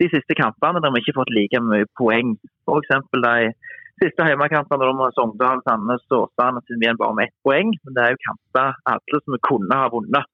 de 0.00 0.08
siste 0.08 0.34
kampene 0.42 0.80
der 0.80 0.92
vi 0.92 1.02
ikke 1.02 1.12
har 1.12 1.20
fått 1.20 1.36
like 1.36 1.60
mye 1.60 1.88
poeng. 2.00 2.28
F.eks. 2.64 2.92
de 3.12 3.52
siste 4.00 4.24
hjemmekampene 4.24 4.90
med 4.96 5.14
Sogndal, 5.16 5.60
Sandnes 5.66 6.04
og 6.10 6.26
Åsane 6.26 6.62
siden 6.64 6.80
vi 6.82 6.88
er 6.88 6.98
bare 7.00 7.16
med 7.16 7.28
ett 7.28 7.46
poeng. 7.46 7.72
Men 7.84 7.96
det 7.96 8.04
er 8.04 8.14
jo 8.14 8.24
kamper 8.26 8.76
alle 8.92 9.20
som 9.22 9.36
vi 9.36 9.40
kunne 9.46 9.80
ha 9.80 9.88
vunnet. 9.92 10.30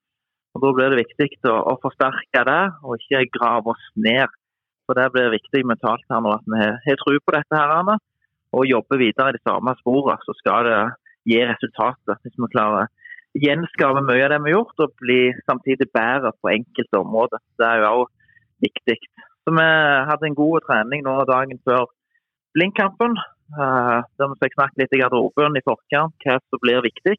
Og 0.55 0.63
Da 0.65 0.73
blir 0.73 0.93
det 0.93 1.03
viktig 1.03 1.51
å, 1.51 1.57
å 1.73 1.75
forsterke 1.83 2.43
det, 2.49 2.63
og 2.87 2.97
ikke 2.97 3.27
grave 3.35 3.75
oss 3.75 3.89
ned. 4.09 4.31
For 4.87 4.99
Det 4.99 5.11
blir 5.13 5.35
viktig 5.35 5.65
mentalt 5.69 6.07
her 6.13 6.23
nå 6.23 6.37
at 6.37 6.47
vi 6.47 6.63
har 6.63 7.01
tro 7.03 7.17
på 7.19 7.35
dette 7.35 7.59
her, 7.59 7.75
Anna, 7.81 7.99
og 8.57 8.71
jobber 8.71 9.03
videre 9.03 9.35
i 9.35 9.37
de 9.37 9.43
samme 9.43 9.75
sporene. 9.83 10.23
Så 10.25 10.37
skal 10.39 10.71
det 10.71 10.79
gi 11.33 11.43
resultater. 11.43 12.23
Hvis 12.23 12.39
vi 12.39 12.53
klarer 12.55 12.87
å 12.87 13.43
gjenskape 13.43 14.01
mye 14.07 14.25
av 14.25 14.33
det 14.33 14.41
vi 14.47 14.53
har 14.53 14.59
gjort, 14.61 14.85
og 14.87 14.97
bli 15.03 15.21
samtidig 15.45 15.91
bedre 15.93 16.33
på 16.41 16.55
enkelte 16.55 17.03
områder. 17.03 17.43
Det 17.59 17.69
er 17.69 17.83
jo 17.83 18.07
også 18.07 18.13
viktig. 18.65 18.99
Så 19.45 19.55
Vi 19.55 19.67
hadde 20.09 20.27
en 20.27 20.39
god 20.39 20.65
trening 20.67 21.05
nå 21.05 21.19
dagen 21.29 21.61
før 21.67 21.91
Blinkkampen. 22.57 23.19
Der 23.55 24.31
vi 24.33 24.39
fikk 24.43 24.57
snakket 24.57 24.83
litt 24.83 24.95
i 24.97 25.01
garderoben 25.05 25.59
i 25.59 25.65
forkant 25.67 26.27
hva 26.27 26.39
som 26.43 26.63
blir 26.63 26.83
viktig. 26.87 27.17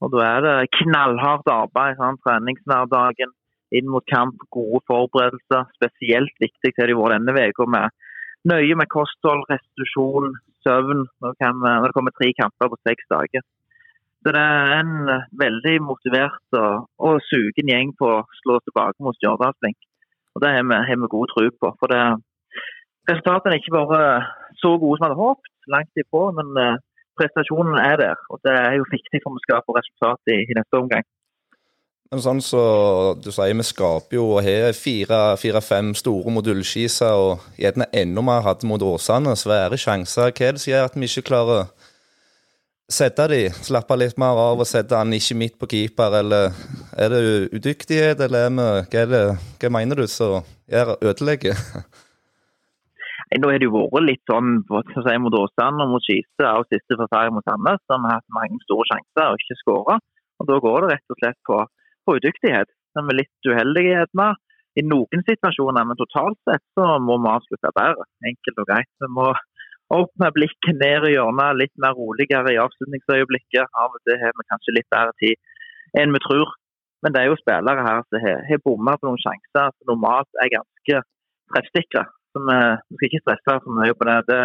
Og 0.00 0.12
Da 0.14 0.20
er 0.24 0.40
det 0.44 0.70
knallhardt 0.78 1.50
arbeid. 1.50 1.98
Sånn, 1.98 2.20
Treningshverdagen 2.24 3.34
inn 3.76 3.90
mot 3.90 4.06
kamp, 4.10 4.38
gode 4.54 4.80
forberedelser. 4.90 5.66
Spesielt 5.76 6.34
viktig 6.42 6.72
har 6.78 6.90
det 6.90 6.96
vært 6.98 7.18
denne 7.18 7.48
uka 7.50 7.66
med 7.66 7.90
nøye 8.48 8.76
med 8.78 8.88
kosthold, 8.88 9.44
restitusjon, 9.50 10.32
søvn. 10.64 11.04
Når 11.20 11.36
det, 11.36 11.92
kommer 11.96 12.14
tre 12.16 12.32
kamper 12.38 12.70
på 12.70 12.80
seks 12.88 13.10
dager. 13.12 13.44
Så 14.20 14.32
det 14.36 14.40
er 14.40 14.74
en 14.80 14.96
veldig 15.40 15.76
motivert 15.82 16.56
og, 16.56 16.88
og 17.00 17.22
sugen 17.24 17.70
gjeng 17.72 17.94
på 17.96 18.08
å 18.18 18.26
slå 18.42 18.58
tilbake 18.66 19.00
mot 19.00 19.16
Stjørdalsblink. 19.16 19.78
Og 20.36 20.42
Det 20.44 20.50
har 20.54 20.66
vi, 20.66 20.76
har 20.88 21.00
vi 21.00 21.14
god 21.14 21.32
tro 21.32 21.46
på. 21.50 21.70
for 21.80 21.92
det, 21.92 22.02
Resultatene 23.10 23.56
er 23.56 23.62
ikke 23.62 23.74
bare 23.74 24.02
så 24.62 24.76
gode 24.78 24.98
som 24.98 25.04
vi 25.04 25.08
hadde 25.08 25.22
håpet, 25.22 25.54
langt 25.74 26.02
ifra. 26.02 26.26
Men 26.38 26.52
uh, 26.58 26.76
prestasjonen 27.18 27.78
er 27.80 27.96
der. 28.04 28.20
og 28.30 28.40
Det 28.44 28.54
er 28.54 28.76
jo 28.78 28.90
viktig 28.90 29.22
for 29.24 29.36
å 29.36 29.42
skape 29.46 29.78
resultat 29.78 30.34
i, 30.34 30.38
i 30.46 30.58
neste 30.58 30.78
omgang. 30.82 31.06
Men 32.10 32.22
sånn 32.24 32.40
så 32.42 32.60
du 33.22 33.28
sier, 33.30 33.54
vi 33.54 33.66
skaper 33.66 34.16
jo 34.16 34.24
og 34.34 34.42
har 34.42 34.74
fire-fem 34.74 35.92
store 35.94 36.32
modullskiser, 36.34 37.14
og 37.14 37.44
gjerne 37.60 37.86
enda 37.94 38.24
mer 38.26 38.42
hadde 38.42 38.66
mot 38.66 38.82
Åsane. 38.82 39.36
Svære 39.38 39.78
sjanser. 39.78 40.32
Hva 40.34 40.48
er 40.48 40.56
det 40.56 40.64
som 40.64 40.72
gjør 40.72 40.88
at 40.88 40.98
vi 40.98 41.10
ikke 41.10 41.28
klarer 41.30 41.60
å 41.60 41.68
sette 42.90 43.28
de, 43.30 43.44
slappe 43.54 43.94
litt 43.94 44.18
mer 44.18 44.34
av 44.42 44.58
og 44.58 44.66
sette 44.66 44.98
han 44.98 45.14
ikke 45.14 45.36
midt 45.38 45.58
på 45.60 45.68
keeper, 45.70 46.16
eller 46.24 46.50
er 46.98 47.12
det 47.12 47.20
udyktighet, 47.54 48.18
eller 48.26 48.48
er 48.48 48.54
vi, 48.56 48.64
hva, 48.66 49.04
er 49.04 49.12
det, 49.14 49.24
hva 49.62 49.74
mener 49.78 50.02
du 50.02 50.08
som 50.10 50.42
ødelegger? 50.66 51.54
Nå 53.30 53.46
har 53.46 53.60
det 53.62 53.68
jo 53.68 53.78
vært 53.78 54.08
litt 54.08 54.26
sånn 54.26 54.56
si, 54.66 55.12
mot 55.22 55.36
Åsane 55.38 55.84
og 55.84 55.92
mot 55.92 56.02
Skise 56.02 56.48
og 56.50 56.66
siste 56.66 56.96
forsvarer 56.98 57.30
mot 57.30 57.46
Sandnes, 57.46 57.82
som 57.86 58.06
har 58.08 58.18
hatt 58.18 58.34
mange 58.34 58.58
store 58.64 58.88
sjanser 58.90 59.30
og 59.30 59.38
ikke 59.38 59.58
skåra. 59.60 59.98
Da 60.48 60.56
går 60.64 60.82
det 60.82 60.96
rett 60.96 61.14
og 61.14 61.20
slett 61.20 61.38
på, 61.46 61.58
på 62.08 62.16
udyktighet. 62.18 62.72
er 62.98 63.14
litt 63.14 63.46
uheldighet 63.46 64.10
med 64.18 64.34
i 64.78 64.82
noen 64.86 65.22
situasjoner, 65.28 65.86
men 65.86 65.98
totalt 66.00 66.38
sett 66.48 66.64
så 66.74 66.98
må 66.98 67.20
vi 67.22 67.30
avslutte 67.30 67.74
bedre. 67.76 68.08
Enkelt 68.32 68.62
og 68.64 68.70
greit. 68.72 68.90
Vi 68.98 69.12
må 69.14 69.30
med 69.90 70.34
blikket 70.34 70.78
ned 70.78 71.06
i 71.06 71.14
hjørnet, 71.14 71.58
litt 71.58 71.74
mer 71.82 71.94
roligere 71.98 72.54
i 72.54 72.60
avslutningsøyeblikket. 72.62 73.70
Av 73.78 73.94
og 73.94 74.02
til 74.06 74.18
har 74.22 74.34
vi 74.34 74.50
kanskje 74.50 74.74
litt 74.74 74.90
bedre 74.94 75.14
tid 75.22 76.02
enn 76.02 76.14
vi 76.14 76.22
tror. 76.26 76.54
Men 77.02 77.14
det 77.14 77.22
er 77.22 77.30
jo 77.30 77.40
spillere 77.40 77.86
her 77.86 78.02
som 78.06 78.24
har 78.26 78.64
bomma 78.66 78.98
på 78.98 79.08
noen 79.08 79.22
sjanser 79.22 79.70
som 79.74 79.90
normalt 79.94 80.42
er 80.42 80.54
ganske 80.58 81.04
treffsikre. 81.54 82.10
Så 82.30 82.42
vi, 82.46 82.58
vi, 82.88 82.96
skal 82.96 83.08
ikke 83.08 83.22
stresse 83.24 83.56
for 83.64 83.78
mye 83.80 83.96
på 83.96 84.08
det. 84.08 84.18
Det, 84.30 84.40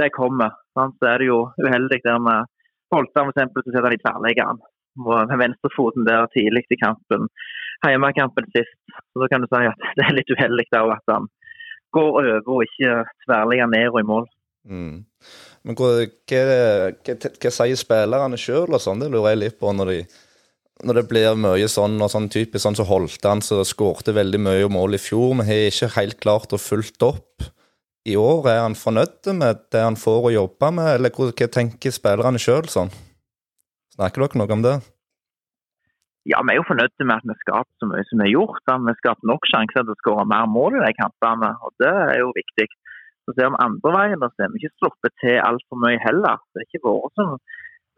det 0.00 0.10
kommer. 0.16 0.56
Sant? 0.78 0.96
Så 0.98 1.10
er 1.10 1.22
det 1.22 1.30
jo 1.30 1.42
uheldig 1.60 2.00
der 2.06 2.20
med 2.22 2.48
Folstad 2.90 3.28
f.eks. 3.30 3.52
så 3.54 3.62
setter 3.70 3.86
han 3.86 3.94
i 3.94 4.02
tverrleggeren 4.02 4.62
med 5.06 5.38
venstrefoten 5.38 6.06
der 6.08 6.26
tidlig 6.34 6.64
i 6.74 6.80
kampen. 6.80 7.28
Hjemmekampen 7.86 8.48
sist. 8.56 8.80
Så 9.12 9.22
da 9.22 9.28
kan 9.30 9.44
du 9.44 9.48
si 9.50 9.68
at 9.68 9.86
det 9.96 10.06
er 10.06 10.16
litt 10.16 10.32
uheldig 10.34 10.66
at 10.72 11.14
han 11.14 11.28
går 11.94 12.10
over 12.22 12.50
og 12.54 12.66
ikke 12.66 13.04
tverrligger 13.26 13.70
ned 13.70 13.94
og 13.94 14.00
i 14.00 14.08
mål. 14.10 14.26
Mm. 14.70 14.96
Men 15.64 15.76
hva, 15.78 15.92
hva, 16.28 16.42
hva, 17.00 17.14
hva, 17.40 17.52
sier 17.54 17.78
spillerne 17.80 18.38
sjøl 18.40 18.76
og 18.76 18.82
sånn? 18.82 19.00
Det 19.02 19.08
lurer 19.12 19.34
jeg 19.34 19.40
litt 19.44 19.58
på 19.60 19.72
når, 19.72 19.92
de, 19.92 20.00
når 20.86 21.00
det 21.00 21.06
blir 21.10 21.38
mye 21.38 21.68
sånn 21.70 21.98
og 22.00 22.10
sånn 22.12 22.28
typisk 22.32 22.64
sånn 22.64 22.78
så 22.78 22.86
så 22.88 23.28
han, 23.28 23.42
så 23.44 23.62
skårte 23.64 24.16
veldig 24.16 24.40
mye 24.40 24.68
mål 24.72 24.96
i 24.96 25.02
fjor, 25.02 25.34
men 25.34 25.46
har 25.46 25.68
ikke 25.68 25.94
helt 25.96 26.20
klart 26.20 26.52
å 26.52 26.60
fulgt 26.60 27.02
opp 27.02 27.44
i 28.08 28.16
år. 28.16 28.48
Er 28.48 28.62
han 28.64 28.78
fornøyd 28.78 29.28
med 29.36 29.66
det 29.72 29.82
han 29.84 29.98
får 30.00 30.30
å 30.30 30.34
jobbe 30.36 30.70
med, 30.72 30.94
eller 30.96 31.12
hva, 31.14 31.30
tenker 31.32 31.92
spillerne 31.94 32.40
sjøl 32.40 32.68
sånn? 32.68 32.92
Snakker 33.96 34.24
dere 34.24 34.40
noe 34.40 34.56
om 34.56 34.64
det? 34.64 34.78
Ja, 36.28 36.42
Vi 36.44 36.52
er 36.52 36.60
jo 36.60 36.68
fornøyd 36.68 36.92
med 37.00 37.16
at 37.16 37.24
vi 37.24 37.32
har 37.32 37.42
skapt 37.44 37.72
så 37.80 37.88
mye 37.88 38.04
som 38.08 38.20
vi 38.20 38.28
har 38.28 38.34
gjort. 38.34 38.60
Da. 38.68 38.76
Vi 38.76 38.96
skapt 38.98 39.24
nok 39.24 39.46
sjanser 39.48 39.84
til 39.84 39.94
å 39.94 40.00
skåre 40.02 40.28
mer 40.28 40.46
mål 40.48 40.76
i 40.78 40.84
de 40.84 40.92
kampene, 40.98 41.54
og 41.64 41.72
det 41.80 41.92
er 41.92 42.20
jo 42.20 42.32
viktig. 42.36 42.68
Så 43.24 43.36
ser 43.36 43.52
vi 43.52 43.62
andre 43.64 43.92
veien, 43.96 44.20
så 44.20 44.28
ser 44.36 44.52
vi 44.52 44.60
ikke 44.60 44.78
sluppet 44.80 45.16
til 45.22 45.40
altfor 45.44 45.80
mye 45.80 46.00
heller. 46.04 46.40
Det 46.52 46.62
er 46.62 46.68
ikke 46.68 46.84
vært 46.86 47.20
sånn 47.20 47.34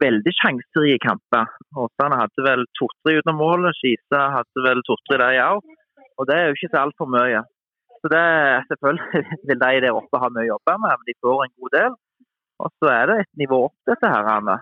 veldig 0.02 0.32
sjanserike 0.38 1.00
kamper. 1.06 1.50
Åsane 1.78 2.18
hadde 2.20 2.44
vel 2.46 2.64
to-tre 2.78 3.18
utenom 3.20 3.40
målet, 3.40 3.78
Skisa 3.78 4.22
hadde 4.36 4.66
vel 4.66 4.82
to-tre 4.88 5.18
der 5.22 5.40
òg. 5.46 5.74
Og 6.20 6.28
det 6.28 6.36
er 6.36 6.48
jo 6.48 6.56
ikke 6.58 6.72
så 6.72 6.82
altfor 6.84 7.10
mye. 7.10 7.42
Så 8.02 8.10
det 8.12 8.24
Selvfølgelig 8.68 9.22
vil 9.48 9.60
de 9.62 9.70
der 9.84 9.98
oppe 9.98 10.20
ha 10.22 10.30
mye 10.34 10.48
å 10.48 10.52
jobbe 10.54 10.78
med, 10.84 10.96
men 10.98 11.08
de 11.08 11.18
får 11.24 11.44
en 11.44 11.54
god 11.60 11.74
del. 11.78 11.98
Og 12.62 12.74
så 12.78 12.90
er 12.94 13.04
det 13.10 13.18
et 13.22 13.32
nivå 13.42 13.64
opp, 13.68 13.76
dette 13.90 14.10
her. 14.10 14.28
Anne. 14.36 14.58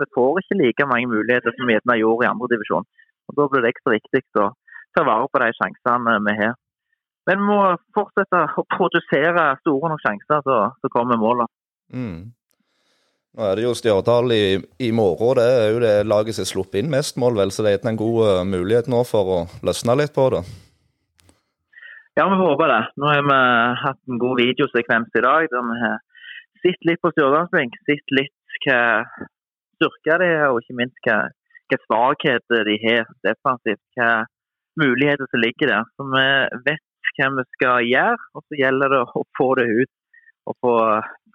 Vi 0.00 0.06
får 0.16 0.40
ikke 0.40 0.58
like 0.58 0.86
mange 0.90 1.10
muligheter 1.10 1.54
som 1.54 1.68
vi 1.68 1.76
gjerne 1.76 2.00
gjorde 2.00 2.24
i 2.26 2.30
andre 2.30 2.48
divisjon. 2.54 2.88
Og 3.28 3.36
Da 3.36 3.46
blir 3.52 3.62
det 3.64 3.74
ekstra 3.74 3.94
viktig 3.94 4.22
å 4.42 4.48
ta 4.96 5.04
vare 5.06 5.28
på 5.30 5.40
de 5.42 5.52
sjansene 5.58 6.16
vi 6.26 6.34
har. 6.40 6.56
Men 7.28 7.42
vi 7.42 7.46
må 7.50 7.60
fortsette 7.96 8.40
å 8.56 8.64
produsere 8.72 9.44
store 9.60 9.92
nok 9.92 10.02
sjanser, 10.02 10.40
så, 10.46 10.56
så 10.80 10.90
kommer 10.92 11.20
målene. 11.20 11.48
Mm. 11.92 12.32
Nå 13.36 13.44
er 13.44 13.58
det 13.58 13.66
jo 13.66 13.74
Stjørdal 13.76 14.32
i, 14.32 14.44
i 14.82 14.88
morgen. 14.94 15.38
Det 15.38 15.44
er 15.46 15.68
jo 15.74 15.82
det 15.82 15.92
laget 16.08 16.36
som 16.36 16.46
har 16.46 16.50
sluppet 16.50 16.80
inn 16.80 16.92
mest 16.92 17.18
mål, 17.20 17.36
vel, 17.38 17.52
så 17.52 17.66
det 17.66 17.74
er 17.76 17.90
en 17.90 18.00
god 18.00 18.18
uh, 18.24 18.46
mulighet 18.48 18.88
nå 18.90 19.02
for 19.06 19.32
å 19.34 19.38
løsne 19.66 19.98
litt 20.00 20.14
på 20.16 20.30
det. 20.34 20.42
Ja, 22.18 22.24
vi 22.26 22.38
håper 22.40 22.72
det. 22.72 22.80
Nå 22.98 23.10
har 23.12 23.26
vi 23.28 23.40
hatt 23.84 24.00
en 24.10 24.22
god 24.22 24.40
videosekvens 24.40 25.18
i 25.20 25.22
dag 25.22 25.50
der 25.52 25.66
vi 25.68 25.76
har 25.84 26.00
sett 26.64 26.88
litt 26.88 27.02
på 27.04 27.12
Stjørdalsblink. 27.14 27.76
Sett 27.86 28.16
litt 28.16 28.58
hva 28.64 28.80
styrker 29.76 30.24
de 30.24 30.32
har, 30.32 30.50
og 30.50 30.64
ikke 30.64 30.78
minst 30.80 30.98
hva, 31.06 31.20
hva 31.70 31.78
svakheter 31.84 32.66
de 32.66 32.74
har 32.82 33.06
defensivt. 33.28 33.84
Hva 33.94 34.24
muligheter 34.78 35.30
som 35.30 35.42
ligger 35.42 35.70
der. 35.74 35.86
Så 35.94 36.08
vi 36.10 36.24
vet 36.66 37.14
hva 37.18 37.30
vi 37.36 37.46
skal 37.54 37.86
gjøre, 37.86 38.26
og 38.34 38.44
så 38.46 38.58
gjelder 38.62 38.94
det 38.94 39.04
å 39.04 39.24
få 39.38 39.48
det 39.58 39.68
ut 39.68 39.94
og 40.48 40.58
få, 40.64 40.74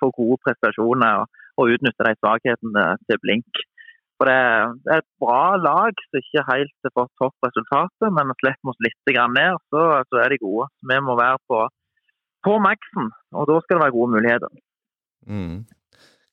få 0.02 0.12
gode 0.18 0.40
prestasjoner 0.44 1.24
og, 1.24 1.40
og, 1.60 1.70
utnytte 1.76 2.08
de 2.08 2.16
svakhetene 2.20 2.88
til 3.08 3.22
blink. 3.24 3.64
For 4.22 4.30
det, 4.30 4.40
er 4.94 5.02
et 5.02 5.10
bra 5.22 5.58
lag 5.60 6.04
som 6.06 6.20
ikke 6.20 6.46
helt 6.48 6.88
har 6.88 6.94
fått 6.96 7.14
topp 7.22 7.48
resultatet, 7.48 8.10
men 8.16 8.34
slipper 8.40 8.74
oss 8.74 8.84
litt 8.86 9.16
ned, 9.36 9.62
så, 9.74 9.86
så, 10.08 10.20
er 10.24 10.34
de 10.34 10.42
gode. 10.44 10.70
Vi 10.90 11.00
må 11.04 11.18
være 11.20 11.42
på, 11.50 11.64
på 12.46 12.58
maksen, 12.64 13.10
og 13.34 13.50
da 13.50 13.58
skal 13.64 13.80
det 13.80 13.86
være 13.86 13.98
gode 13.98 14.14
muligheter. 14.18 14.62
Mm. 15.28 15.64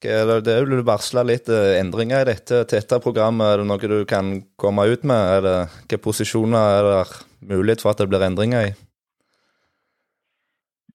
Det 0.00 0.12
er 0.48 0.64
jo 0.64 0.80
varsla 0.88 1.22
litt 1.28 1.50
eh, 1.52 1.76
endringer 1.76 2.22
i 2.22 2.30
dette 2.30 2.62
tette 2.70 3.00
programmet. 3.04 3.50
Er 3.52 3.60
det 3.60 3.66
noe 3.68 3.90
du 3.92 3.98
kan 4.08 4.32
komme 4.56 4.86
ut 4.88 5.02
med? 5.04 5.32
Er 5.36 5.42
det, 5.44 5.56
hvilke 5.74 6.00
posisjoner 6.06 6.76
er 6.78 6.88
det 6.88 7.50
mulighet 7.50 7.84
for 7.84 7.92
at 7.92 8.00
det 8.00 8.08
blir 8.08 8.24
endringer 8.24 8.70
i? 8.70 8.72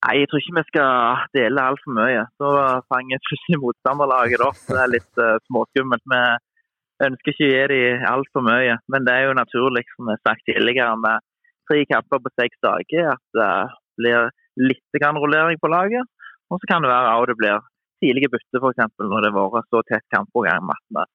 Nei, 0.05 0.19
Jeg 0.21 0.29
tror 0.29 0.41
ikke 0.41 0.57
vi 0.59 0.63
skal 0.69 1.21
dele 1.33 1.61
altfor 1.69 1.95
mye. 1.97 2.25
Så 2.37 2.49
fanger 2.93 3.23
plutselig 3.25 3.57
motstanderlaget 3.63 4.43
opp. 4.45 4.59
Det 4.69 4.81
er 4.81 4.91
litt 4.93 5.21
uh, 5.21 5.37
småskummelt. 5.49 6.05
Vi 6.13 7.07
ønsker 7.07 7.33
ikke 7.33 7.47
å 7.47 7.53
gi 7.53 7.63
dem 7.71 8.05
altfor 8.11 8.45
mye. 8.45 8.75
Men 8.93 9.07
det 9.07 9.15
er 9.15 9.25
jo 9.25 9.39
naturlig, 9.39 9.85
som 9.95 10.11
jeg 10.11 10.19
har 10.19 10.29
sagt 10.29 10.45
tidligere, 10.49 10.91
med 11.01 11.25
tre 11.65 11.81
kamper 11.89 12.21
på 12.21 12.33
seks 12.37 12.61
dager, 12.61 13.09
at 13.15 13.39
det 13.39 13.49
blir 13.97 14.29
litt 14.61 15.01
rullering 15.01 15.57
på 15.57 15.73
laget. 15.73 16.05
Og 16.53 16.61
så 16.61 16.69
kan 16.69 16.85
det 16.85 16.93
være 16.93 17.15
at 17.15 17.31
det 17.31 17.39
blir 17.41 17.65
tidlige 18.03 18.29
bytter, 18.29 18.61
f.eks. 18.61 18.93
når 19.01 19.25
det 19.25 19.33
har 19.33 19.53
vært 19.57 19.73
så 19.73 19.81
tett 19.89 20.05
kampprogram. 20.13 20.69
at 20.69 21.09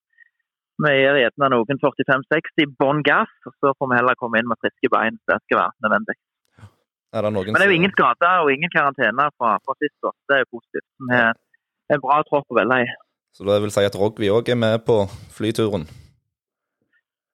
vi 0.80 0.97
gir 0.97 1.18
gjerne 1.20 1.53
noen 1.53 1.80
45-60 1.84 2.74
bånn 2.80 3.05
gass, 3.07 3.32
og 3.47 3.55
så 3.61 3.74
får 3.76 3.91
vi 3.91 3.99
heller 4.01 4.18
komme 4.18 4.41
inn 4.41 4.49
med 4.49 4.59
friske 4.64 4.88
bein 4.91 5.18
det 5.28 5.36
skal 5.45 5.61
være 5.61 5.84
nødvendig. 5.84 6.16
Er 7.11 7.26
det 7.26 7.30
noen 7.34 7.50
Men 7.50 7.58
det 7.58 7.66
er 7.66 7.72
jo 7.72 7.78
ingen 7.80 7.94
skader 7.94 8.44
og 8.44 8.52
ingen 8.52 8.70
karantene 8.70 9.24
fra, 9.34 9.56
fra 9.66 9.74
sist. 9.82 9.96
Så 9.98 10.12
det 10.30 10.36
er 10.36 10.44
jo 10.44 10.50
positivt. 10.58 10.86
Det 11.11 11.22
er 11.90 11.96
en 11.96 12.04
bra 12.04 12.20
tropp 12.28 12.52
å 12.54 12.58
velge 12.61 12.84
i. 12.84 12.92
Så 13.34 13.46
det 13.46 13.56
vil 13.64 13.72
si 13.74 13.86
at 13.86 13.98
Rogvi 13.98 14.30
òg 14.30 14.50
er 14.52 14.58
med 14.58 14.76
på 14.86 15.02
flyturen? 15.34 15.88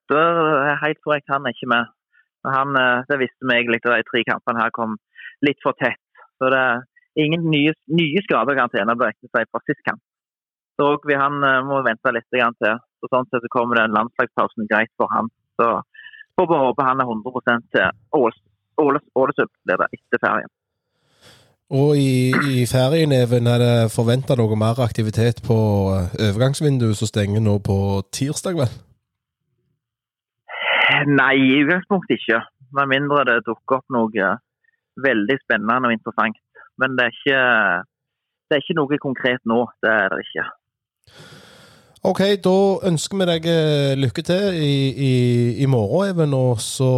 Det 0.09 0.23
er 0.23 0.81
helt 0.81 1.01
korrekt, 1.05 1.29
han 1.33 1.45
er 1.49 1.57
ikke 1.57 1.69
med. 1.73 1.93
Han, 2.47 2.77
eh, 2.79 3.05
det 3.11 3.19
visste 3.25 3.49
vi 3.49 3.57
egentlig 3.57 3.83
da 3.85 3.97
de 3.97 4.07
tre 4.07 4.23
kampene 4.29 4.63
her 4.63 4.73
kom 4.77 4.97
litt 5.45 5.61
for 5.65 5.77
tett. 5.81 6.01
Så 6.39 6.53
det 6.53 6.61
er 6.63 6.85
ingen 7.19 7.49
nye, 7.51 7.73
nye 8.01 8.23
skader 8.25 8.55
og 8.55 8.61
karantener 8.61 8.97
ble 8.97 9.11
ekte 9.11 9.29
seg 9.33 9.49
fra 9.51 9.65
sist 9.67 9.83
kamp. 9.89 10.01
Så 10.77 10.93
Rogvi 10.93 11.19
han 11.19 11.43
eh, 11.43 11.65
må 11.67 11.83
vente 11.85 12.15
litt 12.15 12.29
til. 12.33 12.81
Så 13.01 13.13
sånn 13.13 13.29
sett 13.29 13.45
så 13.45 13.53
kommer 13.53 13.83
den 13.83 13.97
landslagspausen 13.97 14.71
greit 14.71 14.93
for 15.01 15.11
han. 15.13 15.33
Så 15.61 15.73
får 16.39 16.49
vi 16.53 16.65
håpe 16.65 16.87
han 16.87 17.03
er 17.03 17.09
100 17.13 17.67
til 17.75 17.89
Ålesund 18.17 18.46
Ålesund 18.81 19.51
blir 19.65 19.81
det 19.83 19.89
etter 19.97 20.23
ferien. 20.23 20.53
Og 21.75 21.97
i, 21.99 22.31
i 22.47 22.63
ferien, 22.71 23.11
Even, 23.11 23.49
er 23.51 23.59
det 23.59 23.93
forventa 23.95 24.37
noe 24.39 24.55
mer 24.59 24.79
aktivitet 24.85 25.41
på 25.43 25.57
eh, 25.97 26.13
overgangsvinduet 26.29 26.99
som 26.99 27.11
stenger 27.11 27.43
nå 27.43 27.57
på 27.67 27.79
tirsdag, 28.15 28.61
vel? 28.61 28.71
Nei, 31.11 31.35
i 31.43 31.57
utgangspunktet 31.65 32.21
ikke. 32.21 32.45
Med 32.77 32.93
mindre 32.93 33.25
det 33.27 33.41
dukker 33.49 33.81
opp 33.81 33.91
noe 33.95 34.31
veldig 35.03 35.37
spennende 35.43 35.91
og 35.91 35.97
interessant. 35.97 36.39
Men 36.79 36.95
det 36.95 37.09
er 37.09 37.17
ikke, 37.17 37.43
det 38.47 38.57
er 38.57 38.63
ikke 38.63 38.79
noe 38.79 39.01
konkret 39.03 39.43
nå. 39.49 39.65
Det 39.83 39.91
er 39.91 40.15
det 40.15 40.23
ikke. 40.23 40.47
Ok, 42.07 42.21
da 42.39 42.59
ønsker 42.87 43.19
vi 43.19 43.27
deg 43.27 43.47
eh, 43.51 43.93
lykke 43.99 44.23
til 44.23 44.59
i, 44.63 44.75
i, 44.95 45.15
i 45.65 45.67
morgen, 45.67 46.13
Even. 46.13 46.35
Og 46.39 46.61
så 46.63 46.91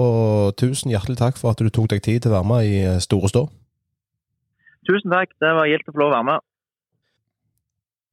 tusen 0.61 0.93
hjertelig 0.93 1.17
takk 1.21 1.39
for 1.41 1.55
at 1.55 1.63
du 1.63 1.71
tok 1.73 1.89
deg 1.95 2.03
tid 2.05 2.27
til 2.27 2.33
å 2.33 2.37
være 2.37 2.49
med 2.51 2.69
i 2.69 2.75
eh, 2.83 2.99
Store 3.01 3.31
stå. 3.33 3.47
Tusen 4.89 5.15
takk. 5.15 5.33
Det 5.41 5.53
var 5.57 5.71
gildt 5.71 5.89
å 5.89 5.95
få 5.95 6.03
lov 6.03 6.11
å 6.11 6.17
være 6.19 6.29
med. 6.29 6.45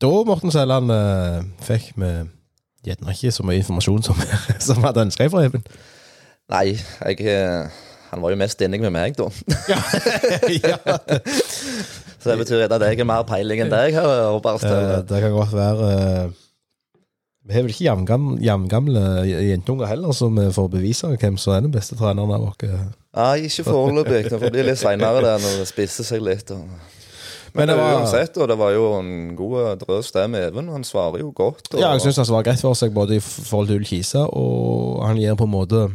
Da, 0.05 0.11
Morten 0.29 0.55
Sæland, 0.55 0.93
eh, 0.95 1.41
fikk 1.67 1.89
vi 1.99 2.13
gjerne 2.87 3.17
ikke 3.17 3.33
så 3.35 3.43
mye 3.47 3.59
informasjon 3.59 4.07
som 4.07 4.23
vi 4.79 4.87
hadde 4.87 5.05
ønska 5.09 5.27
fra 5.33 5.43
Even. 5.49 5.67
Nei, 6.53 6.77
jeg 6.77 7.27
Han 8.11 8.21
var 8.21 8.31
jo 8.31 8.39
mest 8.39 8.61
enig 8.61 8.79
med 8.79 8.93
meg, 8.95 9.17
da. 9.19 9.27
ja, 9.67 9.81
ja. 10.69 10.79
Så 12.21 12.31
det 12.31 12.39
betyr 12.45 12.63
at 12.69 12.87
jeg 12.87 13.01
har 13.01 13.09
mer 13.09 13.27
peiling 13.27 13.65
enn 13.65 13.73
deg. 13.73 13.97
Her, 13.97 15.03
det 15.09 15.23
kan 15.25 15.35
godt 15.35 15.55
være. 15.57 15.91
Vi 17.45 17.53
har 17.53 17.61
vel 17.61 17.73
ikke 17.75 17.85
jevngamle, 17.85 18.39
jevngamle 18.41 19.01
jentunger 19.45 19.85
heller, 19.85 20.13
så 20.17 20.31
vi 20.33 20.47
får 20.53 20.69
bevise 20.73 21.11
hvem 21.13 21.35
som 21.37 21.53
er 21.53 21.65
den 21.67 21.73
beste 21.73 21.97
treneren 21.99 22.31
av 22.33 22.47
oss. 22.47 22.57
Nei, 22.65 23.45
ikke 23.45 23.67
foreløpig. 23.67 24.23
Det 24.31 24.39
får 24.41 24.53
bli 24.55 24.63
litt 24.65 24.81
seinere 24.81 25.35
når 25.43 25.59
det 25.61 25.67
spisser 25.69 26.07
seg 26.07 26.23
litt. 26.25 26.49
Og... 26.55 26.63
Men, 27.53 27.61
Men 27.61 27.69
det 27.69 27.75
var 27.77 27.99
uansett, 27.99 28.39
og 28.41 28.49
det 28.49 28.57
var 28.59 28.73
jo 28.73 28.87
en 28.97 29.11
god 29.37 29.77
drøs 29.83 30.09
det 30.15 30.25
med 30.33 30.47
Even. 30.49 30.73
Han 30.73 30.83
svarer 30.83 31.21
jo 31.21 31.29
godt. 31.37 31.69
Og... 31.75 31.77
Ja, 31.83 31.93
jeg 31.93 32.07
syns 32.07 32.23
han 32.23 32.29
svarer 32.31 32.49
greit 32.49 32.65
for 32.65 32.75
seg, 32.75 32.95
både 32.97 33.19
i 33.19 33.21
forhold 33.21 33.69
til 33.69 33.79
Ull 33.79 33.87
Kisa, 33.87 34.25
og 34.25 35.05
han 35.05 35.21
gir 35.21 35.37
på 35.37 35.45
en 35.45 35.53
måte 35.53 35.85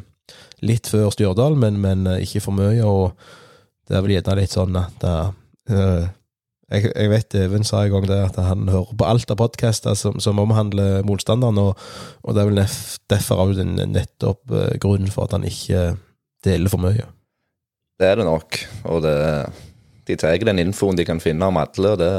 litt 0.62 0.86
før 0.92 1.10
Stjørdal, 1.10 1.58
men, 1.58 1.82
men 1.82 2.06
ikke 2.20 2.44
for 2.46 2.54
mye. 2.56 2.78
Og 2.86 3.10
det 3.90 3.98
er 3.98 4.06
vel 4.06 4.14
gjerne 4.14 4.38
litt 4.38 4.54
sånn 4.54 4.78
at 4.78 5.06
uh, 5.10 6.06
jeg, 6.70 6.90
jeg, 6.94 7.10
vet 7.10 7.36
Even 7.40 7.66
sa 7.66 7.82
en 7.84 7.94
gang 7.94 8.06
det 8.08 8.18
at 8.28 8.38
han 8.44 8.68
hører 8.70 8.92
på 8.98 9.08
alt 9.08 9.32
av 9.32 9.40
podkaster 9.40 9.96
som, 9.98 10.20
som, 10.22 10.38
omhandler 10.42 11.02
motstanderen, 11.06 11.58
og, 11.58 11.88
og, 12.22 12.36
det 12.36 12.42
er 12.42 12.50
vel 12.50 12.62
derfor 13.10 13.42
òg 13.44 13.58
nettopp 13.66 14.54
uh, 14.54 14.68
grunnen 14.82 15.10
for 15.10 15.26
at 15.26 15.34
han 15.38 15.48
ikke 15.48 15.96
deler 16.46 16.72
for 16.72 16.82
mye. 16.82 17.08
Det 18.00 18.08
er 18.08 18.16
det 18.20 18.24
nok, 18.28 18.62
og 18.88 19.02
det, 19.04 19.16
de 20.08 20.16
tar 20.16 20.38
den 20.46 20.62
infoen 20.62 20.96
de 20.96 21.04
kan 21.04 21.20
finne 21.20 21.50
om 21.50 21.58
alle. 21.60 21.92
og 21.92 22.00
det, 22.00 22.10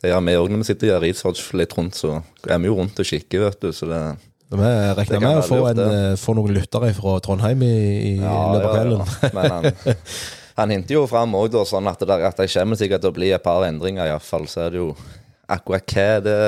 det 0.00 0.14
gjør 0.14 0.24
vi 0.24 0.38
òg 0.40 0.50
når 0.50 0.62
vi 0.62 0.70
sitter 0.70 0.86
og 0.86 0.92
gjør 0.94 1.04
research 1.04 1.54
litt 1.60 1.76
rundt, 1.76 1.98
så 1.98 2.20
er 2.48 2.60
vi 2.62 2.70
jo 2.70 2.78
rundt 2.78 3.02
og 3.02 3.08
kikker, 3.10 3.48
vet 3.48 3.64
du. 3.66 3.72
så 3.76 3.90
det... 3.90 4.02
Vi 4.50 4.58
regner 4.66 5.20
med 5.22 5.36
å 5.38 5.42
få, 5.46 5.58
en, 5.68 5.80
eh, 5.84 6.12
få, 6.18 6.32
noen 6.34 6.56
lyttere 6.56 6.88
fra 6.96 7.20
Trondheim 7.22 7.60
i, 7.62 7.74
i 8.08 8.14
ja, 8.18 8.38
løpet 8.50 8.66
av 8.66 8.72
kvelden. 8.74 9.04
Ja, 9.04 9.28
ja. 9.28 9.34
Men 9.36 9.52
han, 9.54 10.00
Han 10.60 10.74
hinter 10.74 10.98
jo 10.98 11.06
fram 11.08 11.34
òg 11.38 11.56
sånn 11.64 11.88
at 11.88 12.02
det, 12.04 12.20
at 12.28 12.40
det 12.42 12.50
kommer 12.52 12.76
sikkert 12.76 13.04
til 13.04 13.12
å 13.12 13.16
bli 13.16 13.32
et 13.32 13.44
par 13.44 13.64
endringer, 13.64 14.10
iallfall. 14.10 14.44
Så 14.50 14.66
er 14.66 14.74
det 14.74 14.82
jo 14.82 14.90
akkurat 15.50 15.96
hva 15.96 16.08
det 16.24 16.38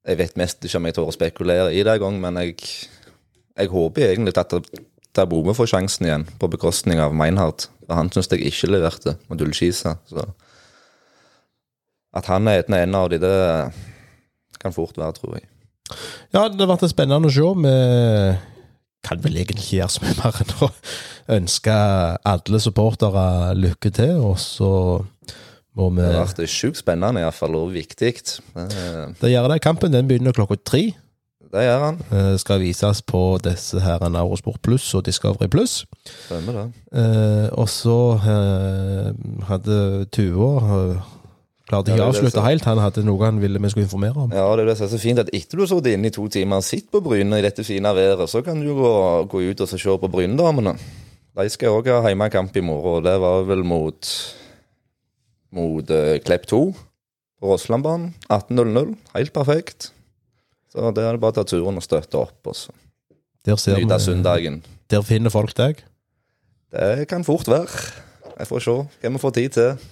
Jeg 0.00 0.16
vet 0.16 0.38
mest 0.40 0.64
ikke 0.64 0.78
om 0.78 0.86
jeg 0.88 0.94
tør 0.96 1.10
å 1.10 1.12
spekulere 1.12 1.72
i 1.76 1.82
det 1.84 1.92
engang, 1.92 2.16
men 2.22 2.38
jeg, 2.40 2.54
jeg, 3.52 3.68
håper 3.68 4.06
egentlig 4.06 4.32
at 4.40 4.54
det 4.56 5.20
er 5.20 5.28
Bome 5.28 5.52
får 5.54 5.68
sjansen 5.74 6.06
igjen, 6.06 6.24
på 6.40 6.48
bekostning 6.48 7.02
av 7.04 7.12
Meinhardt. 7.12 7.66
For 7.84 7.98
han 7.98 8.08
syns 8.14 8.30
jeg 8.32 8.46
ikke 8.48 8.70
leverte 8.70 9.16
mot 9.28 9.38
Dulcisa. 9.38 9.98
Så 10.08 10.24
at 12.16 12.26
han 12.26 12.48
er 12.48 12.64
en 12.64 12.96
av 12.96 13.10
de, 13.12 13.20
det 13.22 13.34
kan 14.62 14.74
fort 14.74 14.96
være, 14.98 15.18
tror 15.18 15.36
jeg. 15.36 15.46
Ja, 16.32 16.46
det 16.48 16.62
har 16.62 16.70
vært 16.72 16.88
spennende 16.90 17.28
å 17.28 17.34
se. 17.34 17.46
med 17.60 18.49
kan 19.06 19.22
vel 19.24 19.38
egentlig 19.40 19.78
gjøre 19.78 19.92
så 19.94 20.04
mye 20.04 20.16
mer 20.18 20.40
enn 20.42 20.54
å 20.66 20.70
ønske 21.36 21.76
alle 22.32 22.60
supportere 22.62 23.26
lykke 23.58 23.92
til, 23.96 24.16
og 24.30 24.36
så 24.42 24.72
må 25.78 25.90
vi 25.94 26.02
Det 26.02 26.16
vært 26.16 26.42
sjukt 26.50 26.80
spennende 26.80 27.22
iallfall, 27.22 27.54
og 27.56 27.70
viktig. 27.74 28.14
Det 29.20 29.30
gjør 29.30 29.52
det. 29.52 29.60
Kampen 29.64 29.94
den 29.94 30.08
begynner 30.10 30.36
klokka 30.36 30.58
tre. 30.64 30.90
Det 31.50 31.62
gjør 31.66 31.80
han. 31.82 31.96
Det 32.10 32.40
skal 32.42 32.60
vises 32.62 33.00
på 33.02 33.22
disse 33.42 33.80
her 33.82 34.02
Eurosport 34.06 34.60
Pluss 34.62 34.86
og 34.94 35.06
Discovery 35.06 35.48
Pluss. 35.50 35.84
Stemmer 36.26 36.58
det. 36.58 36.66
Eh, 36.94 37.48
og 37.58 37.66
så 37.70 37.96
eh, 38.22 39.08
hadde 39.48 39.80
Tuva 40.14 40.52
klarte 41.70 41.94
ikke 41.94 42.04
å 42.04 42.10
avslutte 42.10 42.42
helt. 42.44 42.66
Han 42.68 42.80
hadde 42.82 43.04
noe 43.06 43.22
han 43.24 43.38
ville 43.42 43.62
vi 43.62 43.70
skulle 43.72 43.86
informere 43.86 44.26
om. 44.26 44.34
Ja, 44.34 44.48
det 44.58 44.66
er 44.66 44.72
det 44.72 44.76
som 44.80 44.88
er 44.88 44.92
så 44.92 45.00
fint 45.02 45.22
at 45.22 45.30
etter 45.36 45.56
du 45.56 45.64
har 45.64 45.70
sittet 45.70 45.94
inne 45.94 46.10
i 46.10 46.14
to 46.14 46.26
timer 46.32 46.60
og 46.60 46.66
sett 46.66 46.90
på 46.90 47.02
Bryne 47.04 47.38
i 47.38 47.46
dette 47.46 47.64
fine 47.66 47.94
været, 47.96 48.26
så 48.30 48.42
kan 48.46 48.60
du 48.60 48.72
gå, 48.76 48.92
gå 49.30 49.44
ut 49.46 49.64
og 49.64 49.70
se 49.70 49.96
på 50.02 50.12
Brynedamene. 50.12 50.74
De 51.40 51.46
skal 51.48 51.78
òg 51.78 51.88
ha 51.94 52.10
hjemmekamp 52.10 52.56
i 52.58 52.64
morgen, 52.66 52.98
og 52.98 53.06
det 53.06 53.16
var 53.22 53.46
vel 53.48 53.62
mot 53.64 54.12
mot 55.54 55.90
uh, 55.90 56.18
Klepp 56.22 56.46
2 56.50 56.60
på 57.40 57.48
Rosslandbanen. 57.50 58.12
18.00. 58.28 58.94
Helt 59.14 59.32
perfekt. 59.34 59.92
Så 60.70 60.92
der 60.94 61.08
er 61.08 61.16
det 61.16 61.22
bare 61.22 61.34
å 61.34 61.38
ta 61.40 61.46
turen 61.48 61.80
og 61.80 61.86
støtte 61.86 62.20
opp. 62.20 62.38
og 62.46 62.56
så 62.56 62.74
Nyte 63.46 63.96
søndagen. 64.02 64.60
Der 64.90 65.02
finner 65.06 65.32
folk 65.32 65.54
deg? 65.56 65.80
Det 66.70 67.08
kan 67.08 67.24
fort 67.24 67.48
være. 67.48 67.72
Jeg 68.36 68.48
får 68.50 68.62
se 68.66 68.74
hva 68.76 69.12
vi 69.14 69.22
får 69.22 69.32
tid 69.38 69.56
til. 69.56 69.88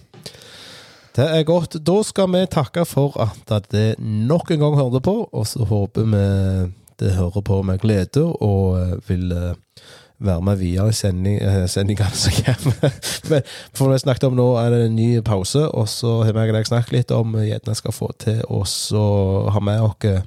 Det 1.18 1.24
er 1.26 1.42
godt. 1.42 1.74
Da 1.82 1.96
skal 2.06 2.28
vi 2.30 2.44
takke 2.46 2.84
for 2.86 3.16
at 3.18 3.64
det 3.72 3.96
nok 3.98 4.52
en 4.54 4.60
gang 4.62 4.76
hørte 4.78 5.00
på, 5.02 5.14
og 5.32 5.46
så 5.50 5.64
håper 5.66 6.04
vi 6.06 6.26
det 6.98 7.14
hører 7.16 7.42
på 7.42 7.62
med 7.62 7.78
glede 7.82 8.22
og 8.22 8.78
eh, 8.78 8.94
vil 9.08 9.32
eh, 9.32 9.82
være 10.18 10.42
med 10.42 10.56
videre 10.56 10.86
i 10.86 11.34
eh, 11.42 11.66
sendingene 11.66 12.14
som 12.14 12.38
kommer. 12.38 12.94
Men 13.30 13.42
for 13.74 13.90
vi 13.90 13.98
snakket 13.98 14.30
om 14.30 14.38
nå, 14.38 14.46
er 14.62 14.70
det 14.70 14.80
en 14.86 14.96
ny 14.96 15.20
pause, 15.26 15.66
og 15.68 15.88
så 15.88 16.22
har 16.22 16.32
vi 16.32 16.58
og 16.58 16.66
snakket 16.66 16.94
litt 16.94 17.10
om 17.10 17.34
gjerne 17.34 17.74
skal 17.74 17.94
få 17.94 18.12
til 18.18 18.42
å 18.46 19.04
ha 19.50 19.60
med 19.60 19.82
oss 19.82 20.26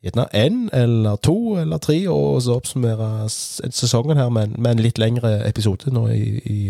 gjerne 0.00 0.28
én 0.32 0.68
eller 0.72 1.16
to 1.16 1.56
eller 1.60 1.78
tre, 1.78 2.02
og 2.08 2.42
så 2.44 2.60
oppsummere 2.60 3.28
sesongen 3.28 4.20
her 4.20 4.28
med, 4.28 4.56
med 4.58 4.76
en 4.76 4.84
litt 4.84 5.00
lengre 5.00 5.38
episode 5.48 5.92
nå 5.92 6.08
i, 6.12 6.40
i 6.44 6.60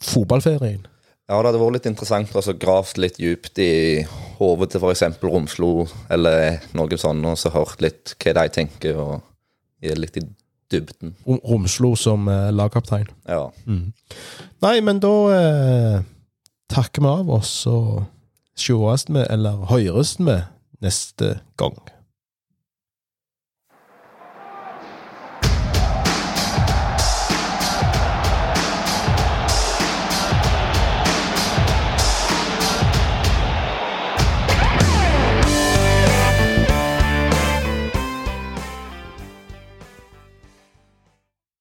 fotballferien. 0.00 0.88
Ja, 1.28 1.36
det 1.42 1.50
hadde 1.50 1.60
vært 1.60 1.76
litt 1.76 1.86
interessant 1.90 2.30
å 2.32 2.54
gravd 2.56 2.98
litt 3.02 3.18
djupt 3.20 3.58
i 3.60 3.72
hodet 4.38 4.70
til 4.72 4.80
f.eks. 4.80 5.02
Romslo, 5.20 5.72
eller 6.08 6.62
noe 6.72 6.96
sånt, 7.00 7.26
og 7.28 7.36
så 7.36 7.52
hørt 7.52 7.82
litt 7.84 8.14
hva 8.16 8.32
de 8.38 8.44
tenker, 8.54 8.96
og 8.96 9.18
gi 9.84 9.92
litt 9.92 10.16
i 10.16 10.24
dybden. 10.72 11.12
Romslo 11.26 11.92
som 12.00 12.30
eh, 12.32 12.48
lagkaptein. 12.56 13.10
Ja. 13.28 13.44
Nei, 14.64 14.72
men 14.84 15.04
da 15.04 15.12
eh, 15.34 16.00
takker 16.72 17.04
vi 17.04 17.12
av, 17.12 17.34
oss, 17.36 17.52
og 17.68 18.06
sees 18.56 19.04
vi, 19.12 19.20
eller 19.28 19.68
høres 19.68 20.16
vi, 20.16 20.40
neste 20.80 21.34
gang. 21.60 21.76